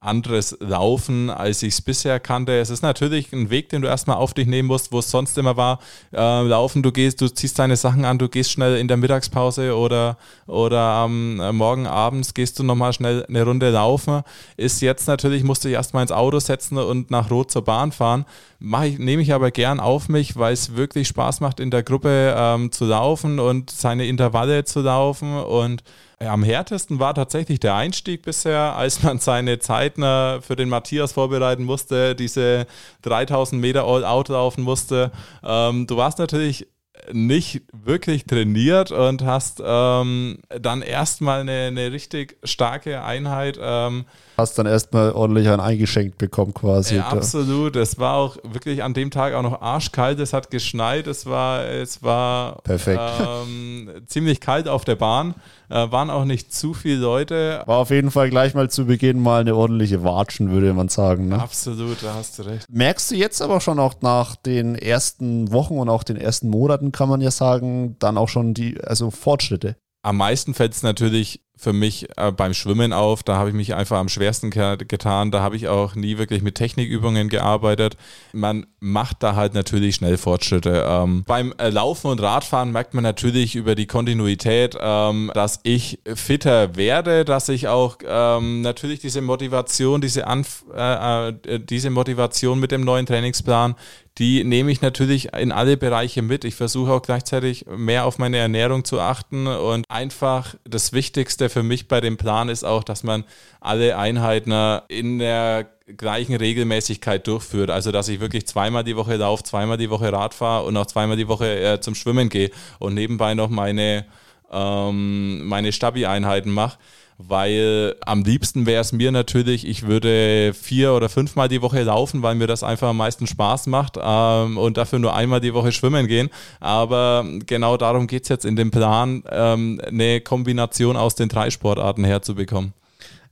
anderes 0.04 0.56
Laufen, 0.60 1.30
als 1.30 1.62
ich 1.62 1.74
es 1.74 1.80
bisher 1.82 2.20
kannte. 2.20 2.58
Es 2.58 2.70
ist 2.70 2.82
natürlich 2.82 3.32
ein 3.32 3.50
Weg, 3.50 3.68
den 3.70 3.82
du 3.82 3.88
erstmal 3.88 4.16
auf 4.16 4.34
dich 4.34 4.46
nehmen 4.46 4.68
musst, 4.68 4.92
wo 4.92 4.98
es 4.98 5.10
sonst 5.10 5.36
immer 5.38 5.56
war. 5.56 5.78
Äh, 6.12 6.42
laufen, 6.42 6.82
du 6.82 6.92
gehst, 6.92 7.20
du 7.20 7.28
ziehst 7.28 7.58
deine 7.58 7.76
Sachen 7.76 8.04
an, 8.04 8.18
du 8.18 8.28
gehst 8.28 8.50
schnell 8.50 8.76
in 8.76 8.88
der 8.88 8.96
Mittagspause 8.96 9.76
oder, 9.76 10.18
oder 10.46 10.80
am 10.80 11.40
äh, 11.40 11.52
Morgen 11.52 11.86
abends 11.86 12.34
gehst 12.34 12.58
du 12.58 12.62
nochmal 12.62 12.92
schnell 12.92 13.24
eine 13.26 13.44
Runde 13.44 13.70
laufen. 13.70 14.22
Ist 14.56 14.82
jetzt 14.82 15.08
natürlich, 15.08 15.42
musst 15.44 15.64
du 15.64 15.68
dich 15.68 15.76
erstmal 15.76 16.02
ins 16.02 16.12
Auto 16.12 16.38
setzen 16.38 16.78
und 16.78 17.10
nach 17.10 17.30
Rot 17.30 17.50
zur 17.50 17.64
Bahn 17.64 17.92
fahren. 17.92 18.24
Ich, 18.60 18.98
nehme 18.98 19.22
ich 19.22 19.32
aber 19.32 19.50
gern 19.50 19.80
auf 19.80 20.08
mich, 20.08 20.36
weil 20.36 20.52
es 20.52 20.74
wirklich 20.74 21.08
Spaß 21.08 21.40
macht, 21.40 21.60
in 21.60 21.70
der 21.70 21.82
Gruppe 21.82 22.34
ähm, 22.36 22.72
zu 22.72 22.86
laufen 22.86 23.38
und 23.38 23.70
seine 23.70 24.06
Intervalle 24.06 24.64
zu 24.64 24.80
laufen 24.80 25.36
und 25.36 25.82
am 26.26 26.42
härtesten 26.42 26.98
war 26.98 27.14
tatsächlich 27.14 27.60
der 27.60 27.74
Einstieg 27.74 28.22
bisher, 28.22 28.76
als 28.76 29.02
man 29.02 29.18
seine 29.18 29.58
Zeiten 29.58 30.02
für 30.42 30.56
den 30.56 30.68
Matthias 30.68 31.12
vorbereiten 31.12 31.64
musste, 31.64 32.14
diese 32.14 32.66
3000 33.02 33.60
Meter 33.60 33.84
All-Out 33.84 34.28
laufen 34.28 34.62
musste. 34.62 35.12
Ähm, 35.42 35.86
du 35.86 35.96
warst 35.96 36.18
natürlich 36.18 36.66
nicht 37.12 37.62
wirklich 37.72 38.24
trainiert 38.24 38.90
und 38.90 39.24
hast 39.24 39.62
ähm, 39.64 40.38
dann 40.48 40.82
erstmal 40.82 41.40
eine, 41.40 41.66
eine 41.66 41.92
richtig 41.92 42.38
starke 42.44 43.02
Einheit. 43.02 43.58
Ähm, 43.60 44.04
hast 44.38 44.58
dann 44.58 44.66
erstmal 44.66 45.12
ordentlich 45.12 45.48
ein 45.48 45.60
eingeschenkt 45.60 46.18
bekommen 46.18 46.54
quasi. 46.54 46.96
Ja, 46.96 47.08
absolut. 47.08 47.76
Es 47.76 47.98
war 47.98 48.16
auch 48.16 48.36
wirklich 48.42 48.82
an 48.82 48.94
dem 48.94 49.10
Tag 49.10 49.34
auch 49.34 49.42
noch 49.42 49.60
arschkalt. 49.60 50.18
Es 50.18 50.32
hat 50.32 50.50
geschneit. 50.50 51.06
Es 51.06 51.26
war, 51.26 51.66
es 51.66 52.02
war 52.02 52.62
Perfekt. 52.62 53.00
Ähm, 53.20 53.90
ziemlich 54.06 54.40
kalt 54.40 54.68
auf 54.68 54.84
der 54.84 54.96
Bahn. 54.96 55.34
Äh, 55.74 55.90
waren 55.90 56.08
auch 56.08 56.24
nicht 56.24 56.54
zu 56.54 56.72
viele 56.72 57.00
Leute. 57.00 57.64
War 57.66 57.78
auf 57.78 57.90
jeden 57.90 58.12
Fall 58.12 58.30
gleich 58.30 58.54
mal 58.54 58.70
zu 58.70 58.86
Beginn 58.86 59.20
mal 59.20 59.40
eine 59.40 59.56
ordentliche 59.56 60.04
Watschen, 60.04 60.52
würde 60.52 60.72
man 60.72 60.88
sagen. 60.88 61.26
Ne? 61.26 61.42
Absolut, 61.42 62.00
da 62.00 62.14
hast 62.14 62.38
du 62.38 62.44
recht. 62.44 62.66
Merkst 62.70 63.10
du 63.10 63.16
jetzt 63.16 63.42
aber 63.42 63.60
schon 63.60 63.80
auch 63.80 63.94
nach 64.00 64.36
den 64.36 64.76
ersten 64.76 65.50
Wochen 65.50 65.76
und 65.76 65.88
auch 65.88 66.04
den 66.04 66.16
ersten 66.16 66.48
Monaten, 66.48 66.92
kann 66.92 67.08
man 67.08 67.20
ja 67.20 67.32
sagen, 67.32 67.96
dann 67.98 68.18
auch 68.18 68.28
schon 68.28 68.54
die 68.54 68.80
also 68.84 69.10
Fortschritte? 69.10 69.74
Am 70.04 70.18
meisten 70.18 70.54
fällt 70.54 70.74
es 70.74 70.82
natürlich 70.82 71.40
für 71.56 71.72
mich 71.72 72.08
äh, 72.16 72.30
beim 72.30 72.52
Schwimmen 72.52 72.92
auf. 72.92 73.22
Da 73.22 73.36
habe 73.36 73.48
ich 73.48 73.54
mich 73.54 73.74
einfach 73.74 73.98
am 73.98 74.08
schwersten 74.08 74.50
getan. 74.50 75.30
Da 75.30 75.40
habe 75.40 75.56
ich 75.56 75.68
auch 75.68 75.94
nie 75.94 76.18
wirklich 76.18 76.42
mit 76.42 76.56
Technikübungen 76.56 77.28
gearbeitet. 77.28 77.96
Man 78.32 78.66
macht 78.80 79.22
da 79.22 79.34
halt 79.34 79.54
natürlich 79.54 79.94
schnell 79.94 80.18
Fortschritte. 80.18 80.84
Ähm, 80.86 81.24
beim 81.26 81.54
äh, 81.58 81.70
Laufen 81.70 82.10
und 82.10 82.20
Radfahren 82.20 82.72
merkt 82.72 82.92
man 82.92 83.02
natürlich 83.02 83.54
über 83.54 83.74
die 83.74 83.86
Kontinuität, 83.86 84.76
ähm, 84.78 85.30
dass 85.32 85.60
ich 85.62 86.00
fitter 86.14 86.76
werde, 86.76 87.24
dass 87.24 87.48
ich 87.48 87.68
auch 87.68 87.96
ähm, 88.04 88.60
natürlich 88.60 89.00
diese 89.00 89.22
Motivation, 89.22 90.00
diese, 90.00 90.26
Anf 90.26 90.64
äh, 90.74 91.28
äh 91.28 91.60
diese 91.60 91.90
Motivation 91.90 92.60
mit 92.60 92.72
dem 92.72 92.82
neuen 92.82 93.06
Trainingsplan, 93.06 93.74
die 94.18 94.44
nehme 94.44 94.70
ich 94.70 94.80
natürlich 94.80 95.32
in 95.34 95.50
alle 95.50 95.76
Bereiche 95.76 96.22
mit. 96.22 96.44
Ich 96.44 96.54
versuche 96.54 96.92
auch 96.92 97.02
gleichzeitig 97.02 97.66
mehr 97.66 98.06
auf 98.06 98.18
meine 98.18 98.36
Ernährung 98.36 98.84
zu 98.84 99.00
achten 99.00 99.46
und 99.48 99.84
einfach 99.88 100.54
das 100.64 100.92
Wichtigste 100.92 101.48
für 101.48 101.64
mich 101.64 101.88
bei 101.88 102.00
dem 102.00 102.16
Plan 102.16 102.48
ist 102.48 102.64
auch, 102.64 102.84
dass 102.84 103.02
man 103.02 103.24
alle 103.60 103.98
Einheiten 103.98 104.52
in 104.88 105.18
der 105.18 105.66
gleichen 105.96 106.36
Regelmäßigkeit 106.36 107.26
durchführt. 107.26 107.70
Also 107.70 107.90
dass 107.90 108.08
ich 108.08 108.20
wirklich 108.20 108.46
zweimal 108.46 108.84
die 108.84 108.96
Woche 108.96 109.16
laufe, 109.16 109.42
zweimal 109.42 109.78
die 109.78 109.90
Woche 109.90 110.12
Rad 110.12 110.32
fahre 110.32 110.64
und 110.64 110.76
auch 110.76 110.86
zweimal 110.86 111.16
die 111.16 111.28
Woche 111.28 111.58
äh, 111.58 111.80
zum 111.80 111.96
Schwimmen 111.96 112.28
gehe 112.28 112.50
und 112.78 112.94
nebenbei 112.94 113.34
noch 113.34 113.50
meine, 113.50 114.06
ähm, 114.52 115.46
meine 115.46 115.72
Stabi-Einheiten 115.72 116.50
mache 116.50 116.78
weil 117.18 117.94
am 118.04 118.24
liebsten 118.24 118.66
wäre 118.66 118.80
es 118.80 118.92
mir 118.92 119.12
natürlich, 119.12 119.66
ich 119.66 119.86
würde 119.86 120.52
vier 120.52 120.92
oder 120.92 121.08
fünfmal 121.08 121.48
die 121.48 121.62
Woche 121.62 121.82
laufen, 121.82 122.22
weil 122.22 122.34
mir 122.34 122.46
das 122.46 122.62
einfach 122.62 122.88
am 122.88 122.96
meisten 122.96 123.26
Spaß 123.26 123.66
macht 123.68 123.98
ähm, 124.02 124.58
und 124.58 124.76
dafür 124.76 124.98
nur 124.98 125.14
einmal 125.14 125.40
die 125.40 125.54
Woche 125.54 125.72
schwimmen 125.72 126.06
gehen. 126.06 126.30
Aber 126.60 127.24
genau 127.46 127.76
darum 127.76 128.06
geht 128.06 128.24
es 128.24 128.28
jetzt 128.28 128.44
in 128.44 128.56
dem 128.56 128.70
Plan, 128.70 129.22
ähm, 129.30 129.80
eine 129.86 130.20
Kombination 130.20 130.96
aus 130.96 131.14
den 131.14 131.28
drei 131.28 131.50
Sportarten 131.50 132.04
herzubekommen. 132.04 132.72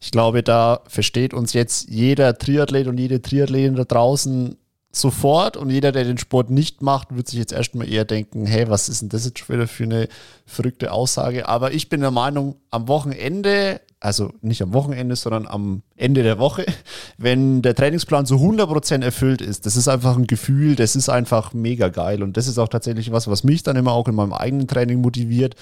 Ich 0.01 0.11
glaube, 0.11 0.43
da 0.43 0.81
versteht 0.89 1.33
uns 1.35 1.53
jetzt 1.53 1.89
jeder 1.89 2.37
Triathlet 2.37 2.87
und 2.87 2.99
jede 2.99 3.23
Triathletin 3.23 3.77
da 3.77 3.85
draußen 3.85 4.57
sofort 4.93 5.57
und 5.57 5.71
jeder, 5.71 5.91
der 5.91 6.05
den 6.05 6.19
Sport 6.19 6.51
nicht 6.51 6.83
macht, 6.83 7.17
wird 7.17 7.27
sich 7.27 7.39
jetzt 7.39 7.53
erstmal 7.53 7.91
eher 7.91 8.05
denken, 8.05 8.47
hey, 8.47 8.69
was 8.69 8.89
ist 8.89 9.01
denn 9.01 9.09
das 9.09 9.25
jetzt 9.25 9.49
wieder 9.49 9.67
für 9.67 9.85
eine 9.85 10.09
verrückte 10.53 10.93
Aussage? 10.93 11.49
Aber 11.49 11.73
ich 11.73 11.89
bin 11.89 12.01
der 12.01 12.11
Meinung, 12.11 12.57
am 12.71 12.89
Wochenende, 12.89 13.81
also 14.01 14.33
nicht 14.41 14.63
am 14.63 14.73
Wochenende, 14.73 15.15
sondern 15.17 15.47
am 15.47 15.83
Ende 15.97 16.23
der 16.23 16.39
Woche, 16.39 16.67
wenn 17.19 17.63
der 17.63 17.75
Trainingsplan 17.75 18.27
zu 18.27 18.37
100% 18.37 19.03
erfüllt 19.03 19.41
ist, 19.41 19.67
das 19.67 19.77
ist 19.77 19.89
einfach 19.89 20.17
ein 20.17 20.27
Gefühl, 20.27 20.77
das 20.77 20.97
ist 20.97 21.09
einfach 21.09 21.53
mega 21.53 21.89
geil 21.89 22.23
und 22.23 22.37
das 22.37 22.49
ist 22.49 22.59
auch 22.59 22.69
tatsächlich 22.69 23.13
was, 23.13 23.29
was 23.29 23.45
mich 23.45 23.63
dann 23.63 23.77
immer 23.77 23.93
auch 23.93 24.09
in 24.09 24.15
meinem 24.15 24.33
eigenen 24.33 24.67
Training 24.67 25.01
motiviert, 25.01 25.55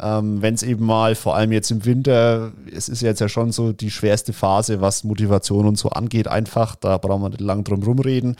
ähm, 0.00 0.40
wenn 0.40 0.54
es 0.54 0.62
eben 0.62 0.86
mal, 0.86 1.14
vor 1.14 1.36
allem 1.36 1.52
jetzt 1.52 1.70
im 1.70 1.84
Winter, 1.84 2.52
es 2.74 2.88
ist 2.88 3.02
jetzt 3.02 3.20
ja 3.20 3.28
schon 3.28 3.52
so 3.52 3.72
die 3.72 3.90
schwerste 3.90 4.32
Phase, 4.32 4.80
was 4.80 5.04
Motivation 5.04 5.66
und 5.66 5.76
so 5.76 5.90
angeht, 5.90 6.28
einfach, 6.28 6.76
da 6.76 6.98
brauchen 6.98 7.22
wir 7.22 7.28
nicht 7.30 7.40
lang 7.40 7.64
drum 7.64 7.82
rumreden. 7.82 8.36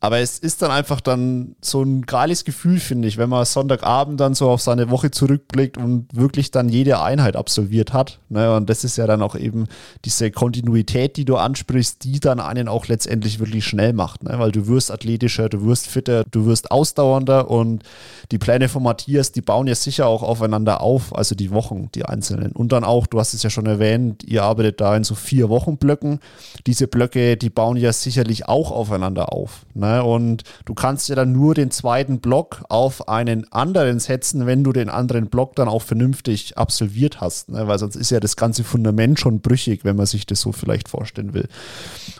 Aber 0.00 0.18
es 0.18 0.38
ist 0.38 0.62
dann 0.62 0.70
einfach 0.70 1.00
dann 1.00 1.56
so 1.60 1.82
ein 1.82 2.02
geiles 2.02 2.44
Gefühl, 2.44 2.80
finde 2.80 3.08
ich, 3.08 3.16
wenn 3.18 3.28
man 3.28 3.44
Sonntagabend 3.44 4.20
dann 4.20 4.34
so 4.34 4.50
auf 4.50 4.60
seine 4.60 4.90
Woche 4.90 5.10
zurückblickt 5.10 5.78
und 5.78 6.08
wirklich 6.14 6.50
dann 6.50 6.68
jede 6.68 7.00
Einheit 7.00 7.36
absolviert 7.36 7.92
hat. 7.92 8.20
Ne? 8.28 8.54
Und 8.54 8.68
das 8.68 8.84
ist 8.84 8.96
ja 8.96 9.06
dann 9.06 9.22
auch 9.22 9.34
eben 9.34 9.66
diese 10.04 10.30
Kontinuität, 10.30 11.16
die 11.16 11.24
du 11.24 11.36
ansprichst, 11.36 12.04
die 12.04 12.20
dann 12.20 12.40
einen 12.40 12.68
auch 12.68 12.86
letztendlich 12.86 13.38
wirklich 13.38 13.64
schnell 13.64 13.92
macht. 13.92 14.22
Ne? 14.22 14.38
Weil 14.38 14.52
du 14.52 14.66
wirst 14.66 14.90
athletischer, 14.90 15.48
du 15.48 15.64
wirst 15.66 15.86
fitter, 15.86 16.24
du 16.30 16.46
wirst 16.46 16.70
ausdauernder 16.70 17.50
und 17.50 17.82
die 18.30 18.38
Pläne 18.38 18.68
von 18.68 18.82
Matthias, 18.82 19.32
die 19.32 19.42
bauen 19.42 19.66
ja 19.66 19.74
sicher 19.74 20.06
auch 20.06 20.22
aufeinander 20.22 20.80
auf, 20.80 21.16
also 21.16 21.34
die 21.34 21.50
Wochen, 21.50 21.90
die 21.94 22.04
einzelnen. 22.04 22.52
Und 22.52 22.72
dann 22.72 22.84
auch, 22.84 23.06
du 23.06 23.18
hast 23.18 23.34
es 23.34 23.42
ja 23.42 23.50
schon 23.50 23.66
erwähnt, 23.66 24.24
ihr 24.24 24.42
arbeitet 24.42 24.80
da 24.80 24.96
in 24.96 25.04
so 25.04 25.14
vier 25.14 25.48
Wochenblöcken. 25.48 26.20
Diese 26.66 26.86
Blöcke, 26.86 27.36
die 27.36 27.50
bauen 27.50 27.76
ja 27.76 27.92
sicherlich 27.92 28.48
auch 28.48 28.70
aufeinander 28.70 29.32
auf. 29.32 29.64
Ne? 29.74 29.85
Und 30.04 30.44
du 30.64 30.74
kannst 30.74 31.08
ja 31.08 31.14
dann 31.14 31.32
nur 31.32 31.54
den 31.54 31.70
zweiten 31.70 32.20
Block 32.20 32.64
auf 32.68 33.08
einen 33.08 33.50
anderen 33.52 33.98
setzen, 34.00 34.46
wenn 34.46 34.64
du 34.64 34.72
den 34.72 34.88
anderen 34.88 35.28
Block 35.28 35.56
dann 35.56 35.68
auch 35.68 35.82
vernünftig 35.82 36.56
absolviert 36.58 37.20
hast. 37.20 37.50
Ne? 37.50 37.66
Weil 37.68 37.78
sonst 37.78 37.96
ist 37.96 38.10
ja 38.10 38.20
das 38.20 38.36
ganze 38.36 38.64
Fundament 38.64 39.20
schon 39.20 39.40
brüchig, 39.40 39.84
wenn 39.84 39.96
man 39.96 40.06
sich 40.06 40.26
das 40.26 40.40
so 40.40 40.52
vielleicht 40.52 40.88
vorstellen 40.88 41.34
will. 41.34 41.48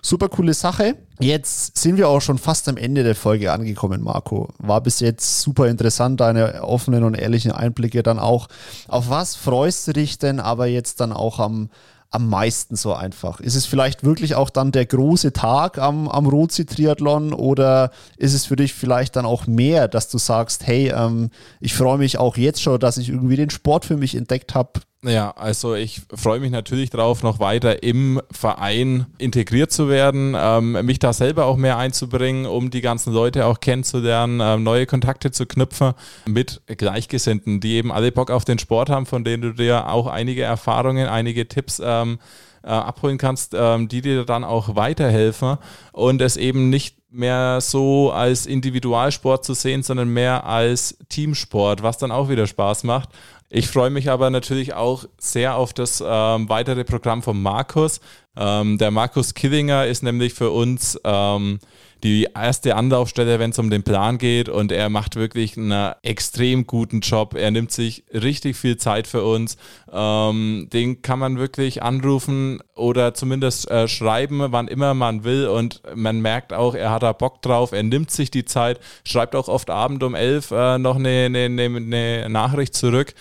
Super 0.03 0.29
coole 0.29 0.55
Sache. 0.55 0.97
Jetzt 1.19 1.79
sind 1.79 1.97
wir 1.97 2.09
auch 2.09 2.21
schon 2.21 2.39
fast 2.39 2.69
am 2.69 2.77
Ende 2.77 3.03
der 3.03 3.15
Folge 3.15 3.51
angekommen, 3.51 4.03
Marco. 4.03 4.51
War 4.59 4.83
bis 4.83 5.01
jetzt 5.01 5.41
super 5.41 5.67
interessant, 5.69 6.21
deine 6.21 6.63
offenen 6.63 7.05
und 7.05 7.15
ehrlichen 7.15 7.53
Einblicke 7.53 8.03
dann 8.03 8.19
auch. 8.19 8.49
Auf 8.87 9.09
was 9.09 9.35
freust 9.35 9.89
du 9.89 9.93
dich 9.93 10.19
denn 10.19 10.41
aber 10.41 10.67
jetzt 10.67 11.01
dann 11.01 11.13
auch 11.13 11.41
am, 11.41 11.71
am 12.11 12.29
meisten 12.29 12.77
so 12.77 12.95
einfach? 12.95 13.41
Ist 13.41 13.55
es 13.55 13.67
vielleicht 13.67 14.05
wirklich 14.05 14.35
auch 14.35 14.51
dann 14.51 14.73
der 14.73 14.87
große 14.87 15.33
Tag 15.33 15.79
am, 15.79 16.09
am 16.09 16.27
Rozi-Triathlon 16.27 17.33
oder 17.33 17.91
ist 18.17 18.35
es 18.35 18.47
für 18.47 18.57
dich 18.57 18.75
vielleicht 18.75 19.17
dann 19.17 19.27
auch 19.27 19.47
mehr, 19.47 19.89
dass 19.89 20.09
du 20.09 20.19
sagst, 20.19 20.67
hey, 20.67 20.93
ähm, 20.97 21.31
ich 21.61 21.75
freue 21.75 21.99
mich 21.99 22.19
auch 22.19 22.37
jetzt 22.37 22.63
schon, 22.63 22.81
dass 22.81 22.99
ich 22.99 23.09
irgendwie 23.09 23.37
den 23.37 23.51
Sport 23.51 23.85
für 23.85 23.97
mich 23.97 24.15
entdeckt 24.15 24.55
habe, 24.55 24.81
ja, 25.07 25.31
also 25.33 25.75
ich 25.75 26.03
freue 26.15 26.41
mich 26.41 26.51
natürlich 26.51 26.91
darauf, 26.91 27.23
noch 27.23 27.39
weiter 27.39 27.83
im 27.83 28.21
Verein 28.31 29.07
integriert 29.19 29.73
zu 29.73 29.89
werden, 29.89 30.35
ähm, 30.37 30.73
mich 30.85 30.99
da 30.99 31.13
selber 31.13 31.47
auch 31.47 31.57
mehr 31.57 31.79
einzubringen, 31.79 32.47
um 32.47 32.71
die 32.71 32.81
ganzen 32.81 33.13
Leute 33.13 33.47
auch 33.47 33.61
kennenzulernen, 33.61 34.41
ähm, 34.43 34.63
neue 34.63 34.87
Kontakte 34.87 35.31
zu 35.31 35.47
knüpfen 35.47 35.95
mit 36.27 36.61
Gleichgesinnten, 36.67 37.61
die 37.61 37.75
eben 37.75 37.93
alle 37.93 38.13
Bock 38.13 38.31
auf 38.31 38.45
den 38.45 38.59
Sport 38.59 38.91
haben, 38.91 39.07
von 39.07 39.25
denen 39.25 39.43
du 39.43 39.53
dir 39.53 39.89
auch 39.89 40.07
einige 40.07 40.43
Erfahrungen, 40.43 41.07
einige 41.07 41.47
Tipps 41.49 41.81
ähm, 41.85 42.19
äh, 42.63 42.69
abholen 42.69 43.19
kannst, 43.19 43.55
ähm, 43.57 43.89
die 43.89 44.03
dir 44.03 44.25
dann 44.25 44.45
auch 44.45 44.75
weiterhelfen 44.75 45.59
und 45.93 46.21
es 46.21 46.37
eben 46.37 46.69
nicht 46.69 46.97
mehr 47.17 47.61
so 47.61 48.11
als 48.11 48.47
Individualsport 48.47 49.45
zu 49.45 49.55
sehen, 49.55 49.83
sondern 49.83 50.09
mehr 50.09 50.45
als 50.45 50.99
Teamsport, 51.09 51.83
was 51.83 51.99
dann 51.99 52.11
auch 52.13 52.29
wieder 52.29 52.47
Spaß 52.47 52.85
macht. 52.85 53.09
Ich 53.49 53.69
freue 53.69 53.91
mich 53.91 54.11
aber 54.11 54.31
natürlich 54.31 54.75
auch 54.75 55.05
sehr 55.19 55.57
auf 55.57 55.73
das 55.73 56.03
ähm, 56.05 56.49
weitere 56.49 56.85
Programm 56.85 57.23
von 57.23 57.41
Markus. 57.41 58.01
Ähm, 58.37 58.79
der 58.79 58.91
Markus 58.91 59.35
Killinger 59.35 59.87
ist 59.87 60.03
nämlich 60.03 60.35
für 60.35 60.51
uns 60.51 60.99
ähm, 61.05 61.59
die 62.03 62.29
erste 62.35 62.77
Anlaufstelle, 62.77 63.39
wenn 63.39 63.51
es 63.51 63.59
um 63.59 63.71
den 63.71 63.83
Plan 63.83 64.19
geht. 64.19 64.49
Und 64.49 64.71
er 64.71 64.89
macht 64.91 65.17
wirklich 65.17 65.57
einen 65.57 65.95
extrem 66.03 66.67
guten 66.67 67.01
Job. 67.01 67.35
Er 67.35 67.51
nimmt 67.51 67.73
sich 67.73 68.05
richtig 68.13 68.57
viel 68.57 68.77
Zeit 68.77 69.07
für 69.07 69.25
uns. 69.25 69.57
Ähm, 69.91 70.69
den 70.73 71.03
kann 71.03 71.19
man 71.19 71.39
wirklich 71.39 71.83
anrufen 71.83 72.61
oder 72.75 73.15
zumindest 73.15 73.71
äh, 73.71 73.89
schreiben, 73.89 74.41
wann 74.51 74.69
immer 74.69 74.95
man 74.95 75.25
will. 75.25 75.49
Und 75.49 75.83
man 75.95 76.21
merkt 76.21 76.53
auch, 76.53 76.75
er 76.75 76.91
hat 76.91 77.03
da 77.03 77.13
Bock 77.13 77.43
drauf. 77.43 77.73
Er 77.73 77.83
nimmt 77.83 78.11
sich 78.11 78.31
die 78.31 78.45
Zeit, 78.45 78.79
schreibt 79.05 79.35
auch 79.35 79.49
oft 79.49 79.71
Abend 79.71 80.03
um 80.03 80.15
elf 80.15 80.51
äh, 80.51 80.79
noch 80.79 80.97
eine, 80.97 81.27
eine, 81.27 81.47
eine 81.47 82.29
Nachricht 82.29 82.75
zurück 82.75 83.15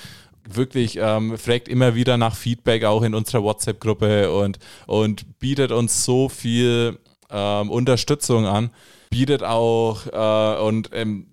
wirklich 0.47 0.97
ähm, 1.01 1.37
fragt 1.37 1.67
immer 1.67 1.95
wieder 1.95 2.17
nach 2.17 2.35
Feedback 2.35 2.83
auch 2.83 3.03
in 3.03 3.15
unserer 3.15 3.43
WhatsApp-Gruppe 3.43 4.31
und, 4.31 4.59
und 4.87 5.39
bietet 5.39 5.71
uns 5.71 6.05
so 6.05 6.29
viel 6.29 6.99
ähm, 7.29 7.69
Unterstützung 7.69 8.45
an, 8.45 8.71
bietet 9.09 9.43
auch 9.43 10.05
äh, 10.07 10.61
und 10.61 10.89
ähm, 10.93 11.27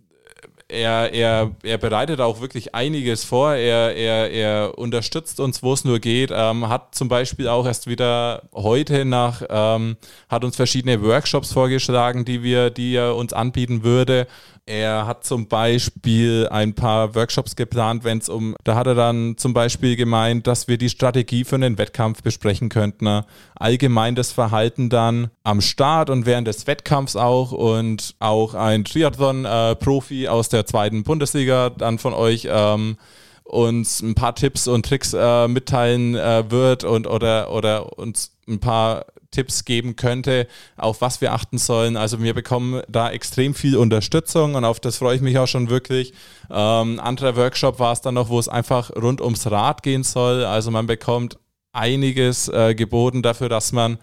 er, 0.73 1.13
er, 1.13 1.51
er 1.63 1.79
bereitet 1.79 2.21
auch 2.21 2.41
wirklich 2.41 2.75
einiges 2.75 3.25
vor. 3.25 3.55
Er, 3.55 3.95
er, 3.95 4.31
er 4.31 4.79
unterstützt 4.79 5.39
uns, 5.39 5.63
wo 5.63 5.75
es 5.75 5.85
nur 5.85 6.01
geht. 6.01 6.31
Ähm, 6.33 6.69
hat 6.69 6.95
zum 6.95 7.09
Beispiel 7.09 7.49
auch 7.49 7.67
erst 7.67 7.87
wieder 7.87 8.43
heute 8.55 9.05
nach, 9.05 9.43
ähm, 9.49 9.97
hat 10.29 10.45
uns 10.45 10.57
verschiedene 10.57 11.03
Workshops 11.03 11.53
vorgeschlagen, 11.53 12.25
die 12.25 12.43
wir, 12.43 12.71
die 12.71 12.95
er 12.95 13.17
uns 13.17 13.33
anbieten 13.33 13.85
würde. 13.85 14.27
Er 14.65 15.09
hat 15.09 15.25
zum 15.25 15.49
Beispiel 15.49 16.47
ein 16.49 16.75
paar 16.75 17.17
Workshops 17.17 17.57
geplant, 17.57 18.05
wenn 18.05 18.19
es 18.19 18.29
um, 18.29 18.55
da 18.63 18.77
hat 18.77 18.87
er 18.87 18.95
dann 18.95 19.37
zum 19.37 19.55
Beispiel 19.55 19.97
gemeint, 19.97 20.47
dass 20.47 20.69
wir 20.69 20.79
die 20.79 20.89
Strategie 20.89 21.43
für 21.43 21.57
einen 21.57 21.79
Wettkampf 21.79 22.23
besprechen 22.23 22.69
könnten. 22.69 23.07
Ne? 23.07 23.25
Allgemein 23.57 24.15
das 24.15 24.31
Verhalten 24.31 24.89
dann 24.89 25.31
am 25.43 25.61
Start 25.61 26.11
und 26.11 26.27
während 26.27 26.47
des 26.47 26.69
Wettkampfs 26.69 27.17
auch 27.17 27.51
und 27.51 28.15
auch 28.21 28.55
ein 28.55 28.85
Triathlon-Profi 28.85 30.29
aus 30.29 30.49
der 30.49 30.62
zweiten 30.67 31.03
Bundesliga 31.03 31.71
dann 31.71 31.99
von 31.99 32.15
euch 32.15 32.49
ähm, 32.51 32.97
uns 33.45 34.01
ein 34.01 34.15
paar 34.15 34.35
Tipps 34.35 34.69
und 34.69 34.87
Tricks 34.87 35.13
äh, 35.13 35.49
mitteilen 35.49 36.15
äh, 36.15 36.51
wird 36.51 36.85
und 36.85 37.07
oder 37.07 37.53
oder 37.53 37.99
uns 37.99 38.33
ein 38.49 38.61
paar 38.61 39.07
Tipps 39.31 39.65
geben 39.65 39.97
könnte, 39.97 40.47
auf 40.77 41.01
was 41.01 41.21
wir 41.21 41.33
achten 41.33 41.59
sollen. 41.59 41.97
Also 41.97 42.23
wir 42.23 42.35
bekommen 42.35 42.83
da 42.89 43.11
extrem 43.11 43.55
viel 43.55 43.77
Unterstützung 43.77 44.55
und 44.55 44.65
auf 44.65 44.79
das 44.79 44.99
freue 44.99 45.17
ich 45.17 45.23
mich 45.23 45.39
auch 45.39 45.49
schon 45.49 45.71
wirklich. 45.71 46.13
Ähm, 46.51 47.01
anderer 47.01 47.37
Workshop 47.37 47.79
war 47.79 47.93
es 47.93 48.01
dann 48.01 48.15
noch, 48.15 48.29
wo 48.29 48.39
es 48.39 48.49
einfach 48.49 48.91
rund 48.95 49.21
ums 49.21 49.51
Rad 49.51 49.83
gehen 49.83 50.05
soll. 50.05 50.45
Also 50.45 50.71
man 50.71 50.87
bekommt 50.87 51.39
einiges 51.73 52.49
äh, 52.49 52.75
geboten 52.75 53.23
dafür, 53.23 53.49
dass 53.49 53.73
man 53.73 53.99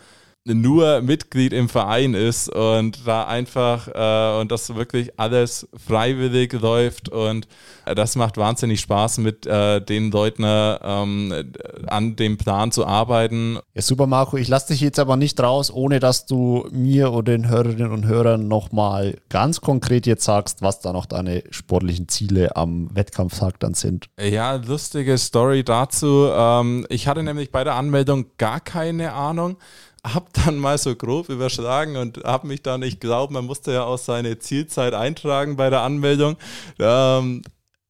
nur 0.45 1.01
Mitglied 1.01 1.53
im 1.53 1.69
Verein 1.69 2.13
ist 2.13 2.49
und 2.49 3.05
da 3.05 3.25
einfach 3.25 3.87
äh, 3.87 4.41
und 4.41 4.51
das 4.51 4.73
wirklich 4.75 5.19
alles 5.19 5.67
freiwillig 5.75 6.53
läuft 6.53 7.09
und 7.09 7.47
äh, 7.85 7.93
das 7.95 8.15
macht 8.15 8.37
wahnsinnig 8.37 8.79
Spaß 8.79 9.19
mit 9.19 9.45
äh, 9.45 9.81
den 9.81 10.11
Leuten 10.11 10.43
ähm, 10.45 11.51
an 11.87 12.15
dem 12.15 12.37
Plan 12.37 12.71
zu 12.71 12.85
arbeiten. 12.85 13.59
Ja, 13.73 13.81
super 13.81 14.07
Marco, 14.07 14.37
ich 14.37 14.47
lasse 14.47 14.67
dich 14.73 14.81
jetzt 14.81 14.99
aber 14.99 15.17
nicht 15.17 15.39
raus, 15.39 15.71
ohne 15.71 15.99
dass 15.99 16.25
du 16.25 16.67
mir 16.71 17.11
oder 17.11 17.33
den 17.33 17.49
Hörerinnen 17.49 17.91
und 17.91 18.05
Hörern 18.05 18.47
nochmal 18.47 19.17
ganz 19.29 19.61
konkret 19.61 20.07
jetzt 20.07 20.23
sagst, 20.23 20.61
was 20.61 20.79
da 20.79 20.93
noch 20.93 21.05
deine 21.05 21.43
sportlichen 21.51 22.07
Ziele 22.07 22.55
am 22.55 22.89
Wettkampftag 22.95 23.59
dann 23.59 23.73
sind. 23.73 24.09
Ja, 24.19 24.55
lustige 24.55 25.17
Story 25.17 25.63
dazu. 25.63 26.29
Ähm, 26.31 26.85
ich 26.89 27.07
hatte 27.07 27.23
nämlich 27.23 27.51
bei 27.51 27.63
der 27.63 27.75
Anmeldung 27.75 28.25
gar 28.37 28.59
keine 28.59 29.13
Ahnung 29.13 29.57
habe 30.05 30.27
dann 30.45 30.57
mal 30.57 30.77
so 30.77 30.95
grob 30.95 31.29
überschlagen 31.29 31.97
und 31.97 32.23
habe 32.23 32.47
mich 32.47 32.61
dann, 32.61 32.83
ich 32.83 32.99
glaube, 32.99 33.33
man 33.33 33.45
musste 33.45 33.73
ja 33.73 33.83
auch 33.83 33.97
seine 33.97 34.39
Zielzeit 34.39 34.93
eintragen 34.93 35.55
bei 35.55 35.69
der 35.69 35.81
Anmeldung. 35.81 36.37
Ähm, 36.79 37.41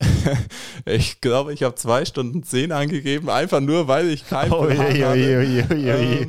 ich 0.86 1.20
glaube, 1.20 1.54
ich 1.54 1.64
habe 1.64 1.76
zwei 1.76 2.06
Stunden 2.06 2.44
zehn 2.44 2.72
angegeben, 2.72 3.30
einfach 3.30 3.60
nur, 3.60 3.88
weil 3.88 4.10
ich 4.10 4.28
keinen 4.28 4.54
oh, 4.54 4.64
Plan 4.66 4.96
je. 4.96 5.42
Je, 5.42 5.64
je, 5.76 6.22
ähm, 6.22 6.28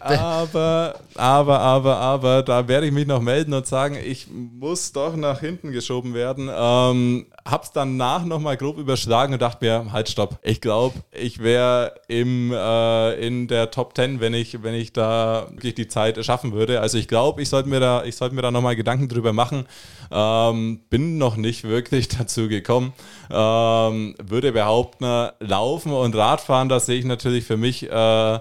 aber, 0.00 1.00
aber, 1.14 1.60
aber, 1.60 1.96
aber, 1.98 2.42
da 2.42 2.66
werde 2.66 2.86
ich 2.86 2.92
mich 2.92 3.06
noch 3.06 3.20
melden 3.20 3.52
und 3.52 3.66
sagen, 3.66 3.96
ich 4.02 4.28
muss 4.30 4.92
doch 4.92 5.16
nach 5.16 5.40
hinten 5.40 5.70
geschoben 5.72 6.14
werden. 6.14 6.48
Ähm, 6.52 7.26
hab's 7.46 7.72
danach 7.72 8.24
nochmal 8.24 8.56
grob 8.56 8.78
überschlagen 8.78 9.34
und 9.34 9.42
dachte 9.42 9.64
mir, 9.64 9.92
halt 9.92 10.08
stopp. 10.08 10.38
Ich 10.42 10.60
glaube, 10.62 11.00
ich 11.12 11.42
wäre 11.42 11.94
im 12.08 12.52
äh, 12.52 13.14
in 13.26 13.48
der 13.48 13.70
Top 13.70 13.94
10, 13.94 14.20
wenn 14.20 14.32
ich, 14.32 14.62
wenn 14.62 14.74
ich 14.74 14.94
da 14.94 15.48
wirklich 15.50 15.74
die 15.74 15.88
Zeit 15.88 16.22
schaffen 16.24 16.52
würde. 16.52 16.80
Also 16.80 16.96
ich 16.96 17.06
glaube, 17.06 17.42
ich 17.42 17.50
sollte 17.50 17.68
mir 17.68 17.80
da, 17.80 18.04
ich 18.04 18.16
sollte 18.16 18.34
mir 18.34 18.42
da 18.42 18.50
nochmal 18.50 18.76
Gedanken 18.76 19.08
drüber 19.08 19.34
machen. 19.34 19.66
Ähm, 20.10 20.80
bin 20.88 21.18
noch 21.18 21.36
nicht 21.36 21.64
wirklich 21.64 22.08
dazu 22.18 22.48
gekommen. 22.48 22.94
Ähm, 23.30 24.14
würde 24.22 24.52
behaupten, 24.52 25.30
Laufen 25.40 25.92
und 25.92 26.16
Radfahren, 26.16 26.70
das 26.70 26.86
sehe 26.86 26.98
ich 26.98 27.04
natürlich 27.04 27.44
für 27.44 27.58
mich. 27.58 27.90
Äh, 27.90 28.38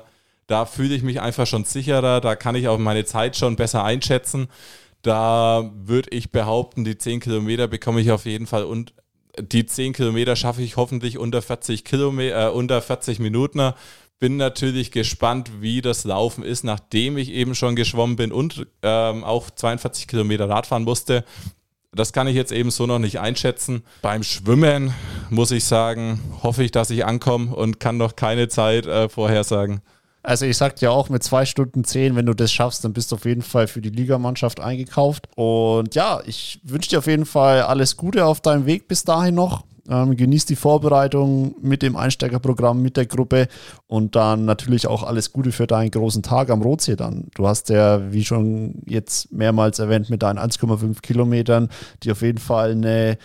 da 0.48 0.66
fühle 0.66 0.94
ich 0.94 1.04
mich 1.04 1.22
einfach 1.22 1.48
schon 1.48 1.64
sicherer, 1.64 2.20
da 2.20 2.36
kann 2.36 2.56
ich 2.56 2.68
auch 2.68 2.78
meine 2.78 3.06
Zeit 3.06 3.38
schon 3.38 3.56
besser 3.56 3.84
einschätzen. 3.84 4.50
Da 5.04 5.70
würde 5.76 6.10
ich 6.12 6.32
behaupten, 6.32 6.86
die 6.86 6.98
10 6.98 7.20
Kilometer 7.20 7.68
bekomme 7.68 8.02
ich 8.02 8.12
auf 8.12 8.26
jeden 8.26 8.48
Fall 8.48 8.64
und 8.64 8.94
die 9.40 9.66
10 9.66 9.94
Kilometer 9.94 10.36
schaffe 10.36 10.62
ich 10.62 10.78
hoffentlich 10.78 11.18
unter 11.18 11.42
40 11.42 11.84
Kilometer, 11.84 12.48
äh, 12.48 12.52
unter 12.52 12.82
40 12.82 13.20
Minuten. 13.20 13.74
Bin 14.20 14.38
natürlich 14.38 14.92
gespannt, 14.92 15.62
wie 15.62 15.82
das 15.82 16.06
Laufen 16.06 16.44
ist, 16.44 16.64
nachdem 16.64 17.18
ich 17.18 17.32
eben 17.32 17.54
schon 17.54 17.76
geschwommen 17.76 18.16
bin 18.16 18.32
und 18.32 18.66
ähm, 18.82 19.26
auch 19.26 19.50
42 19.50 20.08
Kilometer 20.08 20.48
Radfahren 20.48 20.84
musste. 20.84 21.26
Das 21.92 22.14
kann 22.14 22.28
ich 22.28 22.36
jetzt 22.36 22.54
eben 22.54 22.72
so 22.72 22.88
noch 22.88 23.00
nicht 23.00 23.20
einschätzen. 23.20 23.84
Beim 24.02 24.24
Schwimmen 24.24 24.94
muss 25.30 25.52
ich 25.52 25.66
sagen, 25.66 26.22
hoffe 26.42 26.64
ich, 26.64 26.72
dass 26.72 26.90
ich 26.90 27.06
ankomme 27.06 27.54
und 27.54 27.80
kann 27.82 27.98
noch 27.98 28.16
keine 28.16 28.48
Zeit 28.48 28.86
äh, 28.86 29.10
vorhersagen. 29.10 29.82
Also 30.24 30.46
ich 30.46 30.56
sag 30.56 30.78
dir 30.78 30.92
auch 30.92 31.10
mit 31.10 31.22
zwei 31.22 31.46
Stunden 31.46 31.84
zehn, 31.84 32.16
wenn 32.16 32.26
du 32.26 32.34
das 32.34 32.52
schaffst, 32.52 32.86
dann 32.86 32.94
bist 32.94 33.12
du 33.12 33.18
auf 33.18 33.26
jeden 33.26 33.42
Fall 33.42 33.68
für 33.68 33.82
die 33.82 33.90
Ligamannschaft 33.90 34.62
eingekauft. 34.62 35.28
Und 35.36 35.96
ja, 35.96 36.22
ich 36.26 36.62
wünsche 36.64 36.90
dir 36.90 37.00
auf 37.00 37.08
jeden 37.08 37.26
Fall 37.26 37.64
alles 37.64 37.98
Gute 37.98 38.26
auf 38.26 38.40
deinem 38.40 38.66
Weg 38.66 38.88
bis 38.88 39.04
dahin 39.04 39.36
noch. 39.36 39.66
Ähm, 39.90 40.16
genieß 40.16 40.46
die 40.46 40.56
Vorbereitung 40.56 41.56
mit 41.62 41.82
dem 41.82 41.98
Einsteigerprogramm, 41.98 42.82
mit 42.82 42.96
der 42.96 43.06
Gruppe 43.06 43.50
und 43.88 44.16
dann 44.16 44.46
natürlich 44.46 44.88
auch 44.88 45.04
alles 45.04 45.34
Gute 45.34 45.52
für 45.52 45.68
deinen 45.68 45.92
großen 45.92 46.24
Tag 46.24 46.50
am 46.50 46.62
Rotsee 46.62 46.96
dann. 46.96 47.28
Du 47.36 47.46
hast 47.46 47.68
ja, 47.68 48.14
wie 48.14 48.24
schon 48.24 48.76
jetzt 48.86 49.34
mehrmals 49.34 49.80
erwähnt, 49.80 50.10
mit 50.10 50.24
deinen 50.24 50.40
1,5 50.40 51.02
Kilometern, 51.02 51.68
die 52.04 52.14
auf 52.14 52.22
jeden 52.22 52.38
Fall 52.38 52.72
eine 52.72 53.18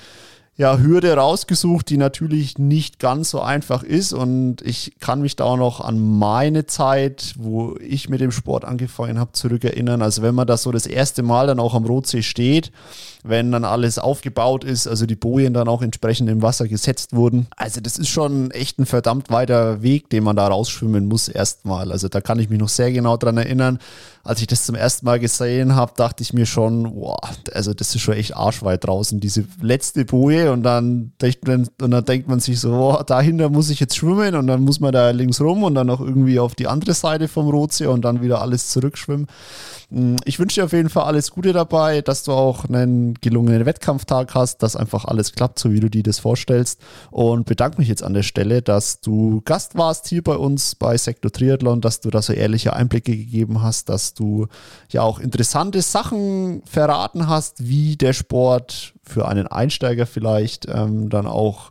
ja, 0.58 0.76
Hürde 0.76 1.14
rausgesucht, 1.14 1.88
die 1.88 1.96
natürlich 1.96 2.58
nicht 2.58 2.98
ganz 2.98 3.30
so 3.30 3.40
einfach 3.40 3.84
ist. 3.84 4.12
Und 4.12 4.60
ich 4.62 4.94
kann 4.98 5.20
mich 5.20 5.36
da 5.36 5.44
auch 5.44 5.56
noch 5.56 5.80
an 5.80 6.00
meine 6.00 6.66
Zeit, 6.66 7.34
wo 7.38 7.76
ich 7.78 8.08
mit 8.08 8.20
dem 8.20 8.32
Sport 8.32 8.64
angefangen 8.64 9.20
habe, 9.20 9.30
zurückerinnern. 9.32 10.02
Also 10.02 10.22
wenn 10.22 10.34
man 10.34 10.48
da 10.48 10.56
so 10.56 10.72
das 10.72 10.86
erste 10.86 11.22
Mal 11.22 11.46
dann 11.46 11.60
auch 11.60 11.74
am 11.74 11.86
Rotsee 11.86 12.22
steht, 12.22 12.72
wenn 13.28 13.52
dann 13.52 13.64
alles 13.64 13.98
aufgebaut 13.98 14.64
ist, 14.64 14.86
also 14.86 15.06
die 15.06 15.16
Bojen 15.16 15.54
dann 15.54 15.68
auch 15.68 15.82
entsprechend 15.82 16.28
im 16.28 16.42
Wasser 16.42 16.68
gesetzt 16.68 17.14
wurden. 17.14 17.46
Also 17.56 17.80
das 17.80 17.98
ist 17.98 18.08
schon 18.08 18.50
echt 18.50 18.78
ein 18.78 18.86
verdammt 18.86 19.30
weiter 19.30 19.82
Weg, 19.82 20.10
den 20.10 20.24
man 20.24 20.36
da 20.36 20.48
rausschwimmen 20.48 21.06
muss 21.06 21.28
erstmal. 21.28 21.92
Also 21.92 22.08
da 22.08 22.20
kann 22.20 22.38
ich 22.38 22.48
mich 22.48 22.58
noch 22.58 22.68
sehr 22.68 22.92
genau 22.92 23.16
dran 23.16 23.36
erinnern 23.36 23.78
als 24.28 24.42
ich 24.42 24.46
das 24.46 24.66
zum 24.66 24.74
ersten 24.74 25.06
Mal 25.06 25.18
gesehen 25.18 25.74
habe, 25.74 25.92
dachte 25.96 26.22
ich 26.22 26.34
mir 26.34 26.44
schon, 26.44 26.82
boah, 26.82 27.18
also 27.54 27.72
das 27.72 27.94
ist 27.94 28.02
schon 28.02 28.12
echt 28.12 28.36
arschweit 28.36 28.86
draußen, 28.86 29.20
diese 29.20 29.46
letzte 29.62 30.04
Boje 30.04 30.52
und 30.52 30.64
dann, 30.64 31.12
man, 31.46 31.66
und 31.80 31.90
dann 31.90 32.04
denkt 32.04 32.28
man 32.28 32.38
sich 32.38 32.60
so, 32.60 32.68
boah, 32.68 33.04
dahinter 33.04 33.48
muss 33.48 33.70
ich 33.70 33.80
jetzt 33.80 33.96
schwimmen 33.96 34.34
und 34.34 34.46
dann 34.46 34.60
muss 34.60 34.80
man 34.80 34.92
da 34.92 35.12
links 35.12 35.40
rum 35.40 35.62
und 35.62 35.74
dann 35.74 35.86
noch 35.86 36.02
irgendwie 36.02 36.38
auf 36.38 36.54
die 36.54 36.66
andere 36.66 36.92
Seite 36.92 37.26
vom 37.26 37.48
Rotsee 37.48 37.86
und 37.86 38.04
dann 38.04 38.20
wieder 38.20 38.42
alles 38.42 38.68
zurückschwimmen. 38.68 39.28
Ich 40.26 40.38
wünsche 40.38 40.60
dir 40.60 40.66
auf 40.66 40.74
jeden 40.74 40.90
Fall 40.90 41.04
alles 41.04 41.30
Gute 41.30 41.54
dabei, 41.54 42.02
dass 42.02 42.22
du 42.22 42.32
auch 42.32 42.66
einen 42.66 43.14
gelungenen 43.14 43.64
Wettkampftag 43.64 44.34
hast, 44.34 44.62
dass 44.62 44.76
einfach 44.76 45.06
alles 45.06 45.32
klappt, 45.32 45.58
so 45.58 45.72
wie 45.72 45.80
du 45.80 45.88
dir 45.88 46.02
das 46.02 46.18
vorstellst. 46.18 46.78
Und 47.10 47.46
bedanke 47.46 47.78
mich 47.78 47.88
jetzt 47.88 48.02
an 48.02 48.12
der 48.12 48.22
Stelle, 48.22 48.60
dass 48.60 49.00
du 49.00 49.40
Gast 49.46 49.78
warst 49.78 50.06
hier 50.06 50.22
bei 50.22 50.36
uns 50.36 50.74
bei 50.74 50.98
Sektor 50.98 51.32
Triathlon, 51.32 51.80
dass 51.80 52.00
du 52.00 52.10
da 52.10 52.20
so 52.20 52.34
ehrliche 52.34 52.74
Einblicke 52.74 53.16
gegeben 53.16 53.62
hast, 53.62 53.88
dass 53.88 54.12
du 54.12 54.48
ja 54.90 55.00
auch 55.00 55.20
interessante 55.20 55.80
Sachen 55.80 56.60
verraten 56.66 57.26
hast, 57.26 57.66
wie 57.66 57.96
der 57.96 58.12
Sport 58.12 58.92
für 59.02 59.26
einen 59.26 59.46
Einsteiger 59.46 60.04
vielleicht 60.04 60.66
ähm, 60.68 61.08
dann 61.08 61.26
auch 61.26 61.70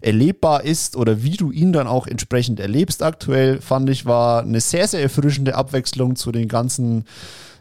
erlebbar 0.00 0.62
ist 0.62 0.94
oder 0.94 1.24
wie 1.24 1.36
du 1.36 1.50
ihn 1.50 1.72
dann 1.72 1.88
auch 1.88 2.06
entsprechend 2.06 2.60
erlebst 2.60 3.02
aktuell, 3.02 3.60
fand 3.60 3.90
ich, 3.90 4.06
war 4.06 4.42
eine 4.42 4.60
sehr, 4.60 4.86
sehr 4.86 5.02
erfrischende 5.02 5.56
Abwechslung 5.56 6.14
zu 6.14 6.30
den 6.30 6.46
ganzen 6.46 7.06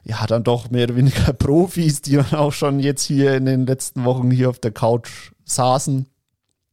ja, 0.06 0.26
dann 0.28 0.44
doch 0.44 0.70
mehr 0.70 0.86
oder 0.86 0.96
weniger 0.96 1.34
Profis, 1.38 2.02
die 2.02 2.16
dann 2.16 2.34
auch 2.34 2.54
schon 2.54 2.80
jetzt 2.80 3.04
hier 3.04 3.36
in 3.36 3.46
den 3.46 3.66
letzten 3.66 4.06
Wochen 4.06 4.32
hier 4.32 4.50
auf 4.50 4.60
der 4.60 4.72
Couch 4.72 5.32
saßen. 5.46 6.08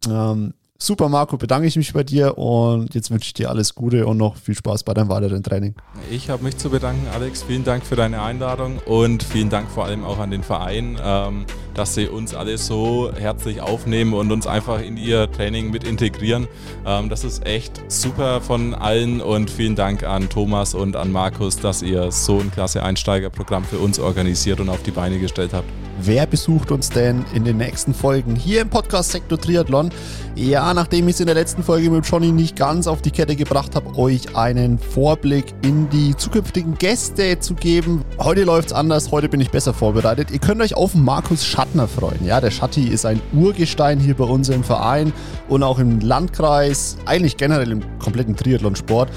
Ähm, 0.09 0.55
Super, 0.85 1.09
Marco, 1.09 1.37
bedanke 1.37 1.69
ich 1.69 1.77
mich 1.77 1.93
bei 1.93 2.03
dir 2.03 2.37
und 2.37 2.93
jetzt 2.93 3.13
wünsche 3.13 3.27
ich 3.27 3.35
dir 3.35 3.51
alles 3.51 3.77
Gute 3.77 4.05
und 4.05 4.17
noch 4.17 4.35
viel 4.35 4.57
Spaß 4.57 4.83
bei 4.83 4.93
deinem 4.93 5.11
weiteren 5.11 5.41
Training. 5.41 5.77
Ich 6.11 6.29
habe 6.29 6.43
mich 6.43 6.57
zu 6.57 6.71
bedanken, 6.71 7.07
Alex. 7.15 7.45
Vielen 7.45 7.63
Dank 7.63 7.87
für 7.87 7.95
deine 7.95 8.21
Einladung 8.21 8.79
und 8.79 9.23
vielen 9.23 9.49
Dank 9.49 9.71
vor 9.71 9.85
allem 9.85 10.03
auch 10.03 10.19
an 10.19 10.33
den 10.33 10.43
Verein, 10.43 10.99
ähm, 11.01 11.47
dass 11.75 11.95
sie 11.95 12.09
uns 12.09 12.35
alle 12.35 12.59
so 12.59 13.13
herzlich 13.17 13.61
aufnehmen 13.61 14.13
und 14.13 14.33
uns 14.33 14.49
einfach 14.49 14.83
in 14.83 14.97
ihr 14.97 15.31
Training 15.31 15.71
mit 15.71 15.85
integrieren. 15.85 16.49
Ähm, 16.85 17.09
das 17.09 17.23
ist 17.23 17.47
echt 17.47 17.81
super 17.87 18.41
von 18.41 18.75
allen 18.75 19.21
und 19.21 19.51
vielen 19.51 19.77
Dank 19.77 20.03
an 20.03 20.31
Thomas 20.31 20.75
und 20.75 20.97
an 20.97 21.13
Markus, 21.13 21.59
dass 21.59 21.83
ihr 21.83 22.11
so 22.11 22.41
ein 22.41 22.51
klasse 22.51 22.83
Einsteigerprogramm 22.83 23.63
für 23.63 23.79
uns 23.79 24.01
organisiert 24.01 24.59
und 24.59 24.69
auf 24.69 24.83
die 24.83 24.91
Beine 24.91 25.21
gestellt 25.21 25.53
habt. 25.53 25.69
Wer 26.05 26.27
besucht 26.27 26.73
uns 26.73 26.91
denn 26.91 27.25
in 27.33 27.45
den 27.45 27.59
nächsten 27.59 27.95
Folgen 27.95 28.35
hier 28.35 28.63
im 28.63 28.69
Podcast 28.69 29.13
Sektor 29.13 29.41
Triathlon? 29.41 29.91
Ja, 30.35 30.75
nachdem 30.75 31.07
ich 31.07 31.15
es 31.15 31.21
in 31.21 31.27
der 31.27 31.37
letzten 31.37 31.63
Folge 31.63 31.91
mit 31.91 32.05
Johnny 32.05 32.33
nicht 32.33 32.57
ganz 32.57 32.89
auf 32.89 33.03
die 33.03 33.13
Kette 33.13 33.37
gebracht 33.37 33.77
habe, 33.77 33.97
euch 33.97 34.35
einen 34.35 34.81
Vorblick 34.81 35.55
in 35.63 35.89
die 35.91 36.17
zukünftigen 36.17 36.75
Gäste 36.75 37.39
zu 37.39 37.55
geben. 37.55 38.05
Heute 38.19 38.43
läuft 38.43 38.71
es 38.71 38.73
anders, 38.73 39.13
heute 39.13 39.29
bin 39.29 39.41
ich 39.41 39.51
besser 39.51 39.73
vorbereitet. 39.73 40.33
Ihr 40.33 40.41
könnt 40.41 40.61
euch 40.61 40.75
auf 40.75 40.97
Markus 40.97 41.45
Schattner 41.45 41.87
freuen. 41.87 42.27
Ja, 42.27 42.41
der 42.41 42.51
Schatti 42.51 42.89
ist 42.89 43.07
ein 43.07 43.21
Urgestein 43.33 44.01
hier 44.01 44.15
bei 44.15 44.25
uns 44.25 44.49
im 44.49 44.65
Verein 44.65 45.13
und 45.49 45.63
auch 45.63 45.79
im 45.79 46.01
Landkreis, 46.01 46.97
eigentlich 47.07 47.37
generell 47.37 47.71
im 47.71 47.99
kompletten 48.01 48.35
Triathlonsport. 48.35 49.09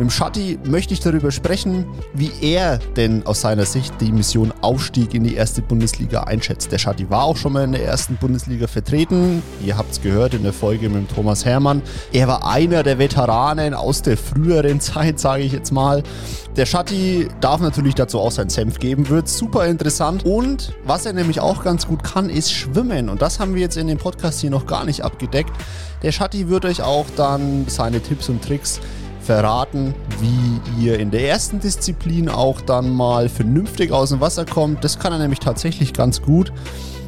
Mit 0.00 0.06
dem 0.06 0.12
Schatti 0.12 0.58
möchte 0.64 0.94
ich 0.94 1.00
darüber 1.00 1.30
sprechen, 1.30 1.84
wie 2.14 2.30
er 2.40 2.78
denn 2.96 3.26
aus 3.26 3.42
seiner 3.42 3.66
Sicht 3.66 3.92
die 4.00 4.12
Mission 4.12 4.50
Aufstieg 4.62 5.12
in 5.12 5.24
die 5.24 5.34
erste 5.34 5.60
Bundesliga 5.60 6.22
einschätzt. 6.22 6.72
Der 6.72 6.78
Schatti 6.78 7.10
war 7.10 7.24
auch 7.24 7.36
schon 7.36 7.52
mal 7.52 7.64
in 7.64 7.72
der 7.72 7.84
ersten 7.84 8.16
Bundesliga 8.16 8.66
vertreten. 8.66 9.42
Ihr 9.62 9.76
habt 9.76 9.92
es 9.92 10.00
gehört 10.00 10.32
in 10.32 10.42
der 10.42 10.54
Folge 10.54 10.88
mit 10.88 11.06
dem 11.06 11.14
Thomas 11.14 11.44
Hermann. 11.44 11.82
Er 12.14 12.28
war 12.28 12.50
einer 12.50 12.82
der 12.82 12.98
Veteranen 12.98 13.74
aus 13.74 14.00
der 14.00 14.16
früheren 14.16 14.80
Zeit, 14.80 15.20
sage 15.20 15.42
ich 15.42 15.52
jetzt 15.52 15.70
mal. 15.70 16.02
Der 16.56 16.64
Schatti 16.64 17.28
darf 17.42 17.60
natürlich 17.60 17.94
dazu 17.94 18.20
auch 18.20 18.32
seinen 18.32 18.48
Senf 18.48 18.78
geben, 18.78 19.06
wird 19.10 19.28
super 19.28 19.66
interessant. 19.66 20.24
Und 20.24 20.72
was 20.86 21.04
er 21.04 21.12
nämlich 21.12 21.40
auch 21.40 21.62
ganz 21.62 21.86
gut 21.86 22.04
kann, 22.04 22.30
ist 22.30 22.50
schwimmen. 22.50 23.10
Und 23.10 23.20
das 23.20 23.38
haben 23.38 23.54
wir 23.54 23.60
jetzt 23.60 23.76
in 23.76 23.86
dem 23.86 23.98
Podcast 23.98 24.40
hier 24.40 24.48
noch 24.48 24.64
gar 24.64 24.86
nicht 24.86 25.04
abgedeckt. 25.04 25.52
Der 26.02 26.12
Schatti 26.12 26.48
wird 26.48 26.64
euch 26.64 26.80
auch 26.80 27.04
dann 27.16 27.66
seine 27.68 28.00
Tipps 28.00 28.30
und 28.30 28.42
Tricks 28.42 28.80
verraten, 29.30 29.94
wie 30.18 30.84
ihr 30.84 30.98
in 30.98 31.12
der 31.12 31.28
ersten 31.28 31.60
Disziplin 31.60 32.28
auch 32.28 32.60
dann 32.60 32.90
mal 32.90 33.28
vernünftig 33.28 33.92
aus 33.92 34.08
dem 34.08 34.20
Wasser 34.20 34.44
kommt. 34.44 34.82
Das 34.82 34.98
kann 34.98 35.12
er 35.12 35.20
nämlich 35.20 35.38
tatsächlich 35.38 35.92
ganz 35.92 36.20
gut. 36.20 36.52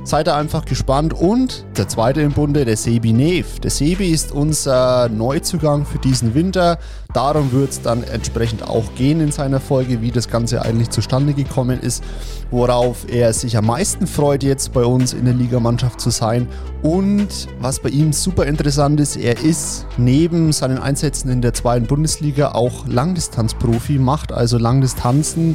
Seid 0.05 0.27
ihr 0.27 0.35
einfach 0.35 0.65
gespannt. 0.65 1.15
Und 1.15 1.65
der 1.77 1.89
zweite 1.89 2.23
im 2.23 2.33
Bunde, 2.33 2.65
der 2.65 2.77
Sebi 2.77 3.13
Nev. 3.13 3.61
Der 3.61 3.71
Sebi 3.71 4.11
ist 4.11 4.33
unser 4.33 5.09
Neuzugang 5.09 5.87
für 5.87 5.99
diesen 5.99 6.35
Winter. 6.35 6.79
Darum 7.15 7.53
wird 7.53 7.71
es 7.71 7.83
dann 7.83 8.03
entsprechend 8.03 8.67
auch 8.67 8.95
gehen 8.97 9.21
in 9.21 9.31
seiner 9.31 9.61
Folge, 9.61 10.01
wie 10.01 10.11
das 10.11 10.29
Ganze 10.29 10.63
eigentlich 10.63 10.91
zustande 10.91 11.35
gekommen 11.35 11.79
ist, 11.79 12.03
worauf 12.51 13.09
er 13.09 13.33
sich 13.33 13.57
am 13.57 13.67
meisten 13.67 14.07
freut, 14.07 14.43
jetzt 14.43 14.73
bei 14.73 14.85
uns 14.85 15.13
in 15.13 15.27
der 15.27 15.35
Ligamannschaft 15.35 16.01
zu 16.01 16.11
sein. 16.11 16.49
Und 16.83 17.49
was 17.61 17.79
bei 17.79 17.91
ihm 17.91 18.13
super 18.13 18.47
interessant 18.47 18.99
ist, 18.99 19.17
er 19.17 19.39
ist 19.41 19.87
neben 19.99 20.53
seinen 20.53 20.79
Einsätzen 20.79 21.31
in 21.31 21.43
der 21.43 21.55
zweiten 21.55 21.87
Bundesliga 21.87 22.53
auch 22.53 22.89
Langdistanzprofi, 22.89 23.99
macht 23.99 24.33
also 24.33 24.59
Langdistanzen 24.59 25.55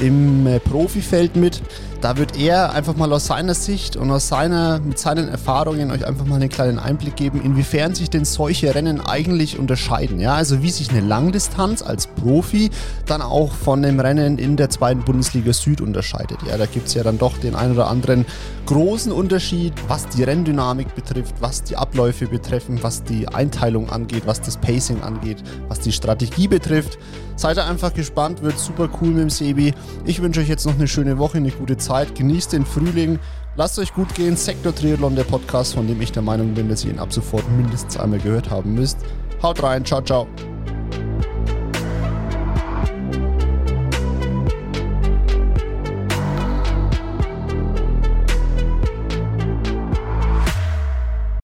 im 0.00 0.46
äh, 0.46 0.58
Profifeld 0.58 1.36
mit. 1.36 1.62
Da 2.04 2.18
wird 2.18 2.38
er 2.38 2.74
einfach 2.74 2.96
mal 2.96 3.10
aus 3.14 3.28
seiner 3.28 3.54
Sicht 3.54 3.96
und 3.96 4.10
aus 4.10 4.28
seiner, 4.28 4.78
mit 4.78 4.98
seinen 4.98 5.26
Erfahrungen 5.26 5.90
euch 5.90 6.06
einfach 6.06 6.26
mal 6.26 6.34
einen 6.34 6.50
kleinen 6.50 6.78
Einblick 6.78 7.16
geben, 7.16 7.40
inwiefern 7.42 7.94
sich 7.94 8.10
denn 8.10 8.26
solche 8.26 8.74
Rennen 8.74 9.00
eigentlich 9.00 9.58
unterscheiden. 9.58 10.20
Ja, 10.20 10.34
also 10.34 10.62
wie 10.62 10.68
sich 10.68 10.90
eine 10.90 11.00
Langdistanz 11.00 11.80
als 11.80 12.06
Profi 12.08 12.68
dann 13.06 13.22
auch 13.22 13.54
von 13.54 13.80
dem 13.80 14.00
Rennen 14.00 14.36
in 14.36 14.58
der 14.58 14.68
zweiten 14.68 15.00
Bundesliga 15.00 15.54
Süd 15.54 15.80
unterscheidet. 15.80 16.36
Ja, 16.46 16.58
da 16.58 16.66
gibt 16.66 16.88
es 16.88 16.94
ja 16.94 17.02
dann 17.02 17.16
doch 17.16 17.38
den 17.38 17.54
einen 17.54 17.72
oder 17.72 17.88
anderen 17.88 18.26
großen 18.66 19.10
Unterschied, 19.10 19.72
was 19.88 20.06
die 20.08 20.24
Renndynamik 20.24 20.94
betrifft, 20.94 21.36
was 21.40 21.62
die 21.62 21.78
Abläufe 21.78 22.26
betreffen, 22.26 22.82
was 22.82 23.02
die 23.02 23.28
Einteilung 23.28 23.88
angeht, 23.88 24.24
was 24.26 24.42
das 24.42 24.58
Pacing 24.58 25.00
angeht, 25.00 25.42
was 25.68 25.80
die 25.80 25.92
Strategie 25.92 26.48
betrifft. 26.48 26.98
Seid 27.36 27.56
ihr 27.56 27.66
einfach 27.66 27.92
gespannt, 27.92 28.42
wird 28.42 28.58
super 28.58 28.88
cool 29.00 29.08
mit 29.08 29.22
dem 29.22 29.30
Sebi. 29.30 29.74
Ich 30.04 30.22
wünsche 30.22 30.40
euch 30.40 30.48
jetzt 30.48 30.66
noch 30.66 30.74
eine 30.74 30.86
schöne 30.86 31.18
Woche, 31.18 31.38
eine 31.38 31.50
gute 31.50 31.76
Zeit. 31.76 32.14
Genießt 32.14 32.52
den 32.52 32.64
Frühling. 32.64 33.18
Lasst 33.56 33.78
euch 33.78 33.92
gut 33.92 34.14
gehen. 34.14 34.36
Sektor 34.36 34.74
Triathlon, 34.74 35.16
der 35.16 35.24
Podcast, 35.24 35.74
von 35.74 35.86
dem 35.86 36.00
ich 36.00 36.12
der 36.12 36.22
Meinung 36.22 36.54
bin, 36.54 36.68
dass 36.68 36.84
ihr 36.84 36.92
ihn 36.92 36.98
ab 36.98 37.12
sofort 37.12 37.44
mindestens 37.56 37.96
einmal 37.96 38.20
gehört 38.20 38.50
haben 38.50 38.74
müsst. 38.74 38.98
Haut 39.42 39.62
rein. 39.62 39.84
Ciao, 39.84 40.00
ciao. 40.00 40.26